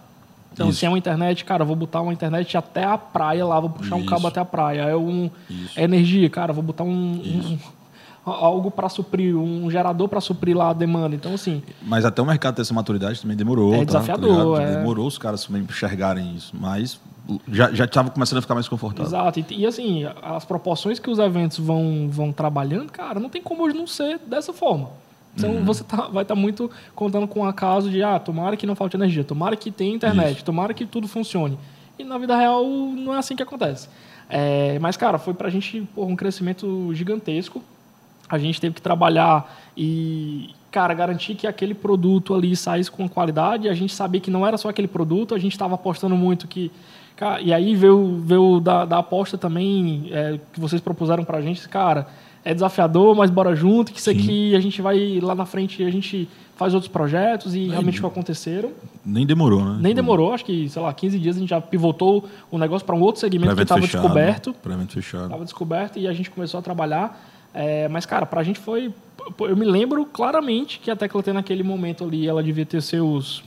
Então, 0.57 0.69
isso. 0.69 0.79
se 0.79 0.85
é 0.87 0.89
uma 0.89 0.97
internet, 0.97 1.45
cara, 1.45 1.63
vou 1.63 1.75
botar 1.75 2.01
uma 2.01 2.11
internet 2.11 2.57
até 2.57 2.83
a 2.83 2.97
praia 2.97 3.45
lá, 3.45 3.59
vou 3.59 3.69
puxar 3.69 3.95
isso. 3.95 4.03
um 4.03 4.09
cabo 4.09 4.25
até 4.25 4.39
a 4.39 4.45
praia. 4.45 4.81
É, 4.81 4.97
um, 4.97 5.29
é 5.75 5.83
energia, 5.83 6.27
cara, 6.31 6.51
vou 6.51 6.63
botar 6.63 6.83
um, 6.83 6.89
um 6.89 7.59
algo 8.25 8.71
para 8.71 8.89
suprir, 8.89 9.37
um 9.37 9.69
gerador 9.69 10.07
para 10.07 10.19
suprir 10.19 10.57
lá 10.57 10.71
a 10.71 10.73
demanda. 10.73 11.15
Então, 11.15 11.35
assim. 11.35 11.61
Mas 11.83 12.05
até 12.05 12.23
o 12.23 12.25
mercado 12.25 12.55
ter 12.55 12.63
essa 12.63 12.73
maturidade 12.73 13.21
também 13.21 13.37
demorou. 13.37 13.71
É 13.75 13.77
tá? 13.77 13.83
desafiador. 13.85 14.57
Tá 14.57 14.63
é... 14.63 14.77
Demorou 14.77 15.05
os 15.05 15.19
caras 15.19 15.45
também 15.45 15.61
enxergarem 15.61 16.35
isso. 16.35 16.51
Mas 16.59 16.99
já 17.47 17.85
estava 17.85 18.09
começando 18.09 18.39
a 18.39 18.41
ficar 18.41 18.55
mais 18.55 18.67
confortável. 18.67 19.05
Exato. 19.05 19.39
E, 19.39 19.61
e, 19.61 19.65
assim, 19.65 20.05
as 20.23 20.43
proporções 20.43 20.97
que 20.97 21.09
os 21.09 21.19
eventos 21.19 21.59
vão, 21.59 22.07
vão 22.09 22.31
trabalhando, 22.31 22.91
cara, 22.91 23.19
não 23.19 23.29
tem 23.29 23.43
como 23.43 23.63
hoje 23.63 23.75
não 23.75 23.85
ser 23.85 24.19
dessa 24.25 24.51
forma. 24.51 24.89
Então 25.37 25.51
uhum. 25.51 25.63
você 25.63 25.83
tá, 25.83 26.07
vai 26.07 26.23
estar 26.23 26.35
tá 26.35 26.35
muito 26.35 26.69
contando 26.95 27.27
com 27.27 27.41
o 27.41 27.45
acaso 27.45 27.91
de, 27.91 28.01
ah, 28.01 28.17
tomara 28.17 28.57
que 28.57 28.65
não 28.65 28.75
falte 28.75 28.97
energia, 28.97 29.23
tomara 29.23 29.55
que 29.55 29.69
tenha 29.69 29.93
internet, 29.93 30.37
Isso. 30.37 30.45
tomara 30.45 30.73
que 30.73 30.85
tudo 30.85 31.07
funcione. 31.07 31.57
E 31.99 32.03
na 32.03 32.17
vida 32.17 32.35
real 32.35 32.65
não 32.65 33.13
é 33.13 33.17
assim 33.17 33.35
que 33.35 33.43
acontece. 33.43 33.87
É, 34.29 34.77
mas, 34.79 34.97
cara, 34.97 35.17
foi 35.19 35.33
para 35.33 35.47
a 35.47 35.51
gente 35.51 35.87
um 35.95 36.15
crescimento 36.15 36.93
gigantesco. 36.93 37.63
A 38.27 38.37
gente 38.37 38.59
teve 38.59 38.75
que 38.75 38.81
trabalhar 38.81 39.55
e, 39.75 40.49
cara, 40.69 40.93
garantir 40.93 41.35
que 41.35 41.47
aquele 41.47 41.73
produto 41.73 42.35
ali 42.35 42.55
saísse 42.55 42.91
com 42.91 43.07
qualidade. 43.07 43.69
A 43.69 43.73
gente 43.73 43.93
sabia 43.93 44.19
que 44.19 44.29
não 44.29 44.45
era 44.45 44.57
só 44.57 44.69
aquele 44.69 44.87
produto, 44.87 45.33
a 45.33 45.39
gente 45.39 45.53
estava 45.53 45.75
apostando 45.75 46.15
muito 46.15 46.47
que 46.47 46.71
Cara, 47.17 47.41
e 47.41 47.51
aí 47.51 47.75
veio, 47.75 48.19
veio 48.19 48.59
da, 48.59 48.85
da 48.85 48.99
aposta 48.99 49.39
também 49.39 50.07
é, 50.11 50.39
que 50.53 50.59
vocês 50.59 50.79
propuseram 50.79 51.25
para 51.25 51.39
a 51.39 51.41
gente, 51.41 51.67
cara, 51.67 52.07
é 52.49 52.53
desafiador, 52.53 53.15
mas 53.15 53.29
bora 53.29 53.55
junto, 53.55 53.91
que 53.91 53.99
isso 53.99 54.11
Sim. 54.11 54.17
aqui 54.17 54.55
a 54.55 54.59
gente 54.59 54.81
vai 54.81 55.19
lá 55.21 55.33
na 55.33 55.45
frente, 55.45 55.83
a 55.83 55.89
gente 55.89 56.27
faz 56.55 56.73
outros 56.73 56.91
projetos 56.91 57.53
e 57.53 57.59
nem, 57.59 57.69
realmente 57.69 58.05
aconteceram. 58.05 58.71
Nem 59.05 59.25
demorou, 59.25 59.63
né? 59.63 59.77
Nem 59.79 59.93
demorou, 59.93 60.33
acho 60.33 60.45
que, 60.45 60.67
sei 60.69 60.81
lá, 60.81 60.93
15 60.93 61.19
dias 61.19 61.35
a 61.35 61.39
gente 61.39 61.49
já 61.49 61.61
pivotou 61.61 62.27
o 62.49 62.57
negócio 62.57 62.85
para 62.85 62.95
um 62.95 63.01
outro 63.01 63.21
segmento 63.21 63.55
que 63.55 63.61
estava 63.61 63.81
descoberto. 63.81 64.53
Para 64.53 64.77
fechado. 64.87 65.25
Estava 65.25 65.43
descoberto 65.43 65.99
e 65.99 66.07
a 66.07 66.13
gente 66.13 66.29
começou 66.29 66.59
a 66.59 66.63
trabalhar. 66.63 67.21
É, 67.53 67.87
mas, 67.87 68.05
cara, 68.05 68.25
para 68.25 68.41
a 68.41 68.43
gente 68.43 68.59
foi... 68.59 68.93
Eu 69.41 69.57
me 69.57 69.65
lembro 69.65 70.05
claramente 70.05 70.79
que 70.79 70.89
a 70.89 70.95
Tecla 70.95 71.21
T 71.21 71.33
naquele 71.33 71.63
momento 71.63 72.03
ali, 72.03 72.27
ela 72.27 72.41
devia 72.41 72.65
ter 72.65 72.81
seus 72.81 73.43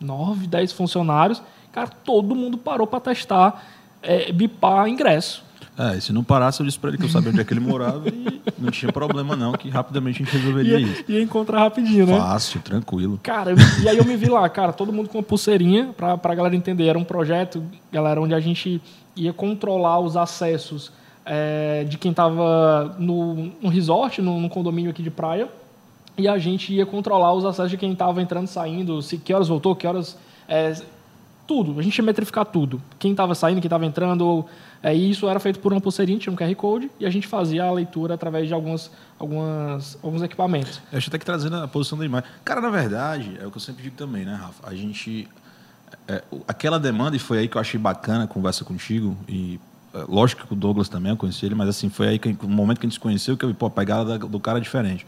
9, 0.00 0.46
10 0.46 0.72
funcionários 0.72 1.42
Cara, 1.72 1.88
todo 1.88 2.34
mundo 2.34 2.58
parou 2.58 2.86
para 2.86 3.00
testar, 3.00 3.64
é, 4.02 4.32
bipar 4.32 4.88
ingresso. 4.88 5.44
É, 5.80 5.96
e 5.96 6.00
se 6.02 6.12
não 6.12 6.22
parasse, 6.22 6.60
eu 6.60 6.66
disse 6.66 6.78
para 6.78 6.90
ele 6.90 6.98
que 6.98 7.04
eu 7.04 7.08
sabia 7.08 7.30
onde 7.30 7.40
é 7.40 7.44
que 7.44 7.54
ele 7.54 7.60
morava 7.60 8.06
e 8.06 8.42
não 8.58 8.70
tinha 8.70 8.92
problema 8.92 9.34
não, 9.34 9.52
que 9.52 9.70
rapidamente 9.70 10.22
a 10.22 10.26
gente 10.26 10.36
resolveria 10.36 10.78
ia, 10.78 10.86
isso. 10.86 11.04
Ia 11.08 11.22
encontrar 11.22 11.60
rapidinho, 11.60 12.04
né? 12.04 12.18
Fácil, 12.18 12.60
tranquilo. 12.60 13.18
Cara, 13.22 13.54
e 13.82 13.88
aí 13.88 13.96
eu 13.96 14.04
me 14.04 14.14
vi 14.14 14.28
lá, 14.28 14.46
cara, 14.50 14.74
todo 14.74 14.92
mundo 14.92 15.08
com 15.08 15.16
uma 15.16 15.24
pulseirinha, 15.24 15.94
para 15.96 16.20
a 16.22 16.34
galera 16.34 16.54
entender. 16.54 16.84
Era 16.84 16.98
um 16.98 17.04
projeto, 17.04 17.64
galera, 17.90 18.20
onde 18.20 18.34
a 18.34 18.40
gente 18.40 18.78
ia 19.16 19.32
controlar 19.32 20.00
os 20.00 20.18
acessos 20.18 20.92
é, 21.24 21.84
de 21.88 21.96
quem 21.96 22.10
estava 22.10 22.94
no, 22.98 23.50
no 23.62 23.70
resort, 23.70 24.20
no, 24.20 24.38
no, 24.38 24.50
condomínio 24.50 24.90
aqui 24.90 25.02
de 25.02 25.10
praia, 25.10 25.48
e 26.18 26.28
a 26.28 26.36
gente 26.36 26.74
ia 26.74 26.84
controlar 26.84 27.32
os 27.32 27.46
acessos 27.46 27.70
de 27.70 27.78
quem 27.78 27.92
estava 27.92 28.20
entrando, 28.20 28.48
saindo, 28.48 29.00
se 29.00 29.16
que 29.16 29.32
horas 29.32 29.48
voltou, 29.48 29.74
que 29.74 29.86
horas... 29.86 30.18
É, 30.46 30.74
tudo. 31.50 31.80
A 31.80 31.82
gente 31.82 31.98
ia 31.98 32.04
metrificar 32.04 32.46
tudo. 32.46 32.80
Quem 32.96 33.10
estava 33.10 33.34
saindo, 33.34 33.60
quem 33.60 33.66
estava 33.66 33.84
entrando. 33.84 34.46
É, 34.80 34.94
e 34.94 35.10
isso 35.10 35.28
era 35.28 35.40
feito 35.40 35.58
por 35.58 35.72
uma 35.72 35.80
pulseirinha, 35.80 36.16
tinha 36.16 36.32
um 36.32 36.36
QR 36.36 36.54
Code, 36.54 36.88
e 37.00 37.04
a 37.04 37.10
gente 37.10 37.26
fazia 37.26 37.64
a 37.64 37.72
leitura 37.72 38.14
através 38.14 38.46
de 38.46 38.54
algumas, 38.54 38.88
algumas, 39.18 39.98
alguns 40.00 40.22
equipamentos. 40.22 40.80
Eu 40.92 40.98
acho 40.98 41.10
até 41.10 41.18
que 41.18 41.24
trazendo 41.24 41.56
a 41.56 41.66
posição 41.66 41.98
da 41.98 42.04
imagem. 42.04 42.30
Cara, 42.44 42.60
na 42.60 42.70
verdade, 42.70 43.36
é 43.42 43.44
o 43.44 43.50
que 43.50 43.56
eu 43.56 43.60
sempre 43.60 43.82
digo 43.82 43.96
também, 43.96 44.24
né, 44.24 44.34
Rafa? 44.34 44.70
A 44.70 44.72
gente. 44.76 45.28
É, 46.06 46.22
aquela 46.46 46.78
demanda, 46.78 47.16
e 47.16 47.18
foi 47.18 47.38
aí 47.38 47.48
que 47.48 47.56
eu 47.56 47.60
achei 47.60 47.80
bacana 47.80 48.24
a 48.24 48.28
conversa 48.28 48.64
contigo, 48.64 49.16
e 49.28 49.58
é, 49.92 50.04
lógico 50.08 50.46
que 50.46 50.52
o 50.52 50.56
Douglas 50.56 50.88
também, 50.88 51.10
eu 51.10 51.16
conheci 51.16 51.44
ele, 51.46 51.56
mas 51.56 51.68
assim, 51.68 51.88
foi 51.88 52.10
aí 52.10 52.18
que, 52.20 52.32
no 52.42 52.48
momento 52.48 52.78
que 52.78 52.86
a 52.86 52.88
gente 52.88 52.94
se 52.94 53.00
conheceu 53.00 53.36
que 53.36 53.44
eu 53.44 53.48
vi, 53.48 53.54
pô, 53.56 53.66
a 53.66 53.70
pegada 53.70 54.16
do 54.20 54.38
cara 54.38 54.58
é 54.58 54.60
diferente. 54.60 55.04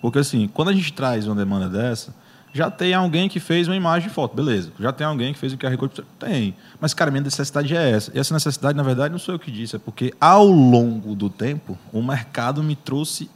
Porque 0.00 0.18
assim, 0.18 0.48
quando 0.48 0.70
a 0.70 0.72
gente 0.72 0.90
traz 0.94 1.26
uma 1.26 1.36
demanda 1.36 1.68
dessa, 1.68 2.14
já 2.52 2.70
tem 2.70 2.92
alguém 2.92 3.28
que 3.28 3.40
fez 3.40 3.66
uma 3.66 3.76
imagem 3.76 4.08
de 4.08 4.14
foto, 4.14 4.36
beleza. 4.36 4.72
Já 4.78 4.92
tem 4.92 5.06
alguém 5.06 5.32
que 5.32 5.38
fez 5.38 5.52
o 5.54 5.56
QR 5.56 5.76
Code, 5.76 6.02
tem. 6.18 6.54
Mas, 6.78 6.92
cara, 6.92 7.10
minha 7.10 7.22
necessidade 7.22 7.74
é 7.74 7.90
essa. 7.90 8.12
E 8.14 8.18
essa 8.18 8.34
necessidade, 8.34 8.76
na 8.76 8.82
verdade, 8.82 9.10
não 9.10 9.18
sou 9.18 9.34
eu 9.34 9.38
que 9.38 9.50
disse, 9.50 9.76
é 9.76 9.78
porque 9.78 10.12
ao 10.20 10.46
longo 10.46 11.14
do 11.16 11.30
tempo, 11.30 11.78
o 11.92 12.02
mercado 12.02 12.62
me 12.62 12.76
trouxe, 12.76 13.30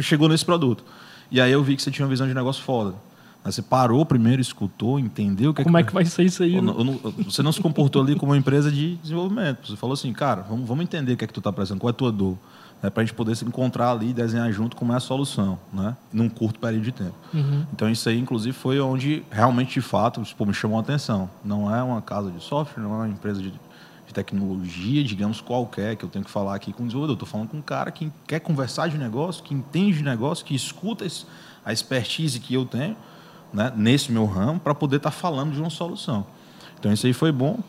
chegou 0.00 0.28
nesse 0.28 0.44
produto. 0.44 0.82
E 1.30 1.40
aí 1.40 1.52
eu 1.52 1.62
vi 1.62 1.76
que 1.76 1.82
você 1.82 1.90
tinha 1.90 2.04
uma 2.04 2.10
visão 2.10 2.26
de 2.26 2.34
negócio 2.34 2.62
foda. 2.62 2.94
Mas 3.44 3.54
você 3.54 3.62
parou 3.62 4.04
primeiro, 4.04 4.42
escutou, 4.42 4.98
entendeu 4.98 5.52
o 5.52 5.54
que 5.54 5.62
Como 5.62 5.78
é 5.78 5.82
que, 5.82 5.86
é 5.86 5.88
que 5.88 5.94
vai 5.94 6.04
ser 6.04 6.24
isso 6.24 6.42
aí? 6.42 6.60
Né? 6.60 6.72
Você 7.24 7.44
não 7.44 7.52
se 7.52 7.60
comportou 7.60 8.02
ali 8.02 8.16
como 8.16 8.32
uma 8.32 8.38
empresa 8.38 8.72
de 8.72 8.96
desenvolvimento. 8.96 9.68
Você 9.68 9.76
falou 9.76 9.94
assim, 9.94 10.12
cara, 10.12 10.42
vamos, 10.42 10.66
vamos 10.66 10.82
entender 10.82 11.12
o 11.12 11.16
que 11.16 11.22
é 11.22 11.26
que 11.28 11.32
tu 11.32 11.38
está 11.38 11.52
precisando, 11.52 11.78
qual 11.78 11.90
é 11.90 11.92
a 11.92 11.94
tua 11.94 12.10
dor. 12.10 12.36
Né, 12.82 12.90
para 12.90 13.02
a 13.02 13.06
gente 13.06 13.14
poder 13.14 13.34
se 13.34 13.44
encontrar 13.44 13.90
ali 13.90 14.10
e 14.10 14.12
desenhar 14.12 14.52
junto 14.52 14.76
como 14.76 14.92
é 14.92 14.96
a 14.96 15.00
solução, 15.00 15.58
né? 15.72 15.96
num 16.12 16.28
curto 16.28 16.60
período 16.60 16.84
de 16.84 16.92
tempo. 16.92 17.14
Uhum. 17.32 17.64
Então, 17.72 17.88
isso 17.88 18.08
aí, 18.08 18.18
inclusive, 18.18 18.52
foi 18.54 18.78
onde 18.80 19.24
realmente, 19.30 19.74
de 19.74 19.80
fato, 19.80 20.22
tipo, 20.22 20.44
me 20.44 20.52
chamou 20.52 20.78
a 20.78 20.82
atenção. 20.82 21.30
Não 21.42 21.74
é 21.74 21.82
uma 21.82 22.02
casa 22.02 22.30
de 22.30 22.42
software, 22.42 22.82
não 22.82 22.92
é 22.92 22.96
uma 22.98 23.08
empresa 23.08 23.40
de, 23.40 23.50
de 23.50 24.12
tecnologia, 24.12 25.02
digamos, 25.02 25.40
qualquer, 25.40 25.96
que 25.96 26.04
eu 26.04 26.08
tenho 26.08 26.24
que 26.24 26.30
falar 26.30 26.54
aqui 26.54 26.70
com 26.72 26.82
o 26.82 26.86
desenvolvedor. 26.86 27.14
Estou 27.14 27.28
falando 27.28 27.48
com 27.48 27.56
um 27.56 27.62
cara 27.62 27.90
que 27.90 28.12
quer 28.26 28.40
conversar 28.40 28.88
de 28.88 28.98
negócio, 28.98 29.42
que 29.42 29.54
entende 29.54 29.96
de 29.96 30.04
negócio, 30.04 30.44
que 30.44 30.54
escuta 30.54 31.06
a 31.64 31.72
expertise 31.72 32.38
que 32.38 32.52
eu 32.52 32.66
tenho 32.66 32.94
né, 33.52 33.72
nesse 33.74 34.12
meu 34.12 34.26
ramo 34.26 34.60
para 34.60 34.74
poder 34.74 34.96
estar 34.96 35.10
tá 35.10 35.16
falando 35.16 35.52
de 35.52 35.60
uma 35.60 35.70
solução. 35.70 36.26
Então 36.78 36.92
isso 36.92 37.06
aí 37.06 37.12
foi 37.12 37.32
bom 37.32 37.60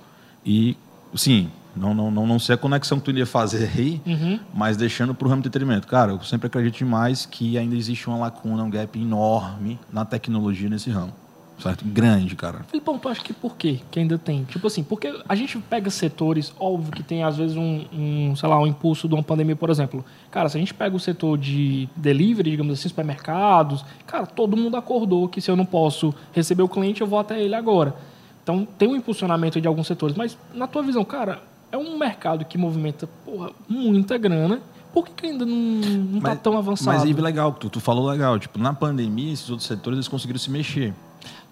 e 0.45 0.77
sim, 1.15 1.49
não, 1.77 1.93
não, 1.93 2.11
não, 2.11 2.27
não 2.27 2.39
sei 2.39 2.55
a 2.55 2.57
conexão 2.57 2.99
que 2.99 3.05
tu 3.05 3.11
iria 3.11 3.25
fazer 3.25 3.69
aí, 3.75 4.01
uhum. 4.05 4.39
mas 4.53 4.77
deixando 4.77 5.13
para 5.13 5.27
o 5.27 5.29
ramo 5.29 5.41
de 5.41 5.47
entretenimento. 5.47 5.87
Cara, 5.87 6.11
eu 6.11 6.21
sempre 6.23 6.47
acredito 6.47 6.77
demais 6.77 7.25
que 7.25 7.57
ainda 7.57 7.75
existe 7.75 8.07
uma 8.07 8.17
lacuna, 8.17 8.63
um 8.63 8.69
gap 8.69 8.99
enorme 8.99 9.79
na 9.91 10.03
tecnologia 10.05 10.69
nesse 10.69 10.89
ramo 10.89 11.13
certo? 11.59 11.83
Grande, 11.85 12.35
cara. 12.35 12.63
Filipão, 12.67 12.97
tu 12.97 13.09
acha 13.09 13.21
que 13.21 13.33
por 13.33 13.55
quê 13.55 13.79
que 13.89 13.99
ainda 13.99 14.17
tem? 14.17 14.43
Tipo 14.43 14.67
assim, 14.67 14.83
porque 14.83 15.13
a 15.27 15.35
gente 15.35 15.57
pega 15.59 15.89
setores, 15.89 16.53
óbvio 16.59 16.91
que 16.91 17.03
tem 17.03 17.23
às 17.23 17.37
vezes 17.37 17.57
um, 17.57 17.85
um, 17.91 18.35
sei 18.35 18.47
lá, 18.47 18.59
um 18.59 18.67
impulso 18.67 19.07
de 19.07 19.13
uma 19.13 19.23
pandemia, 19.23 19.55
por 19.55 19.69
exemplo. 19.69 20.05
Cara, 20.29 20.49
se 20.49 20.57
a 20.57 20.59
gente 20.59 20.73
pega 20.73 20.95
o 20.95 20.99
setor 20.99 21.37
de 21.37 21.89
delivery, 21.95 22.51
digamos 22.51 22.77
assim, 22.77 22.89
supermercados, 22.89 23.83
cara, 24.05 24.25
todo 24.25 24.55
mundo 24.55 24.77
acordou 24.77 25.27
que 25.27 25.41
se 25.41 25.49
eu 25.49 25.55
não 25.55 25.65
posso 25.65 26.13
receber 26.31 26.63
o 26.63 26.69
cliente, 26.69 27.01
eu 27.01 27.07
vou 27.07 27.19
até 27.19 27.41
ele 27.41 27.55
agora. 27.55 27.95
Então, 28.43 28.65
tem 28.77 28.87
um 28.87 28.95
impulsionamento 28.95 29.59
de 29.59 29.67
alguns 29.67 29.87
setores, 29.87 30.15
mas 30.15 30.37
na 30.53 30.67
tua 30.67 30.81
visão, 30.81 31.03
cara, 31.03 31.41
é 31.71 31.77
um 31.77 31.97
mercado 31.97 32.45
que 32.45 32.57
movimenta, 32.57 33.07
porra, 33.25 33.51
muita 33.67 34.17
grana, 34.17 34.61
por 34.93 35.05
que, 35.05 35.13
que 35.13 35.25
ainda 35.27 35.45
não, 35.45 36.17
está 36.17 36.35
tão 36.35 36.57
avançado? 36.57 36.97
Mas 36.97 37.03
aí, 37.05 37.13
legal, 37.13 37.51
tu, 37.53 37.69
tu 37.69 37.79
falou 37.79 38.09
legal. 38.09 38.39
Tipo, 38.39 38.57
na 38.57 38.73
pandemia, 38.73 39.31
esses 39.31 39.49
outros 39.49 39.67
setores 39.67 39.97
eles 39.97 40.07
conseguiram 40.07 40.39
se 40.39 40.49
mexer. 40.49 40.93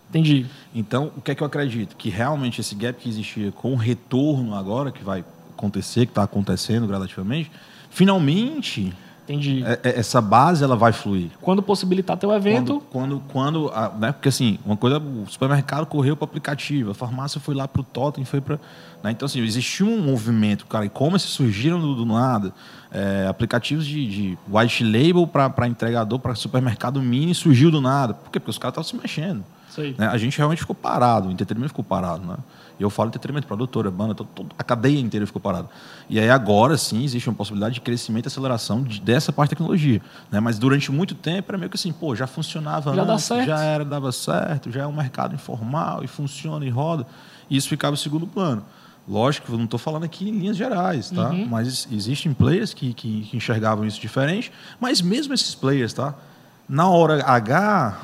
Entendi. 0.09 0.45
Então, 0.73 1.11
o 1.15 1.21
que 1.21 1.31
é 1.31 1.35
que 1.35 1.43
eu 1.43 1.47
acredito? 1.47 1.95
Que 1.95 2.09
realmente 2.09 2.61
esse 2.61 2.73
gap 2.73 2.99
que 2.99 3.09
existia 3.09 3.51
com 3.51 3.73
o 3.73 3.75
retorno 3.75 4.55
agora, 4.55 4.91
que 4.91 5.03
vai 5.03 5.23
acontecer, 5.55 6.05
que 6.05 6.11
está 6.11 6.23
acontecendo 6.23 6.87
gradativamente, 6.87 7.51
finalmente 7.89 8.93
Entendi. 9.25 9.63
É, 9.65 9.79
é, 9.83 9.99
essa 9.99 10.21
base 10.21 10.63
ela 10.63 10.75
vai 10.75 10.93
fluir. 10.93 11.31
Quando 11.41 11.61
possibilitar 11.63 12.15
teu 12.15 12.31
evento. 12.31 12.81
Quando, 12.91 13.19
quando, 13.31 13.69
quando 13.69 13.99
né? 13.99 14.11
porque 14.11 14.29
assim, 14.29 14.59
uma 14.63 14.77
coisa, 14.77 14.99
o 14.99 15.25
supermercado 15.27 15.85
correu 15.87 16.15
para 16.15 16.25
o 16.25 16.27
aplicativo, 16.27 16.91
a 16.91 16.93
farmácia 16.93 17.41
foi 17.41 17.55
lá 17.55 17.67
para 17.67 17.81
o 17.81 17.83
Totem, 17.83 18.23
foi 18.23 18.39
para. 18.39 18.59
Né? 19.03 19.11
Então, 19.11 19.25
assim, 19.25 19.41
existiu 19.41 19.87
um 19.87 19.99
movimento, 19.99 20.67
cara, 20.67 20.85
e-commerce 20.85 21.27
surgiram 21.27 21.79
do, 21.79 21.95
do 21.95 22.05
nada. 22.05 22.53
É, 22.91 23.27
aplicativos 23.27 23.85
de, 23.85 24.07
de 24.07 24.37
white 24.47 24.83
label 24.83 25.27
para 25.27 25.67
entregador, 25.67 26.19
para 26.19 26.33
supermercado 26.35 27.01
mini 27.01 27.33
surgiu 27.33 27.71
do 27.71 27.81
nada. 27.81 28.13
Por 28.13 28.31
quê? 28.31 28.39
Porque 28.39 28.51
os 28.51 28.57
caras 28.57 28.73
estavam 28.73 28.87
se 28.87 28.95
mexendo. 28.95 29.43
Né? 29.97 30.07
A 30.07 30.17
gente 30.17 30.37
realmente 30.37 30.59
ficou 30.59 30.75
parado, 30.75 31.27
o 31.27 31.31
entretenimento 31.31 31.69
ficou 31.69 31.83
parado. 31.83 32.25
Né? 32.25 32.37
E 32.79 32.83
eu 32.83 32.89
falo 32.89 33.09
entretenimento, 33.09 33.47
produtora, 33.47 33.89
banda, 33.89 34.13
todo, 34.13 34.27
todo, 34.33 34.49
a 34.57 34.63
cadeia 34.63 34.99
inteira 34.99 35.25
ficou 35.25 35.41
parada. 35.41 35.69
E 36.09 36.19
aí 36.19 36.29
agora 36.29 36.77
sim 36.77 37.03
existe 37.03 37.29
uma 37.29 37.35
possibilidade 37.35 37.75
de 37.75 37.81
crescimento 37.81 38.25
e 38.25 38.27
aceleração 38.27 38.83
de, 38.83 38.99
dessa 38.99 39.31
parte 39.31 39.49
de 39.49 39.55
tecnologia. 39.55 40.01
Né? 40.31 40.39
Mas 40.39 40.59
durante 40.59 40.91
muito 40.91 41.15
tempo 41.15 41.51
era 41.51 41.57
meio 41.57 41.69
que 41.69 41.77
assim, 41.77 41.93
pô, 41.93 42.15
já 42.15 42.27
funcionava 42.27 42.93
já 42.93 43.03
antes, 43.03 43.27
já 43.27 43.63
era, 43.63 43.85
dava 43.85 44.11
certo, 44.11 44.71
já 44.71 44.81
é 44.81 44.87
um 44.87 44.93
mercado 44.93 45.33
informal 45.33 46.03
e 46.03 46.07
funciona 46.07 46.65
e 46.65 46.69
roda. 46.69 47.07
E 47.49 47.55
isso 47.55 47.69
ficava 47.69 47.93
em 47.93 47.99
segundo 47.99 48.27
plano. 48.27 48.63
Lógico, 49.07 49.51
eu 49.51 49.57
não 49.57 49.65
estou 49.65 49.79
falando 49.79 50.03
aqui 50.03 50.27
em 50.27 50.31
linhas 50.31 50.57
gerais, 50.57 51.11
tá? 51.11 51.29
Uhum. 51.29 51.47
Mas 51.47 51.87
existem 51.91 52.33
players 52.33 52.73
que, 52.73 52.91
que, 52.93 53.21
que 53.21 53.37
enxergavam 53.37 53.85
isso 53.85 54.01
diferente, 54.01 54.51
mas 54.79 54.99
mesmo 54.99 55.33
esses 55.33 55.53
players, 55.53 55.93
tá? 55.93 56.15
Na 56.67 56.89
hora 56.89 57.23
H, 57.23 57.99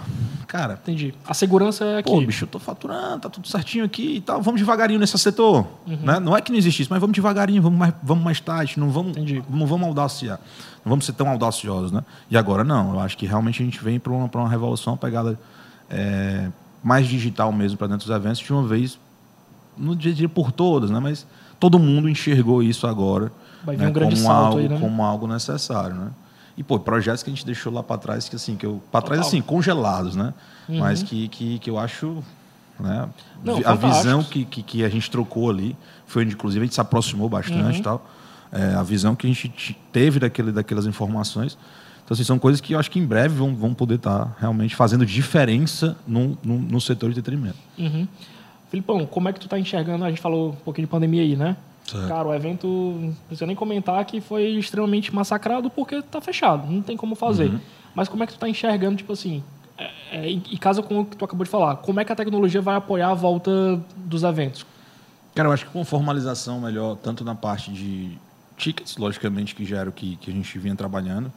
cara. 0.51 0.77
Entendi. 0.83 1.13
A 1.25 1.33
segurança 1.33 1.85
é 1.85 1.97
aqui. 1.99 2.11
Pô, 2.11 2.19
bicho, 2.19 2.43
eu 2.43 2.47
tô 2.49 2.59
faturando, 2.59 3.21
tá 3.21 3.29
tudo 3.29 3.47
certinho 3.47 3.85
aqui 3.85 4.17
e 4.17 4.21
tal. 4.21 4.41
Vamos 4.41 4.59
devagarinho 4.59 4.99
nesse 4.99 5.17
setor. 5.17 5.65
Uhum. 5.87 5.95
Né? 6.03 6.19
Não 6.19 6.35
é 6.35 6.41
que 6.41 6.51
não 6.51 6.59
existe 6.59 6.81
isso, 6.81 6.91
mas 6.91 6.99
vamos 6.99 7.15
devagarinho, 7.15 7.61
vamos 7.61 7.79
mais, 7.79 7.93
vamos 8.03 8.21
mais 8.21 8.41
tarde, 8.41 8.77
não 8.77 8.89
vamos, 8.89 9.11
Entendi. 9.11 9.41
não 9.49 9.65
vamos 9.65 9.87
audaciar. 9.87 10.39
Não 10.83 10.89
vamos 10.89 11.05
ser 11.05 11.13
tão 11.13 11.29
audaciosos, 11.29 11.93
né? 11.93 12.03
E 12.29 12.35
agora 12.35 12.65
não. 12.65 12.95
Eu 12.95 12.99
acho 12.99 13.17
que 13.17 13.25
realmente 13.25 13.61
a 13.61 13.65
gente 13.65 13.81
vem 13.81 13.97
para 13.97 14.11
uma, 14.11 14.29
uma 14.33 14.49
revolução, 14.49 14.91
uma 14.91 14.97
pegada 14.97 15.39
é, 15.89 16.49
mais 16.83 17.07
digital 17.07 17.53
mesmo 17.53 17.77
para 17.77 17.87
dentro 17.87 18.05
dos 18.05 18.13
eventos, 18.13 18.41
de 18.41 18.51
uma 18.51 18.67
vez, 18.67 18.99
não 19.77 19.95
diria 19.95 20.27
por 20.27 20.51
todas, 20.51 20.89
né? 20.89 20.99
Mas 20.99 21.25
todo 21.61 21.79
mundo 21.79 22.09
enxergou 22.09 22.61
isso 22.61 22.85
agora. 22.85 23.31
Né? 23.65 23.87
um 23.87 23.93
como 23.93 24.31
algo, 24.31 24.57
aí, 24.57 24.67
né? 24.67 24.79
Como 24.79 25.03
algo 25.03 25.27
necessário, 25.27 25.95
né? 25.95 26.11
E, 26.57 26.63
pô, 26.63 26.79
projetos 26.79 27.23
que 27.23 27.29
a 27.29 27.33
gente 27.33 27.45
deixou 27.45 27.71
lá 27.71 27.81
para 27.81 27.97
trás, 27.97 28.27
que 28.27 28.35
assim, 28.35 28.55
que 28.55 28.65
eu. 28.65 28.81
Para 28.91 29.01
trás, 29.01 29.21
assim, 29.21 29.41
congelados, 29.41 30.15
né? 30.15 30.33
Uhum. 30.67 30.79
Mas 30.79 31.01
que, 31.01 31.27
que, 31.27 31.59
que 31.59 31.69
eu 31.69 31.77
acho. 31.77 32.23
Né? 32.79 33.07
Não, 33.43 33.61
a 33.65 33.75
visão 33.75 34.23
que, 34.23 34.43
que, 34.43 34.63
que, 34.63 34.83
a 34.83 34.89
gente 34.89 35.09
trocou 35.09 35.49
ali 35.49 35.75
foi 36.05 36.23
onde, 36.23 36.33
inclusive, 36.33 36.63
a 36.63 36.65
gente 36.65 36.73
se 36.73 36.81
aproximou 36.81 37.29
bastante 37.29 37.77
uhum. 37.77 37.83
tal. 37.83 38.05
É, 38.51 38.73
a 38.73 38.83
visão 38.83 39.15
que 39.15 39.25
a 39.25 39.29
gente 39.29 39.77
teve 39.91 40.19
daquele, 40.19 40.51
daquelas 40.51 40.85
informações. 40.85 41.57
Então, 42.03 42.13
assim, 42.13 42.23
são 42.23 42.37
coisas 42.37 42.59
que 42.59 42.73
eu 42.73 42.79
acho 42.79 42.91
que 42.91 42.99
em 42.99 43.05
breve 43.05 43.35
vão, 43.35 43.55
vão 43.55 43.73
poder 43.73 43.95
estar 43.95 44.25
tá 44.25 44.35
realmente 44.39 44.75
fazendo 44.75 45.05
diferença 45.05 45.95
no, 46.05 46.37
no, 46.43 46.59
no 46.59 46.81
setor 46.81 47.11
de 47.11 47.19
entretenimento. 47.19 47.57
Uhum. 47.77 48.07
Filipão, 48.69 49.05
como 49.05 49.29
é 49.29 49.33
que 49.33 49.39
tu 49.39 49.45
está 49.45 49.59
enxergando? 49.59 50.03
A 50.03 50.09
gente 50.09 50.21
falou 50.21 50.49
um 50.51 50.55
pouquinho 50.55 50.87
de 50.87 50.91
pandemia 50.91 51.21
aí, 51.21 51.35
né? 51.35 51.55
Certo. 51.91 52.07
Cara, 52.07 52.27
o 52.27 52.33
evento, 52.33 52.67
não 52.67 53.13
precisa 53.27 53.45
nem 53.45 53.55
comentar 53.55 54.03
que 54.05 54.21
foi 54.21 54.43
extremamente 54.51 55.13
massacrado 55.13 55.69
porque 55.69 55.95
está 55.95 56.21
fechado, 56.21 56.71
não 56.71 56.81
tem 56.81 56.95
como 56.95 57.15
fazer. 57.15 57.49
Uhum. 57.49 57.59
Mas 57.93 58.07
como 58.07 58.23
é 58.23 58.25
que 58.25 58.33
tu 58.33 58.35
está 58.35 58.47
enxergando, 58.47 58.95
tipo 58.95 59.11
assim, 59.11 59.43
é, 59.77 59.91
é, 60.11 60.29
e 60.29 60.57
casa 60.57 60.81
com 60.81 61.01
o 61.01 61.05
que 61.05 61.17
tu 61.17 61.25
acabou 61.25 61.43
de 61.43 61.49
falar, 61.49 61.77
como 61.77 61.99
é 61.99 62.05
que 62.05 62.11
a 62.11 62.15
tecnologia 62.15 62.61
vai 62.61 62.75
apoiar 62.75 63.09
a 63.09 63.13
volta 63.13 63.81
dos 63.97 64.23
eventos? 64.23 64.65
Cara, 65.35 65.49
eu 65.49 65.53
acho 65.53 65.65
que 65.65 65.71
com 65.71 65.83
formalização 65.83 66.61
melhor, 66.61 66.95
tanto 66.95 67.23
na 67.23 67.35
parte 67.35 67.71
de 67.71 68.17
tickets, 68.57 68.97
logicamente, 68.97 69.53
que 69.55 69.65
já 69.65 69.79
era 69.79 69.89
o 69.89 69.93
que, 69.93 70.15
que 70.17 70.29
a 70.29 70.33
gente 70.33 70.57
vinha 70.59 70.75
trabalhando, 70.75 71.31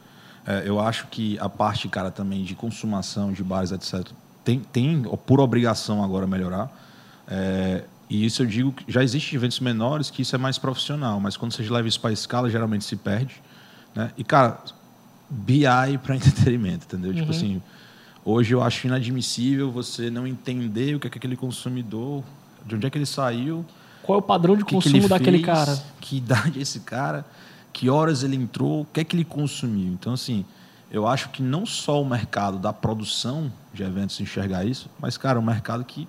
é, 0.45 0.63
eu 0.65 0.79
acho 0.79 1.07
que 1.07 1.37
a 1.39 1.49
parte, 1.49 1.89
cara, 1.89 2.11
também 2.11 2.43
de 2.43 2.55
consumação, 2.55 3.33
de 3.33 3.43
bares, 3.43 3.71
etc., 3.71 4.07
tem, 4.43 4.59
tem 4.59 5.01
por 5.25 5.41
obrigação 5.41 6.03
agora 6.03 6.27
melhorar. 6.27 6.69
É, 7.27 7.83
e 8.09 8.25
isso 8.25 8.43
eu 8.43 8.45
digo 8.45 8.71
que 8.71 8.91
já 8.91 9.03
existem 9.03 9.35
eventos 9.35 9.59
menores 9.59 10.09
que 10.09 10.21
isso 10.21 10.35
é 10.35 10.37
mais 10.37 10.57
profissional, 10.57 11.19
mas 11.19 11.35
quando 11.35 11.53
você 11.53 11.63
leva 11.63 11.87
isso 11.87 11.99
para 11.99 12.11
a 12.11 12.13
escala, 12.13 12.49
geralmente 12.49 12.85
se 12.85 12.95
perde. 12.95 13.41
Né? 13.95 14.11
E, 14.17 14.23
cara, 14.23 14.59
BI 15.29 15.63
para 16.03 16.15
entretenimento, 16.15 16.85
entendeu? 16.85 17.13
Tipo 17.13 17.25
uhum. 17.25 17.31
Tipo 17.31 17.45
assim, 17.45 17.61
hoje 18.23 18.53
eu 18.53 18.61
acho 18.61 18.85
inadmissível 18.85 19.71
você 19.71 20.09
não 20.09 20.27
entender 20.27 20.95
o 20.95 20.99
que 20.99 21.07
é 21.07 21.09
que 21.09 21.17
aquele 21.17 21.35
consumidor, 21.35 22.23
de 22.65 22.75
onde 22.75 22.85
é 22.85 22.89
que 22.89 22.97
ele 22.97 23.05
saiu. 23.05 23.65
Qual 24.03 24.17
é 24.17 24.19
o 24.19 24.21
padrão 24.21 24.55
de 24.55 24.63
consumo 24.63 25.01
que 25.01 25.07
daquele 25.07 25.39
cara? 25.39 25.81
Que 25.99 26.17
idade 26.17 26.59
é 26.59 26.61
esse 26.61 26.81
cara? 26.81 27.25
Que 27.73 27.89
horas 27.89 28.23
ele 28.23 28.35
entrou? 28.35 28.81
O 28.81 28.85
que 28.85 28.99
é 28.99 29.03
que 29.03 29.15
ele 29.15 29.25
consumiu? 29.25 29.91
Então, 29.93 30.13
assim, 30.13 30.45
eu 30.91 31.07
acho 31.07 31.29
que 31.29 31.41
não 31.41 31.65
só 31.65 31.99
o 31.99 32.05
mercado 32.05 32.59
da 32.59 32.71
produção 32.71 33.51
de 33.73 33.81
eventos 33.81 34.19
enxergar 34.21 34.63
isso, 34.63 34.89
mas, 34.99 35.17
cara, 35.17 35.39
o 35.39 35.43
mercado 35.43 35.83
que 35.83 36.07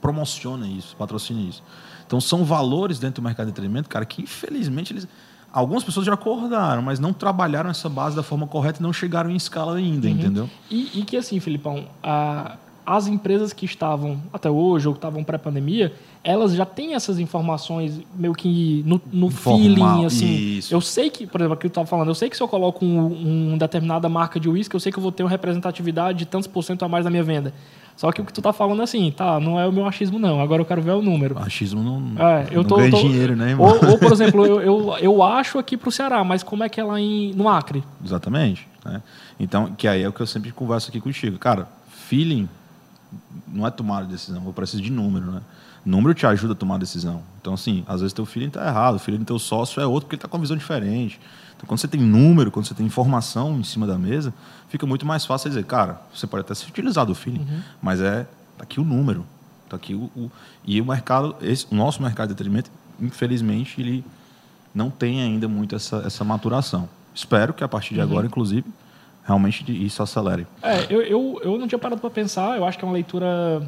promociona 0.00 0.66
isso, 0.66 0.96
patrocina 0.96 1.40
isso. 1.40 1.62
Então 2.06 2.20
são 2.20 2.44
valores 2.44 2.98
dentro 2.98 3.22
do 3.22 3.24
mercado 3.24 3.46
de 3.46 3.52
entretenimento, 3.52 3.88
cara, 3.88 4.04
que 4.04 4.22
infelizmente 4.22 4.92
eles 4.92 5.08
algumas 5.52 5.82
pessoas 5.82 6.06
já 6.06 6.14
acordaram, 6.14 6.82
mas 6.82 6.98
não 6.98 7.12
trabalharam 7.12 7.70
essa 7.70 7.88
base 7.88 8.14
da 8.14 8.22
forma 8.22 8.46
correta 8.46 8.78
e 8.80 8.82
não 8.82 8.92
chegaram 8.92 9.30
em 9.30 9.36
escala 9.36 9.76
ainda, 9.76 10.06
uhum. 10.06 10.12
entendeu? 10.12 10.50
E, 10.70 11.00
e, 11.00 11.04
que 11.04 11.16
assim, 11.16 11.40
Filipão, 11.40 11.86
a, 12.02 12.56
as 12.86 13.06
empresas 13.06 13.52
que 13.52 13.64
estavam 13.64 14.20
até 14.32 14.50
hoje 14.50 14.88
ou 14.88 14.94
que 14.94 14.98
estavam 14.98 15.22
pré-pandemia, 15.22 15.92
elas 16.22 16.54
já 16.54 16.66
têm 16.66 16.94
essas 16.94 17.18
informações 17.18 18.00
meio 18.14 18.34
que 18.34 18.82
no, 18.86 19.00
no 19.12 19.30
feeling, 19.30 20.04
assim. 20.04 20.58
Isso. 20.58 20.74
Eu 20.74 20.80
sei 20.80 21.10
que, 21.10 21.26
por 21.26 21.40
exemplo, 21.40 21.54
aqui 21.54 21.66
eu 21.66 21.68
estava 21.68 21.86
falando, 21.86 22.08
eu 22.08 22.14
sei 22.14 22.28
que 22.28 22.36
se 22.36 22.42
eu 22.42 22.48
coloco 22.48 22.84
um, 22.84 23.52
um 23.52 23.58
determinada 23.58 24.08
marca 24.08 24.38
de 24.38 24.48
uísque, 24.48 24.74
eu 24.74 24.80
sei 24.80 24.92
que 24.92 24.98
eu 24.98 25.02
vou 25.02 25.12
ter 25.12 25.22
uma 25.22 25.30
representatividade 25.30 26.18
de 26.18 26.26
tantos 26.26 26.46
por 26.46 26.62
cento 26.62 26.84
a 26.84 26.88
mais 26.88 27.04
na 27.04 27.10
minha 27.10 27.24
venda. 27.24 27.54
Só 28.00 28.10
que 28.10 28.18
o 28.22 28.24
que 28.24 28.32
tu 28.32 28.40
tá 28.40 28.50
falando 28.50 28.80
é 28.80 28.84
assim, 28.84 29.10
tá, 29.14 29.38
não 29.38 29.60
é 29.60 29.66
o 29.66 29.72
meu 29.72 29.84
achismo 29.86 30.18
não, 30.18 30.40
agora 30.40 30.62
eu 30.62 30.64
quero 30.64 30.80
ver 30.80 30.92
o 30.92 31.02
número. 31.02 31.38
Achismo 31.38 31.82
não, 31.82 32.00
É, 32.26 32.46
eu 32.50 32.62
não 32.62 32.64
tô, 32.64 32.76
ganha 32.76 32.90
tô- 32.90 32.96
dinheiro, 32.96 33.36
né, 33.36 33.50
irmão? 33.50 33.66
Ou, 33.68 33.90
ou, 33.90 33.98
por 33.98 34.10
exemplo, 34.10 34.46
eu, 34.46 34.62
eu, 34.62 34.96
eu 35.02 35.22
acho 35.22 35.58
aqui 35.58 35.76
pro 35.76 35.90
Ceará, 35.92 36.24
mas 36.24 36.42
como 36.42 36.64
é 36.64 36.68
que 36.70 36.80
é 36.80 36.82
lá 36.84 36.98
em, 36.98 37.34
no 37.34 37.46
Acre? 37.46 37.84
Exatamente. 38.02 38.66
né? 38.86 39.02
Então, 39.38 39.74
que 39.76 39.86
aí 39.86 40.02
é 40.02 40.08
o 40.08 40.14
que 40.14 40.20
eu 40.22 40.26
sempre 40.26 40.50
converso 40.50 40.88
aqui 40.88 40.98
contigo. 40.98 41.36
Cara, 41.38 41.68
feeling 41.90 42.48
não 43.48 43.66
é 43.66 43.70
tomar 43.70 44.04
decisão, 44.04 44.42
eu 44.46 44.52
preciso 44.52 44.82
de 44.82 44.90
número, 44.90 45.30
né? 45.32 45.40
Número 45.84 46.12
te 46.14 46.26
ajuda 46.26 46.52
a 46.52 46.56
tomar 46.56 46.78
decisão. 46.78 47.22
Então, 47.40 47.54
assim, 47.54 47.82
às 47.88 48.00
vezes 48.02 48.12
teu 48.12 48.26
feeling 48.26 48.50
tá 48.50 48.66
errado, 48.66 48.96
o 48.96 48.98
feeling 48.98 49.18
do 49.20 49.24
teu 49.24 49.38
sócio 49.38 49.80
é 49.80 49.86
outro 49.86 50.02
porque 50.06 50.16
ele 50.16 50.22
tá 50.22 50.28
com 50.28 50.36
uma 50.36 50.42
visão 50.42 50.56
diferente. 50.56 51.18
Então, 51.56 51.66
quando 51.66 51.78
você 51.80 51.88
tem 51.88 52.00
número, 52.00 52.50
quando 52.50 52.66
você 52.66 52.74
tem 52.74 52.84
informação 52.86 53.58
em 53.58 53.64
cima 53.64 53.86
da 53.86 53.96
mesa, 53.98 54.32
fica 54.68 54.86
muito 54.86 55.06
mais 55.06 55.24
fácil 55.24 55.48
dizer, 55.48 55.64
cara, 55.64 56.00
você 56.14 56.26
pode 56.26 56.42
até 56.42 56.54
se 56.54 56.66
utilizar 56.68 57.06
do 57.06 57.14
feeling, 57.14 57.46
mas 57.82 58.00
é 58.00 58.24
tá 58.58 58.64
aqui 58.64 58.78
o 58.78 58.84
número, 58.84 59.24
tá 59.68 59.76
aqui 59.76 59.94
o, 59.94 60.04
o- 60.14 60.30
e 60.66 60.80
o 60.80 60.84
mercado, 60.86 61.34
esse, 61.40 61.66
o 61.70 61.74
nosso 61.74 62.02
mercado 62.02 62.28
de 62.28 62.34
entretenimento, 62.34 62.70
infelizmente, 63.00 63.80
ele 63.80 64.04
não 64.74 64.90
tem 64.90 65.22
ainda 65.22 65.48
muito 65.48 65.74
essa, 65.74 66.02
essa 66.06 66.22
maturação. 66.24 66.88
Espero 67.14 67.52
que 67.54 67.64
a 67.64 67.68
partir 67.68 67.94
de 67.94 68.00
agora, 68.02 68.26
inclusive, 68.26 68.64
realmente 69.24 69.64
isso 69.84 70.02
acelere. 70.02 70.46
É, 70.62 70.86
eu, 70.90 71.02
eu, 71.02 71.40
eu 71.44 71.58
não 71.58 71.66
tinha 71.68 71.78
parado 71.78 72.00
para 72.00 72.10
pensar, 72.10 72.56
eu 72.56 72.64
acho 72.64 72.78
que 72.78 72.84
é 72.84 72.88
uma 72.88 72.94
leitura, 72.94 73.62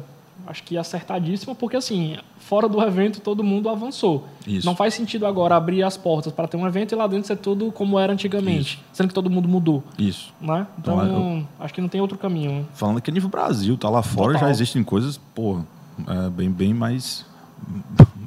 acho 0.47 0.63
que 0.63 0.77
acertadíssima, 0.77 1.55
porque 1.55 1.77
assim, 1.77 2.17
fora 2.39 2.67
do 2.67 2.81
evento 2.81 3.21
todo 3.21 3.43
mundo 3.43 3.69
avançou. 3.69 4.27
Isso. 4.45 4.65
Não 4.65 4.75
faz 4.75 4.93
sentido 4.93 5.25
agora 5.25 5.55
abrir 5.55 5.83
as 5.83 5.95
portas 5.95 6.33
para 6.33 6.47
ter 6.47 6.57
um 6.57 6.67
evento 6.67 6.91
e 6.93 6.95
lá 6.95 7.07
dentro 7.07 7.27
ser 7.27 7.37
tudo 7.37 7.71
como 7.71 7.97
era 7.97 8.11
antigamente, 8.11 8.83
sendo 8.91 9.07
que 9.07 9.13
todo 9.13 9.29
mundo 9.29 9.47
mudou, 9.47 9.83
Isso. 9.97 10.33
né? 10.41 10.67
Então, 10.77 11.05
Então, 11.05 11.47
acho 11.59 11.73
que 11.73 11.79
não 11.81 11.87
tem 11.89 12.01
outro 12.01 12.17
caminho. 12.17 12.51
né? 12.51 12.65
Falando 12.73 13.01
que 13.01 13.09
a 13.09 13.13
nível 13.13 13.29
Brasil, 13.29 13.77
tá 13.77 13.89
lá 13.89 14.01
fora 14.01 14.33
Total. 14.33 14.47
já 14.47 14.51
existem 14.51 14.83
coisas, 14.83 15.17
pô, 15.33 15.61
é, 16.07 16.29
bem, 16.29 16.49
bem 16.49 16.73
mais 16.73 17.25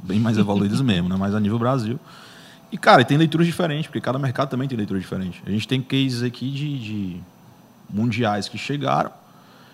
bem 0.03 0.19
mais 0.19 0.37
evoluídas 0.39 0.81
mesmo, 0.81 1.07
né? 1.09 1.15
Mas 1.19 1.35
a 1.35 1.39
nível 1.39 1.59
Brasil. 1.59 1.99
E, 2.71 2.77
cara, 2.77 3.03
tem 3.05 3.17
leituras 3.17 3.47
diferentes, 3.47 3.87
porque 3.87 4.01
cada 4.01 4.19
mercado 4.19 4.49
também 4.49 4.67
tem 4.67 4.77
leitura 4.77 4.99
diferente. 4.99 5.41
A 5.45 5.49
gente 5.49 5.67
tem 5.67 5.81
cases 5.81 6.21
aqui 6.23 6.51
de, 6.51 6.79
de 6.79 7.21
mundiais 7.89 8.49
que 8.49 8.57
chegaram, 8.57 9.11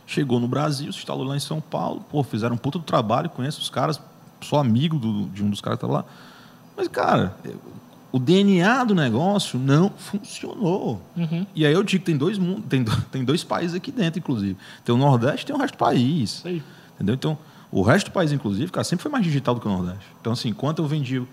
chegou 0.06 0.40
no 0.40 0.48
Brasil, 0.48 0.92
se 0.92 1.00
instalou 1.00 1.24
lá 1.26 1.36
em 1.36 1.40
São 1.40 1.60
Paulo, 1.60 2.06
pô, 2.12 2.22
fizeram 2.24 2.56
um 2.56 2.58
puta 2.58 2.78
do 2.78 2.86
trabalho, 2.86 3.30
conheço 3.30 3.60
os 3.62 3.70
caras, 3.70 4.00
sou 4.42 4.60
amigo 4.60 4.98
do- 5.00 5.26
de 5.30 5.44
um 5.44 5.50
dos 5.50 5.60
caras 5.62 5.78
que 5.78 5.82
tava 5.82 5.94
lá. 5.94 6.06
Mas, 6.78 6.88
cara, 6.88 7.36
o 8.12 8.20
DNA 8.20 8.84
do 8.84 8.94
negócio 8.94 9.58
não 9.58 9.90
funcionou. 9.98 11.02
Uhum. 11.18 11.46
E 11.56 11.66
aí 11.66 11.74
eu 11.74 11.84
digo 11.84 12.02
que 12.04 12.06
tem 12.12 12.18
dois, 12.18 12.38
mun- 12.38 12.62
tem, 12.62 12.84
tem 13.12 13.24
dois 13.24 13.44
países 13.44 13.76
aqui 13.76 13.92
dentro, 13.92 14.20
inclusive. 14.20 14.56
Tem 14.86 14.94
o 14.94 14.98
Nordeste 14.98 15.44
e 15.44 15.46
tem 15.48 15.56
o 15.56 15.60
resto 15.60 15.74
do 15.76 15.78
país. 15.80 16.42
Aí. 16.46 16.62
Entendeu? 16.96 17.16
Então, 17.16 17.38
o 17.72 17.82
resto 17.82 18.12
do 18.12 18.14
país, 18.14 18.32
inclusive, 18.32 18.72
cara, 18.72 18.84
sempre 18.84 19.02
foi 19.02 19.12
mais 19.12 19.24
digital 19.24 19.56
do 19.56 19.62
que 19.62 19.68
o 19.68 19.72
Nordeste. 19.72 20.06
Então, 20.22 20.34
assim, 20.34 20.50
enquanto 20.50 20.80
eu 20.80 20.88
vendi 20.88 21.24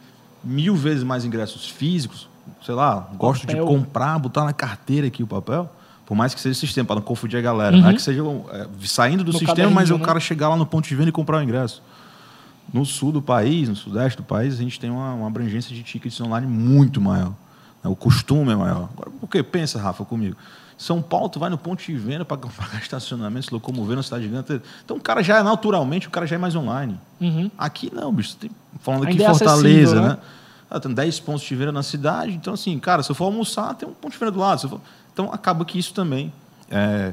mil 0.42 0.74
vezes 0.74 1.02
mais 1.04 1.24
ingressos 1.24 1.68
físicos, 1.68 2.28
sei 2.64 2.74
lá, 2.74 3.08
gosto 3.16 3.46
de 3.46 3.56
comprar, 3.56 4.18
botar 4.18 4.44
na 4.44 4.52
carteira 4.52 5.06
aqui 5.06 5.22
o 5.22 5.26
papel, 5.26 5.70
por 6.06 6.16
mais 6.16 6.34
que 6.34 6.40
seja 6.40 6.58
sistema, 6.58 6.86
para 6.86 6.96
não 6.96 7.02
confundir 7.02 7.38
a 7.38 7.42
galera. 7.42 7.76
Não 7.76 7.88
é 7.88 7.94
que 7.94 8.02
seja 8.02 8.22
é, 8.52 8.66
saindo 8.84 9.22
do 9.22 9.32
No 9.32 9.38
sistema, 9.38 9.70
mas 9.70 9.90
o 9.90 9.98
né? 9.98 10.04
cara 10.04 10.18
chegar 10.18 10.48
lá 10.48 10.56
no 10.56 10.66
ponto 10.66 10.88
de 10.88 10.94
venda 10.96 11.08
e 11.08 11.12
comprar 11.12 11.38
o 11.38 11.42
ingresso. 11.42 11.82
No 12.72 12.84
sul 12.84 13.12
do 13.12 13.22
país, 13.22 13.68
no 13.68 13.76
sudeste 13.76 14.16
do 14.16 14.22
país, 14.22 14.54
a 14.54 14.62
gente 14.62 14.78
tem 14.78 14.90
uma, 14.90 15.12
uma 15.14 15.26
abrangência 15.26 15.74
de 15.74 15.82
tickets 15.82 16.20
online 16.20 16.46
muito 16.46 17.00
maior. 17.00 17.32
né? 17.82 17.90
O 17.90 17.96
costume 17.96 18.52
é 18.52 18.56
maior. 18.56 18.88
Agora, 18.92 19.10
por 19.20 19.28
quê? 19.28 19.42
Pensa, 19.42 19.80
Rafa, 19.80 20.04
comigo. 20.04 20.36
São 20.80 21.02
Paulo, 21.02 21.28
tu 21.28 21.38
vai 21.38 21.50
no 21.50 21.58
ponto 21.58 21.82
de 21.84 21.94
venda 21.94 22.24
para 22.24 22.38
pagar 22.48 22.80
estacionamento, 22.80 23.46
se 23.46 23.52
locomover 23.52 23.96
na 23.96 24.02
cidade 24.02 24.24
gigante. 24.24 24.62
Então, 24.82 24.96
o 24.96 25.00
cara 25.00 25.22
já 25.22 25.36
é 25.38 25.42
naturalmente, 25.42 26.08
o 26.08 26.10
cara 26.10 26.26
já 26.26 26.36
é 26.36 26.38
mais 26.38 26.56
online. 26.56 26.98
Uhum. 27.20 27.50
Aqui 27.58 27.92
não, 27.94 28.10
bicho. 28.10 28.34
Tem, 28.36 28.50
falando 28.80 29.04
aqui 29.04 29.18
em 29.18 29.22
é 29.22 29.28
Fortaleza, 29.28 30.00
né? 30.00 30.08
né? 30.08 30.18
Ah, 30.70 30.80
tem 30.80 30.90
10 30.94 31.20
pontos 31.20 31.42
de 31.42 31.54
venda 31.54 31.70
na 31.72 31.82
cidade. 31.82 32.32
Então, 32.32 32.54
assim, 32.54 32.78
cara, 32.78 33.02
se 33.02 33.10
eu 33.10 33.14
for 33.14 33.24
almoçar, 33.26 33.74
tem 33.74 33.86
um 33.86 33.92
ponto 33.92 34.12
de 34.12 34.18
venda 34.18 34.32
do 34.32 34.38
lado. 34.38 34.66
For- 34.68 34.80
Então, 35.12 35.30
acaba 35.30 35.66
que 35.66 35.78
isso 35.78 35.92
também 35.92 36.32
é, 36.70 37.12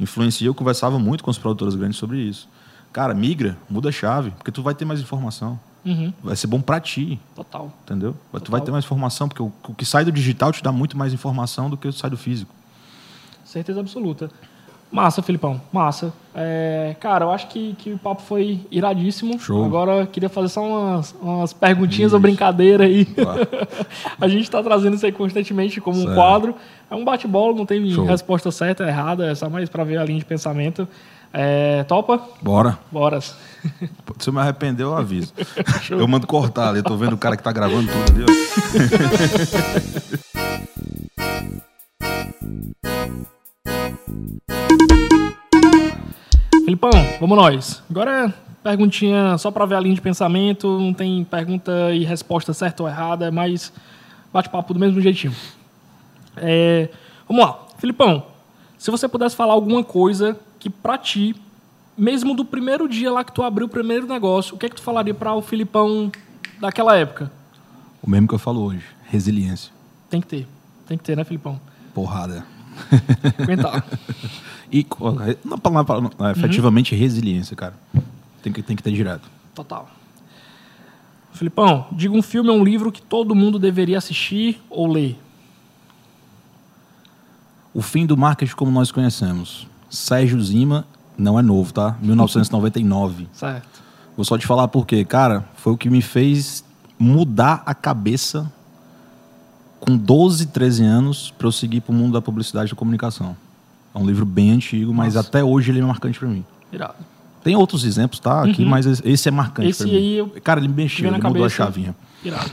influencia. 0.00 0.48
Eu 0.48 0.54
conversava 0.54 0.98
muito 0.98 1.22
com 1.22 1.30
os 1.30 1.38
produtores 1.38 1.76
grandes 1.76 1.98
sobre 1.98 2.18
isso. 2.18 2.48
Cara, 2.92 3.14
migra, 3.14 3.56
muda 3.70 3.90
a 3.90 3.92
chave, 3.92 4.32
porque 4.32 4.50
tu 4.50 4.60
vai 4.60 4.74
ter 4.74 4.84
mais 4.84 5.00
informação. 5.00 5.56
Uhum. 5.84 6.12
Vai 6.22 6.34
ser 6.34 6.46
bom 6.48 6.60
para 6.60 6.80
ti, 6.80 7.20
Total. 7.36 7.70
entendeu? 7.84 8.12
Tu 8.12 8.32
Total. 8.40 8.50
vai 8.50 8.60
ter 8.62 8.70
mais 8.72 8.84
informação, 8.84 9.28
porque 9.28 9.42
o, 9.42 9.52
o 9.68 9.74
que 9.74 9.84
sai 9.84 10.04
do 10.04 10.10
digital 10.10 10.50
te 10.50 10.62
dá 10.64 10.72
muito 10.72 10.96
mais 10.98 11.12
informação 11.12 11.68
do 11.70 11.76
que 11.76 11.86
o 11.86 11.92
que 11.92 11.98
sai 11.98 12.08
do 12.10 12.16
físico. 12.16 12.52
Certeza 13.54 13.78
absoluta. 13.78 14.28
Massa, 14.90 15.22
Filipão. 15.22 15.60
Massa. 15.72 16.12
É, 16.34 16.96
cara, 16.98 17.24
eu 17.24 17.30
acho 17.30 17.46
que, 17.46 17.74
que 17.78 17.92
o 17.92 17.98
papo 17.98 18.20
foi 18.20 18.60
iradíssimo. 18.68 19.38
Show. 19.38 19.64
Agora 19.64 19.92
eu 19.92 20.06
queria 20.08 20.28
fazer 20.28 20.48
só 20.48 20.60
umas, 20.60 21.14
umas 21.22 21.52
perguntinhas 21.52 22.08
Isso. 22.08 22.16
ou 22.16 22.20
brincadeira 22.20 22.82
aí. 22.82 23.04
Claro. 23.04 23.46
a 24.20 24.26
gente 24.26 24.42
está 24.42 24.60
trazendo 24.60 24.96
isso 24.96 25.06
aí 25.06 25.12
constantemente 25.12 25.80
como 25.80 25.98
um 25.98 26.02
Certo. 26.02 26.16
quadro. 26.16 26.54
É 26.90 26.96
um 26.96 27.04
bate-bola, 27.04 27.54
não 27.54 27.64
tem 27.64 27.88
Show. 27.92 28.04
resposta 28.04 28.50
certa, 28.50 28.82
errada, 28.82 29.30
é 29.30 29.34
só 29.36 29.48
mais 29.48 29.68
para 29.68 29.84
ver 29.84 29.98
a 29.98 30.04
linha 30.04 30.18
de 30.18 30.24
pensamento. 30.24 30.88
É, 31.32 31.84
topa? 31.84 32.20
Bora. 32.42 32.76
Bora. 32.90 33.20
Se 33.20 33.34
eu 34.26 34.32
me 34.32 34.40
arrepender, 34.40 34.82
eu 34.82 34.96
aviso. 34.96 35.32
eu 35.90 36.08
mando 36.08 36.26
cortar 36.26 36.70
ali. 36.70 36.82
Tô 36.82 36.96
vendo 36.96 37.12
o 37.12 37.18
cara 37.18 37.36
que 37.36 37.42
tá 37.42 37.52
gravando 37.52 37.88
tudo 37.88 38.24
ali. 38.24 38.24
ó. 46.84 46.90
Filipão, 46.90 47.18
vamos 47.20 47.36
nós. 47.36 47.82
Agora 47.88 48.26
é 48.26 48.32
perguntinha 48.62 49.36
só 49.38 49.50
para 49.50 49.66
ver 49.66 49.76
a 49.76 49.80
linha 49.80 49.94
de 49.94 50.00
pensamento, 50.00 50.78
não 50.78 50.92
tem 50.92 51.24
pergunta 51.24 51.92
e 51.92 52.04
resposta 52.04 52.52
certa 52.52 52.82
ou 52.82 52.88
errada, 52.88 53.30
mais 53.30 53.72
bate-papo 54.32 54.74
do 54.74 54.80
mesmo 54.80 55.00
jeitinho. 55.00 55.34
É, 56.36 56.88
vamos 57.28 57.44
lá. 57.44 57.58
Filipão, 57.78 58.24
se 58.78 58.90
você 58.90 59.06
pudesse 59.08 59.36
falar 59.36 59.52
alguma 59.52 59.84
coisa 59.84 60.38
que 60.58 60.68
pra 60.68 60.98
ti, 60.98 61.36
mesmo 61.96 62.34
do 62.34 62.44
primeiro 62.44 62.88
dia 62.88 63.10
lá 63.10 63.22
que 63.24 63.32
tu 63.32 63.42
abriu 63.42 63.66
o 63.66 63.70
primeiro 63.70 64.06
negócio, 64.06 64.54
o 64.54 64.58
que 64.58 64.66
é 64.66 64.68
que 64.68 64.76
tu 64.76 64.82
falaria 64.82 65.14
para 65.14 65.34
o 65.34 65.42
Filipão 65.42 66.10
daquela 66.60 66.96
época? 66.96 67.30
O 68.02 68.10
mesmo 68.10 68.28
que 68.28 68.34
eu 68.34 68.38
falo 68.38 68.62
hoje. 68.62 68.84
Resiliência. 69.04 69.72
Tem 70.10 70.20
que 70.20 70.26
ter. 70.26 70.48
Tem 70.86 70.98
que 70.98 71.04
ter, 71.04 71.16
né, 71.16 71.24
Filipão? 71.24 71.60
Porrada. 71.94 72.44
Aguentar. 73.38 73.84
E 74.72 74.86
na 75.44 75.58
palavra, 75.58 76.10
é, 76.20 76.30
efetivamente 76.32 76.94
resiliência, 76.94 77.54
cara. 77.56 77.74
Tem 78.42 78.52
que, 78.52 78.62
tem 78.62 78.76
que 78.76 78.82
ter 78.82 78.92
direto. 78.92 79.28
Total. 79.54 79.88
Filipão, 81.32 81.86
diga 81.92 82.14
um 82.14 82.22
filme 82.22 82.50
ou 82.50 82.56
um 82.56 82.64
livro 82.64 82.92
que 82.92 83.02
todo 83.02 83.34
mundo 83.34 83.58
deveria 83.58 83.98
assistir 83.98 84.60
ou 84.70 84.86
ler. 84.86 85.18
O 87.72 87.82
fim 87.82 88.06
do 88.06 88.16
marketing 88.16 88.54
como 88.54 88.70
nós 88.70 88.92
conhecemos. 88.92 89.66
Sérgio 89.90 90.40
Zima, 90.40 90.86
não 91.18 91.38
é 91.38 91.42
novo, 91.42 91.72
tá? 91.72 91.96
1999. 92.00 93.28
Certo. 93.34 93.82
Vou 94.16 94.24
só 94.24 94.38
te 94.38 94.46
falar 94.46 94.68
por 94.68 94.86
quê. 94.86 95.04
Cara, 95.04 95.44
foi 95.56 95.72
o 95.72 95.76
que 95.76 95.90
me 95.90 96.00
fez 96.00 96.64
mudar 96.98 97.62
a 97.66 97.74
cabeça 97.74 98.52
com 99.84 99.96
12, 99.96 100.46
13 100.46 100.82
anos 100.82 101.30
para 101.36 101.46
eu 101.46 101.52
seguir 101.52 101.80
para 101.82 101.92
o 101.92 101.94
mundo 101.94 102.14
da 102.14 102.22
publicidade 102.22 102.68
e 102.70 102.70
da 102.74 102.76
comunicação. 102.76 103.36
É 103.94 103.98
um 103.98 104.06
livro 104.06 104.24
bem 104.24 104.50
antigo, 104.50 104.94
mas 104.94 105.14
Nossa. 105.14 105.28
até 105.28 105.44
hoje 105.44 105.70
ele 105.70 105.80
é 105.80 105.84
marcante 105.84 106.18
para 106.18 106.26
mim. 106.28 106.42
Irado. 106.72 106.94
Tem 107.42 107.54
outros 107.54 107.84
exemplos, 107.84 108.18
tá? 108.18 108.42
Aqui, 108.44 108.64
mas 108.64 108.86
esse- 109.04 109.28
é 109.28 109.30
marcante 109.30 109.68
Esse 109.68 109.84
aí 109.84 110.16
eu- 110.16 110.28
Cara, 110.42 110.58
ele 110.60 110.68
mexeu, 110.68 111.12
ele 111.12 111.22
mudou 111.22 111.44
a 111.44 111.48
chavinha. 111.50 111.94
Irado. 112.24 112.50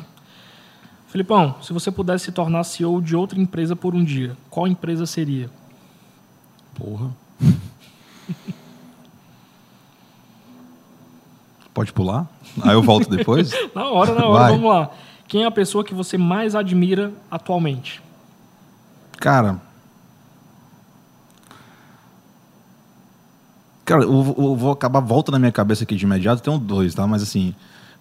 Filipão, 1.08 1.56
se 1.62 1.72
você 1.74 1.90
pudesse 1.92 2.26
se 2.26 2.32
tornar 2.34 2.64
CEO 2.66 3.02
de 3.02 3.16
outra 3.16 3.40
empresa 3.40 3.76
por 3.76 3.96
um 3.96 4.04
dia, 4.04 4.36
qual 4.50 4.68
empresa 4.68 5.06
seria? 5.06 5.50
Porra. 6.76 7.10
Pode 11.74 11.94
pular? 11.94 12.28
Aí 12.62 12.74
eu 12.74 12.84
volto 12.84 13.10
depois? 13.10 13.52
Na 13.74 13.86
hora, 13.90 14.14
na 14.14 14.26
hora, 14.28 14.44
Vai. 14.44 14.52
vamos 14.52 14.70
lá. 14.70 14.90
Quem 15.32 15.44
é 15.44 15.46
a 15.46 15.52
pessoa 15.52 15.82
que 15.82 15.94
você 15.94 16.18
mais 16.18 16.56
admira 16.56 17.10
atualmente? 17.32 18.02
Cara. 19.18 19.62
Cara, 23.86 24.04
eu, 24.04 24.22
vou- 24.22 24.36
eu 24.50 24.56
vou 24.58 24.72
acabar 24.74 25.00
volta 25.00 25.32
na 25.32 25.40
minha 25.40 25.52
cabeça 25.54 25.86
aqui 25.86 25.96
de 25.96 26.04
imediato. 26.04 26.42
Tem 26.44 26.54
um 26.54 26.60
dois, 26.60 26.94
tá? 26.94 27.08
Mas 27.08 27.24
assim, 27.24 27.56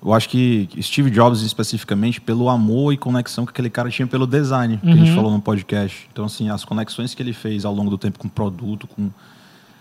eu 0.05 0.13
acho 0.13 0.29
que 0.29 0.69
Steve 0.83 1.09
Jobs 1.09 1.43
especificamente 1.43 2.21
pelo 2.21 2.49
amor 2.49 2.93
e 2.93 2.97
conexão 2.97 3.47
que 3.47 3.51
aquele 3.53 3.71
cara 3.71 3.89
tinha 3.91 4.09
pelo 4.09 4.27
design, 4.27 4.79
que 4.79 4.91
a 4.91 4.97
gente 4.97 5.15
falou 5.15 5.31
no 5.31 5.41
podcast. 5.41 6.09
Então 6.13 6.25
assim, 6.25 6.51
as 6.51 6.65
conexões 6.65 7.15
que 7.15 7.23
ele 7.23 7.33
fez 7.33 7.65
ao 7.65 7.73
longo 7.73 7.91
do 7.91 7.99
tempo 7.99 8.19
com 8.19 8.27
o 8.27 8.31
produto, 8.31 8.89
com 8.89 9.09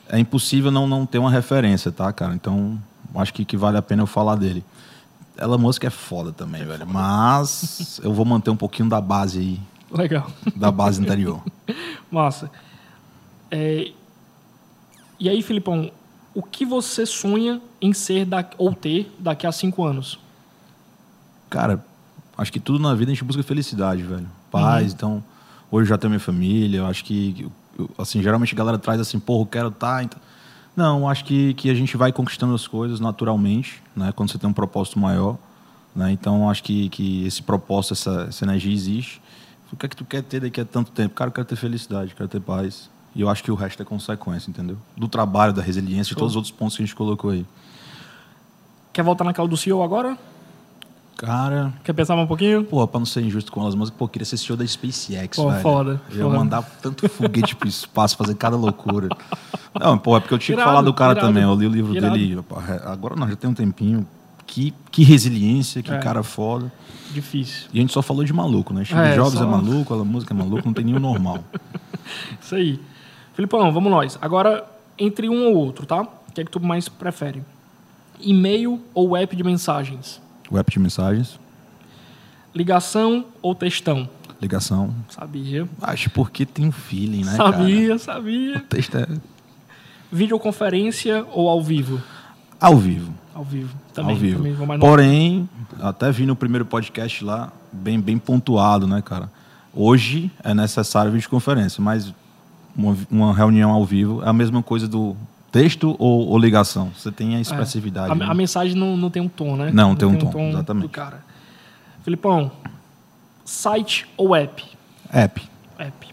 é 0.07 0.19
impossível 0.19 0.69
não 0.69 0.85
não 0.85 1.03
ter 1.03 1.17
uma 1.17 1.31
referência, 1.31 1.91
tá, 1.91 2.13
cara? 2.13 2.35
Então, 2.35 2.79
acho 3.15 3.33
que, 3.33 3.43
que 3.43 3.57
vale 3.57 3.77
a 3.77 3.81
pena 3.81 4.03
eu 4.03 4.07
falar 4.07 4.35
dele. 4.35 4.63
Ela 5.39 5.57
música 5.57 5.87
é 5.87 5.89
foda 5.89 6.31
também, 6.31 6.65
velho. 6.65 6.85
Mas 6.87 7.99
eu 8.03 8.13
vou 8.13 8.25
manter 8.25 8.49
um 8.49 8.55
pouquinho 8.55 8.89
da 8.89 8.99
base 8.99 9.39
aí, 9.39 9.59
Legal. 9.91 10.29
da 10.55 10.69
base 10.71 11.01
anterior. 11.01 11.41
Massa. 12.11 12.51
É, 13.51 13.91
E 15.19 15.29
aí, 15.29 15.41
Filipão, 15.41 15.91
O 16.35 16.43
que 16.43 16.65
você 16.65 17.05
sonha 17.05 17.61
em 17.81 17.91
ser 17.93 18.25
da, 18.25 18.45
ou 18.57 18.73
ter 18.73 19.11
daqui 19.17 19.47
a 19.47 19.51
cinco 19.51 19.83
anos? 19.83 20.19
Cara, 21.49 21.83
acho 22.37 22.51
que 22.51 22.59
tudo 22.59 22.79
na 22.79 22.93
vida 22.93 23.11
a 23.11 23.13
gente 23.13 23.23
busca 23.23 23.41
felicidade, 23.41 24.03
velho. 24.03 24.27
Paz, 24.51 24.93
então. 24.93 25.23
Hoje 25.71 25.85
eu 25.85 25.89
já 25.89 25.97
tenho 25.97 26.11
minha 26.11 26.19
família, 26.19 26.79
eu 26.79 26.85
acho 26.85 27.03
que. 27.03 27.49
eu- 27.77 27.89
assim, 27.97 28.21
geralmente 28.21 28.53
a 28.53 28.57
galera 28.57 28.77
traz 28.77 28.99
assim, 29.01 29.19
porra, 29.19 29.41
eu 29.43 29.45
quero 29.47 29.67
estar. 29.69 30.03
então... 30.03 30.19
Não, 30.76 31.09
acho 31.09 31.26
que, 31.26 31.53
que 31.55 31.70
a 31.70 31.74
gente 31.74 31.97
vai 31.97 32.11
conquistando 32.11 32.53
as 32.53 32.67
coisas 32.67 32.99
naturalmente, 32.99 33.82
né? 33.95 34.11
Quando 34.15 34.32
você 34.32 34.38
tem 34.38 34.49
um 34.49 34.53
propósito 34.53 34.99
maior. 34.99 35.38
Né? 35.95 36.11
Então, 36.11 36.49
acho 36.49 36.63
que, 36.63 36.89
que 36.89 37.26
esse 37.26 37.41
propósito, 37.41 37.93
essa, 37.93 38.28
essa 38.30 38.45
energia 38.45 38.74
existe. 38.74 39.22
O 39.72 39.76
que 39.76 39.86
é 39.86 39.89
que 39.89 39.95
tu 39.95 40.05
quer 40.05 40.24
ter 40.24 40.41
daqui 40.41 40.61
a 40.61 40.65
tanto 40.65 40.91
tempo? 40.91 41.13
Cara, 41.13 41.30
eu 41.30 41.34
quero 41.34 41.47
ter 41.47 41.55
felicidade, 41.55 42.15
quero 42.15 42.30
ter 42.30 42.39
paz. 42.39 42.89
E 43.15 43.22
eu 43.22 43.30
acho 43.30 43.43
que 43.43 43.51
o 43.51 43.55
resto 43.55 43.82
é 43.82 43.86
consequência, 43.86 44.49
entendeu? 44.49 44.78
Do 44.95 45.07
trabalho, 45.07 45.51
da 45.51 45.61
resiliência, 45.61 46.13
de 46.13 46.15
todos 46.15 46.34
os 46.34 46.36
outros 46.36 46.51
pontos 46.51 46.78
que 46.78 46.84
a 46.84 46.86
gente 46.86 46.95
colocou 46.95 47.32
aí. 47.32 47.45
Quer 48.93 49.03
voltar 49.03 49.24
naquela 49.24 49.47
do 49.47 49.57
CEO 49.57 49.84
agora? 49.84 50.17
Cara, 51.30 51.74
Quer 51.84 51.91
pensar 51.91 52.15
mais 52.15 52.24
um 52.24 52.28
pouquinho? 52.30 52.63
Pô, 52.63 52.88
pra 52.88 52.97
não 52.97 53.05
ser 53.05 53.22
injusto 53.22 53.51
com 53.51 53.59
elas, 53.61 53.76
mas 53.76 53.89
pô, 53.89 54.07
queria 54.07 54.26
ser 54.26 54.38
CEO 54.38 54.55
da 54.55 54.65
SpaceX, 54.65 55.36
Pô, 55.36 55.49
velho. 55.49 55.61
foda, 55.61 56.01
Eu 56.09 56.15
ia 56.17 56.24
foda. 56.24 56.38
mandar 56.38 56.61
tanto 56.82 57.09
foguete 57.09 57.57
pro 57.57 57.67
espaço, 57.67 58.15
fazer 58.15 58.36
cada 58.36 58.55
loucura. 58.55 59.09
Não, 59.78 59.97
pô, 59.97 60.15
é 60.15 60.22
porque 60.22 60.34
eu 60.34 60.39
tinha 60.39 60.57
que 60.57 60.63
falar 60.63 60.82
do 60.82 60.93
cara 60.93 61.11
irado, 61.11 61.28
também. 61.28 61.43
Eu 61.43 61.53
li 61.55 61.65
o 61.67 61.70
livro 61.70 61.93
irado. 61.93 62.13
dele, 62.17 62.39
é, 62.70 62.89
agora 62.89 63.17
não, 63.17 63.28
já 63.28 63.36
tem 63.36 63.49
um 63.49 63.53
tempinho. 63.53 64.07
Que, 64.47 64.74
que 64.89 65.03
resiliência, 65.03 65.84
que 65.84 65.91
É. 65.91 65.99
cara 65.99 66.24
foda. 66.24 66.72
Difícil. 67.11 67.67
E 67.74 67.78
a 67.80 67.82
gente 67.82 67.91
só 67.93 68.01
falou 68.01 68.24
de 68.24 68.32
maluco, 68.34 68.74
né? 68.74 68.86
Steve 68.86 68.99
É, 69.01 69.15
Jobs 69.15 69.34
só- 69.34 69.43
é 69.43 69.45
maluco, 69.47 69.93
a 69.93 70.03
música 70.05 70.34
é 70.34 70.38
maluco, 70.38 70.63
não 70.65 70.74
tem 70.74 70.86
nenhum 70.86 70.99
normal. 70.99 71.43
Isso 72.41 72.55
aí. 72.55 72.80
Filipão, 73.36 73.72
vamos 73.74 73.91
nós. 73.91 74.17
Agora, 74.22 74.65
entre 74.97 75.28
um 75.30 75.47
ou 75.49 75.55
outro, 75.57 75.86
tá? 75.86 76.01
O 76.01 76.32
que 76.34 76.39
é 76.41 76.45
que 76.45 76.49
tu 76.49 76.59
mais 76.61 76.88
prefere? 76.89 77.43
E-mail 78.22 78.82
ou 78.93 79.15
app 79.17 79.36
de 79.36 79.43
mensagens? 79.43 80.20
App 80.57 80.71
de 80.71 80.79
mensagens, 80.79 81.39
Ligação 82.55 83.25
ou 83.41 83.53
textão? 83.53 84.09
ligação. 84.41 84.95
Sabia. 85.09 85.67
Acho 85.81 86.09
porque 86.11 86.45
tem 86.45 86.65
um 86.67 86.71
feeling, 86.71 87.25
né, 87.25 87.35
cara? 87.35 87.51
sabia, 87.57 87.95
O 87.95 87.99
sabia. 87.99 88.59
texto 88.69 88.97
é 88.97 89.05
Videoconferência 90.11 91.25
ou 91.33 91.47
ao 91.49 91.61
vivo? 91.61 92.01
ao 92.59 92.75
vivo. 92.77 93.13
Ao 93.33 93.43
vivo. 93.43 93.73
Também, 93.93 94.15
ao 94.15 94.19
vivo. 94.19 94.43
também 94.57 94.79
Porém, 94.79 95.49
até 95.81 96.11
vi 96.11 96.25
no 96.25 96.35
primeiro 96.35 96.65
podcast 96.65 97.23
lá, 97.23 97.51
bem, 97.71 97.99
bem 97.99 98.17
pontuado, 98.17 98.85
né, 98.87 99.01
cara? 99.01 99.29
Hoje 99.73 100.31
é 100.43 100.53
necessário 100.53 101.11
videoconferência, 101.11 101.81
mas 101.81 102.13
uma, 102.75 102.97
uma 103.09 103.33
reunião 103.33 103.71
ao 103.71 103.85
vivo 103.85 104.21
é 104.23 104.27
a 104.27 104.33
mesma 104.33 104.63
coisa 104.63 104.87
do 104.87 105.15
texto 105.51 105.95
ou, 105.99 106.27
ou 106.27 106.37
ligação. 106.37 106.91
Você 106.95 107.11
tem 107.11 107.35
a 107.35 107.41
expressividade. 107.41 108.09
É. 108.09 108.11
A, 108.11 108.15
né? 108.15 108.25
a 108.25 108.33
mensagem 108.33 108.75
não, 108.75 108.95
não 108.95 109.09
tem 109.09 109.21
um 109.21 109.29
tom, 109.29 109.55
né? 109.55 109.71
Não, 109.73 109.95
tem 109.95 110.07
um 110.07 110.17
tom, 110.17 110.49
exatamente. 110.49 110.83
Do 110.83 110.89
cara. 110.89 111.23
Filipão, 112.03 112.51
site 113.43 114.07
ou 114.17 114.35
app? 114.35 114.63
App, 115.11 115.41
App. 115.77 116.07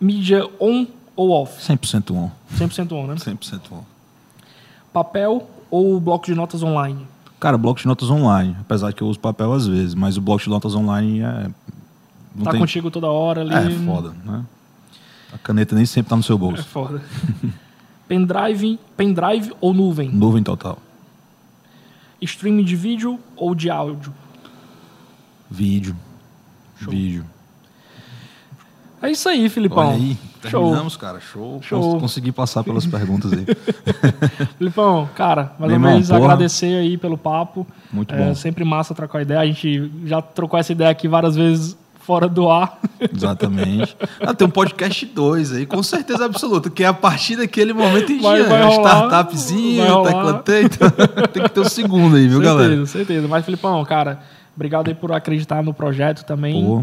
Mídia 0.00 0.48
on 0.60 0.86
ou 1.14 1.30
off? 1.30 1.60
100% 1.60 2.14
on. 2.14 2.30
100% 2.56 2.92
on, 2.92 3.06
né? 3.06 3.14
100% 3.14 3.60
on. 3.72 3.82
Papel 4.92 5.48
ou 5.70 6.00
bloco 6.00 6.26
de 6.26 6.34
notas 6.34 6.62
online? 6.62 7.06
Cara, 7.38 7.56
bloco 7.56 7.80
de 7.80 7.86
notas 7.86 8.10
online, 8.10 8.56
apesar 8.60 8.92
que 8.92 9.02
eu 9.02 9.08
uso 9.08 9.20
papel 9.20 9.52
às 9.52 9.66
vezes, 9.66 9.94
mas 9.94 10.16
o 10.16 10.20
bloco 10.20 10.42
de 10.42 10.48
notas 10.48 10.74
online 10.74 11.20
é. 11.20 11.50
Não 12.34 12.44
tá 12.44 12.50
tem... 12.52 12.60
contigo 12.60 12.90
toda 12.90 13.08
hora 13.08 13.42
ali. 13.42 13.54
É 13.54 13.84
foda, 13.84 14.12
né? 14.24 14.44
A 15.32 15.38
caneta 15.38 15.74
nem 15.74 15.84
sempre 15.84 16.10
tá 16.10 16.16
no 16.16 16.22
seu 16.22 16.36
É 16.36 16.38
bolso. 16.38 16.64
foda. 16.64 17.02
pendrive, 18.08 18.78
pendrive 18.96 19.52
ou 19.60 19.72
nuvem? 19.74 20.08
Nuvem 20.10 20.42
total. 20.42 20.78
Streaming 22.20 22.64
de 22.64 22.74
vídeo 22.74 23.20
ou 23.36 23.54
de 23.54 23.70
áudio? 23.70 24.12
Vídeo. 25.50 25.94
Vídeo. 26.80 27.24
É 29.00 29.10
isso 29.12 29.28
aí, 29.28 29.48
Filipão. 29.48 29.86
Olha 29.90 29.96
aí, 29.96 30.16
Show. 30.48 30.62
terminamos, 30.64 30.96
cara. 30.96 31.20
Show. 31.20 31.62
Show. 31.62 31.80
Cons- 31.92 32.00
Consegui 32.00 32.32
passar 32.32 32.64
pelas 32.64 32.84
perguntas 32.84 33.32
aí. 33.32 33.46
Filipão, 34.58 35.08
cara, 35.14 35.52
mais 35.58 35.70
Meu 35.70 35.80
vez 35.80 36.08
porra. 36.08 36.18
agradecer 36.24 36.74
aí 36.80 36.98
pelo 36.98 37.16
papo. 37.16 37.64
Muito 37.92 38.12
É 38.12 38.18
bom. 38.28 38.34
sempre 38.34 38.64
massa 38.64 38.94
trocar 38.96 39.22
ideia. 39.22 39.40
A 39.40 39.46
gente 39.46 39.90
já 40.04 40.20
trocou 40.20 40.58
essa 40.58 40.72
ideia 40.72 40.90
aqui 40.90 41.06
várias 41.06 41.36
vezes 41.36 41.76
fora 42.08 42.26
do 42.26 42.48
ar. 42.50 42.78
Exatamente. 43.14 43.94
Ah, 44.18 44.32
tem 44.32 44.46
um 44.46 44.50
podcast 44.50 45.04
2 45.04 45.52
aí, 45.52 45.66
com 45.66 45.82
certeza 45.82 46.24
absoluta, 46.24 46.70
que 46.70 46.82
é 46.82 46.86
a 46.86 46.94
partir 46.94 47.36
daquele 47.36 47.74
momento 47.74 48.10
em 48.10 48.18
Vai- 48.18 48.36
diante. 48.36 48.48
vai 48.48 48.62
Uma 48.62 48.70
rolar, 48.74 49.04
startupzinha, 49.04 49.82
vai 49.84 49.92
rolar. 49.92 50.12
teclatei, 50.14 50.62
então 50.64 50.90
tem 51.28 51.42
que 51.42 51.48
ter 51.50 51.60
o 51.60 51.68
segundo 51.68 52.16
aí, 52.16 52.22
viu, 52.26 52.38
certeza, 52.40 52.54
galera? 52.58 52.86
certeza. 52.86 53.28
Mas, 53.28 53.44
Filipão, 53.44 53.84
cara, 53.84 54.20
obrigado 54.56 54.88
aí 54.88 54.94
por 54.94 55.12
acreditar 55.12 55.62
no 55.62 55.74
projeto 55.74 56.24
também. 56.24 56.64
Pô, 56.64 56.82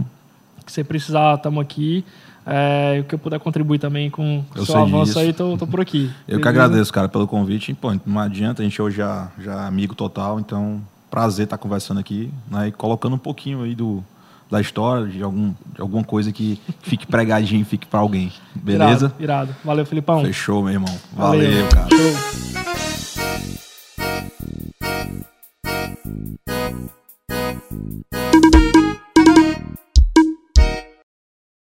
Que 0.64 0.72
você 0.72 0.84
precisar, 0.84 1.34
estamos 1.36 1.60
aqui. 1.60 2.06
É, 2.46 3.00
o 3.02 3.04
que 3.06 3.16
eu 3.16 3.20
puder 3.20 3.40
contribuir 3.40 3.80
também 3.80 4.08
com 4.12 4.42
o 4.42 4.46
Eu 4.60 4.66
seu 4.68 4.78
avanço 4.78 5.06
disso. 5.06 5.20
aí, 5.20 5.34
tô, 5.34 5.58
tô 5.58 5.66
por 5.66 5.82
aqui. 5.82 6.12
eu 6.28 6.38
que 6.38 6.44
Beleza? 6.46 6.50
agradeço, 6.50 6.94
cara, 6.94 7.10
pelo 7.10 7.28
convite. 7.28 7.74
Pô, 7.74 7.92
não 8.06 8.20
adianta, 8.20 8.62
a 8.62 8.64
gente 8.66 8.80
hoje 8.80 8.98
já, 8.98 9.30
já 9.40 9.64
é 9.64 9.68
amigo 9.68 9.96
total, 9.96 10.40
então 10.40 10.80
prazer 11.10 11.46
estar 11.46 11.58
conversando 11.58 12.00
aqui, 12.00 12.30
né, 12.52 12.68
e 12.68 12.72
colocando 12.72 13.16
um 13.16 13.18
pouquinho 13.20 13.64
aí 13.64 13.74
do, 13.74 14.04
da 14.50 14.62
história, 14.62 15.08
de, 15.08 15.22
algum, 15.22 15.54
de 15.74 15.82
alguma 15.82 16.04
coisa 16.04 16.32
que 16.32 16.60
fique 16.82 17.08
pregadinho, 17.08 17.66
fique 17.66 17.88
para 17.88 18.00
alguém. 18.00 18.32
Beleza? 18.54 19.14
Irado, 19.20 19.50
irado. 19.50 19.56
Valeu, 19.64 19.86
Filipão. 19.86 20.22
Fechou, 20.22 20.64
meu 20.64 20.74
irmão. 20.74 20.96
Valeu, 21.14 21.50
Valeu 21.50 21.70
cara. 21.70 21.90
Show. 21.90 22.46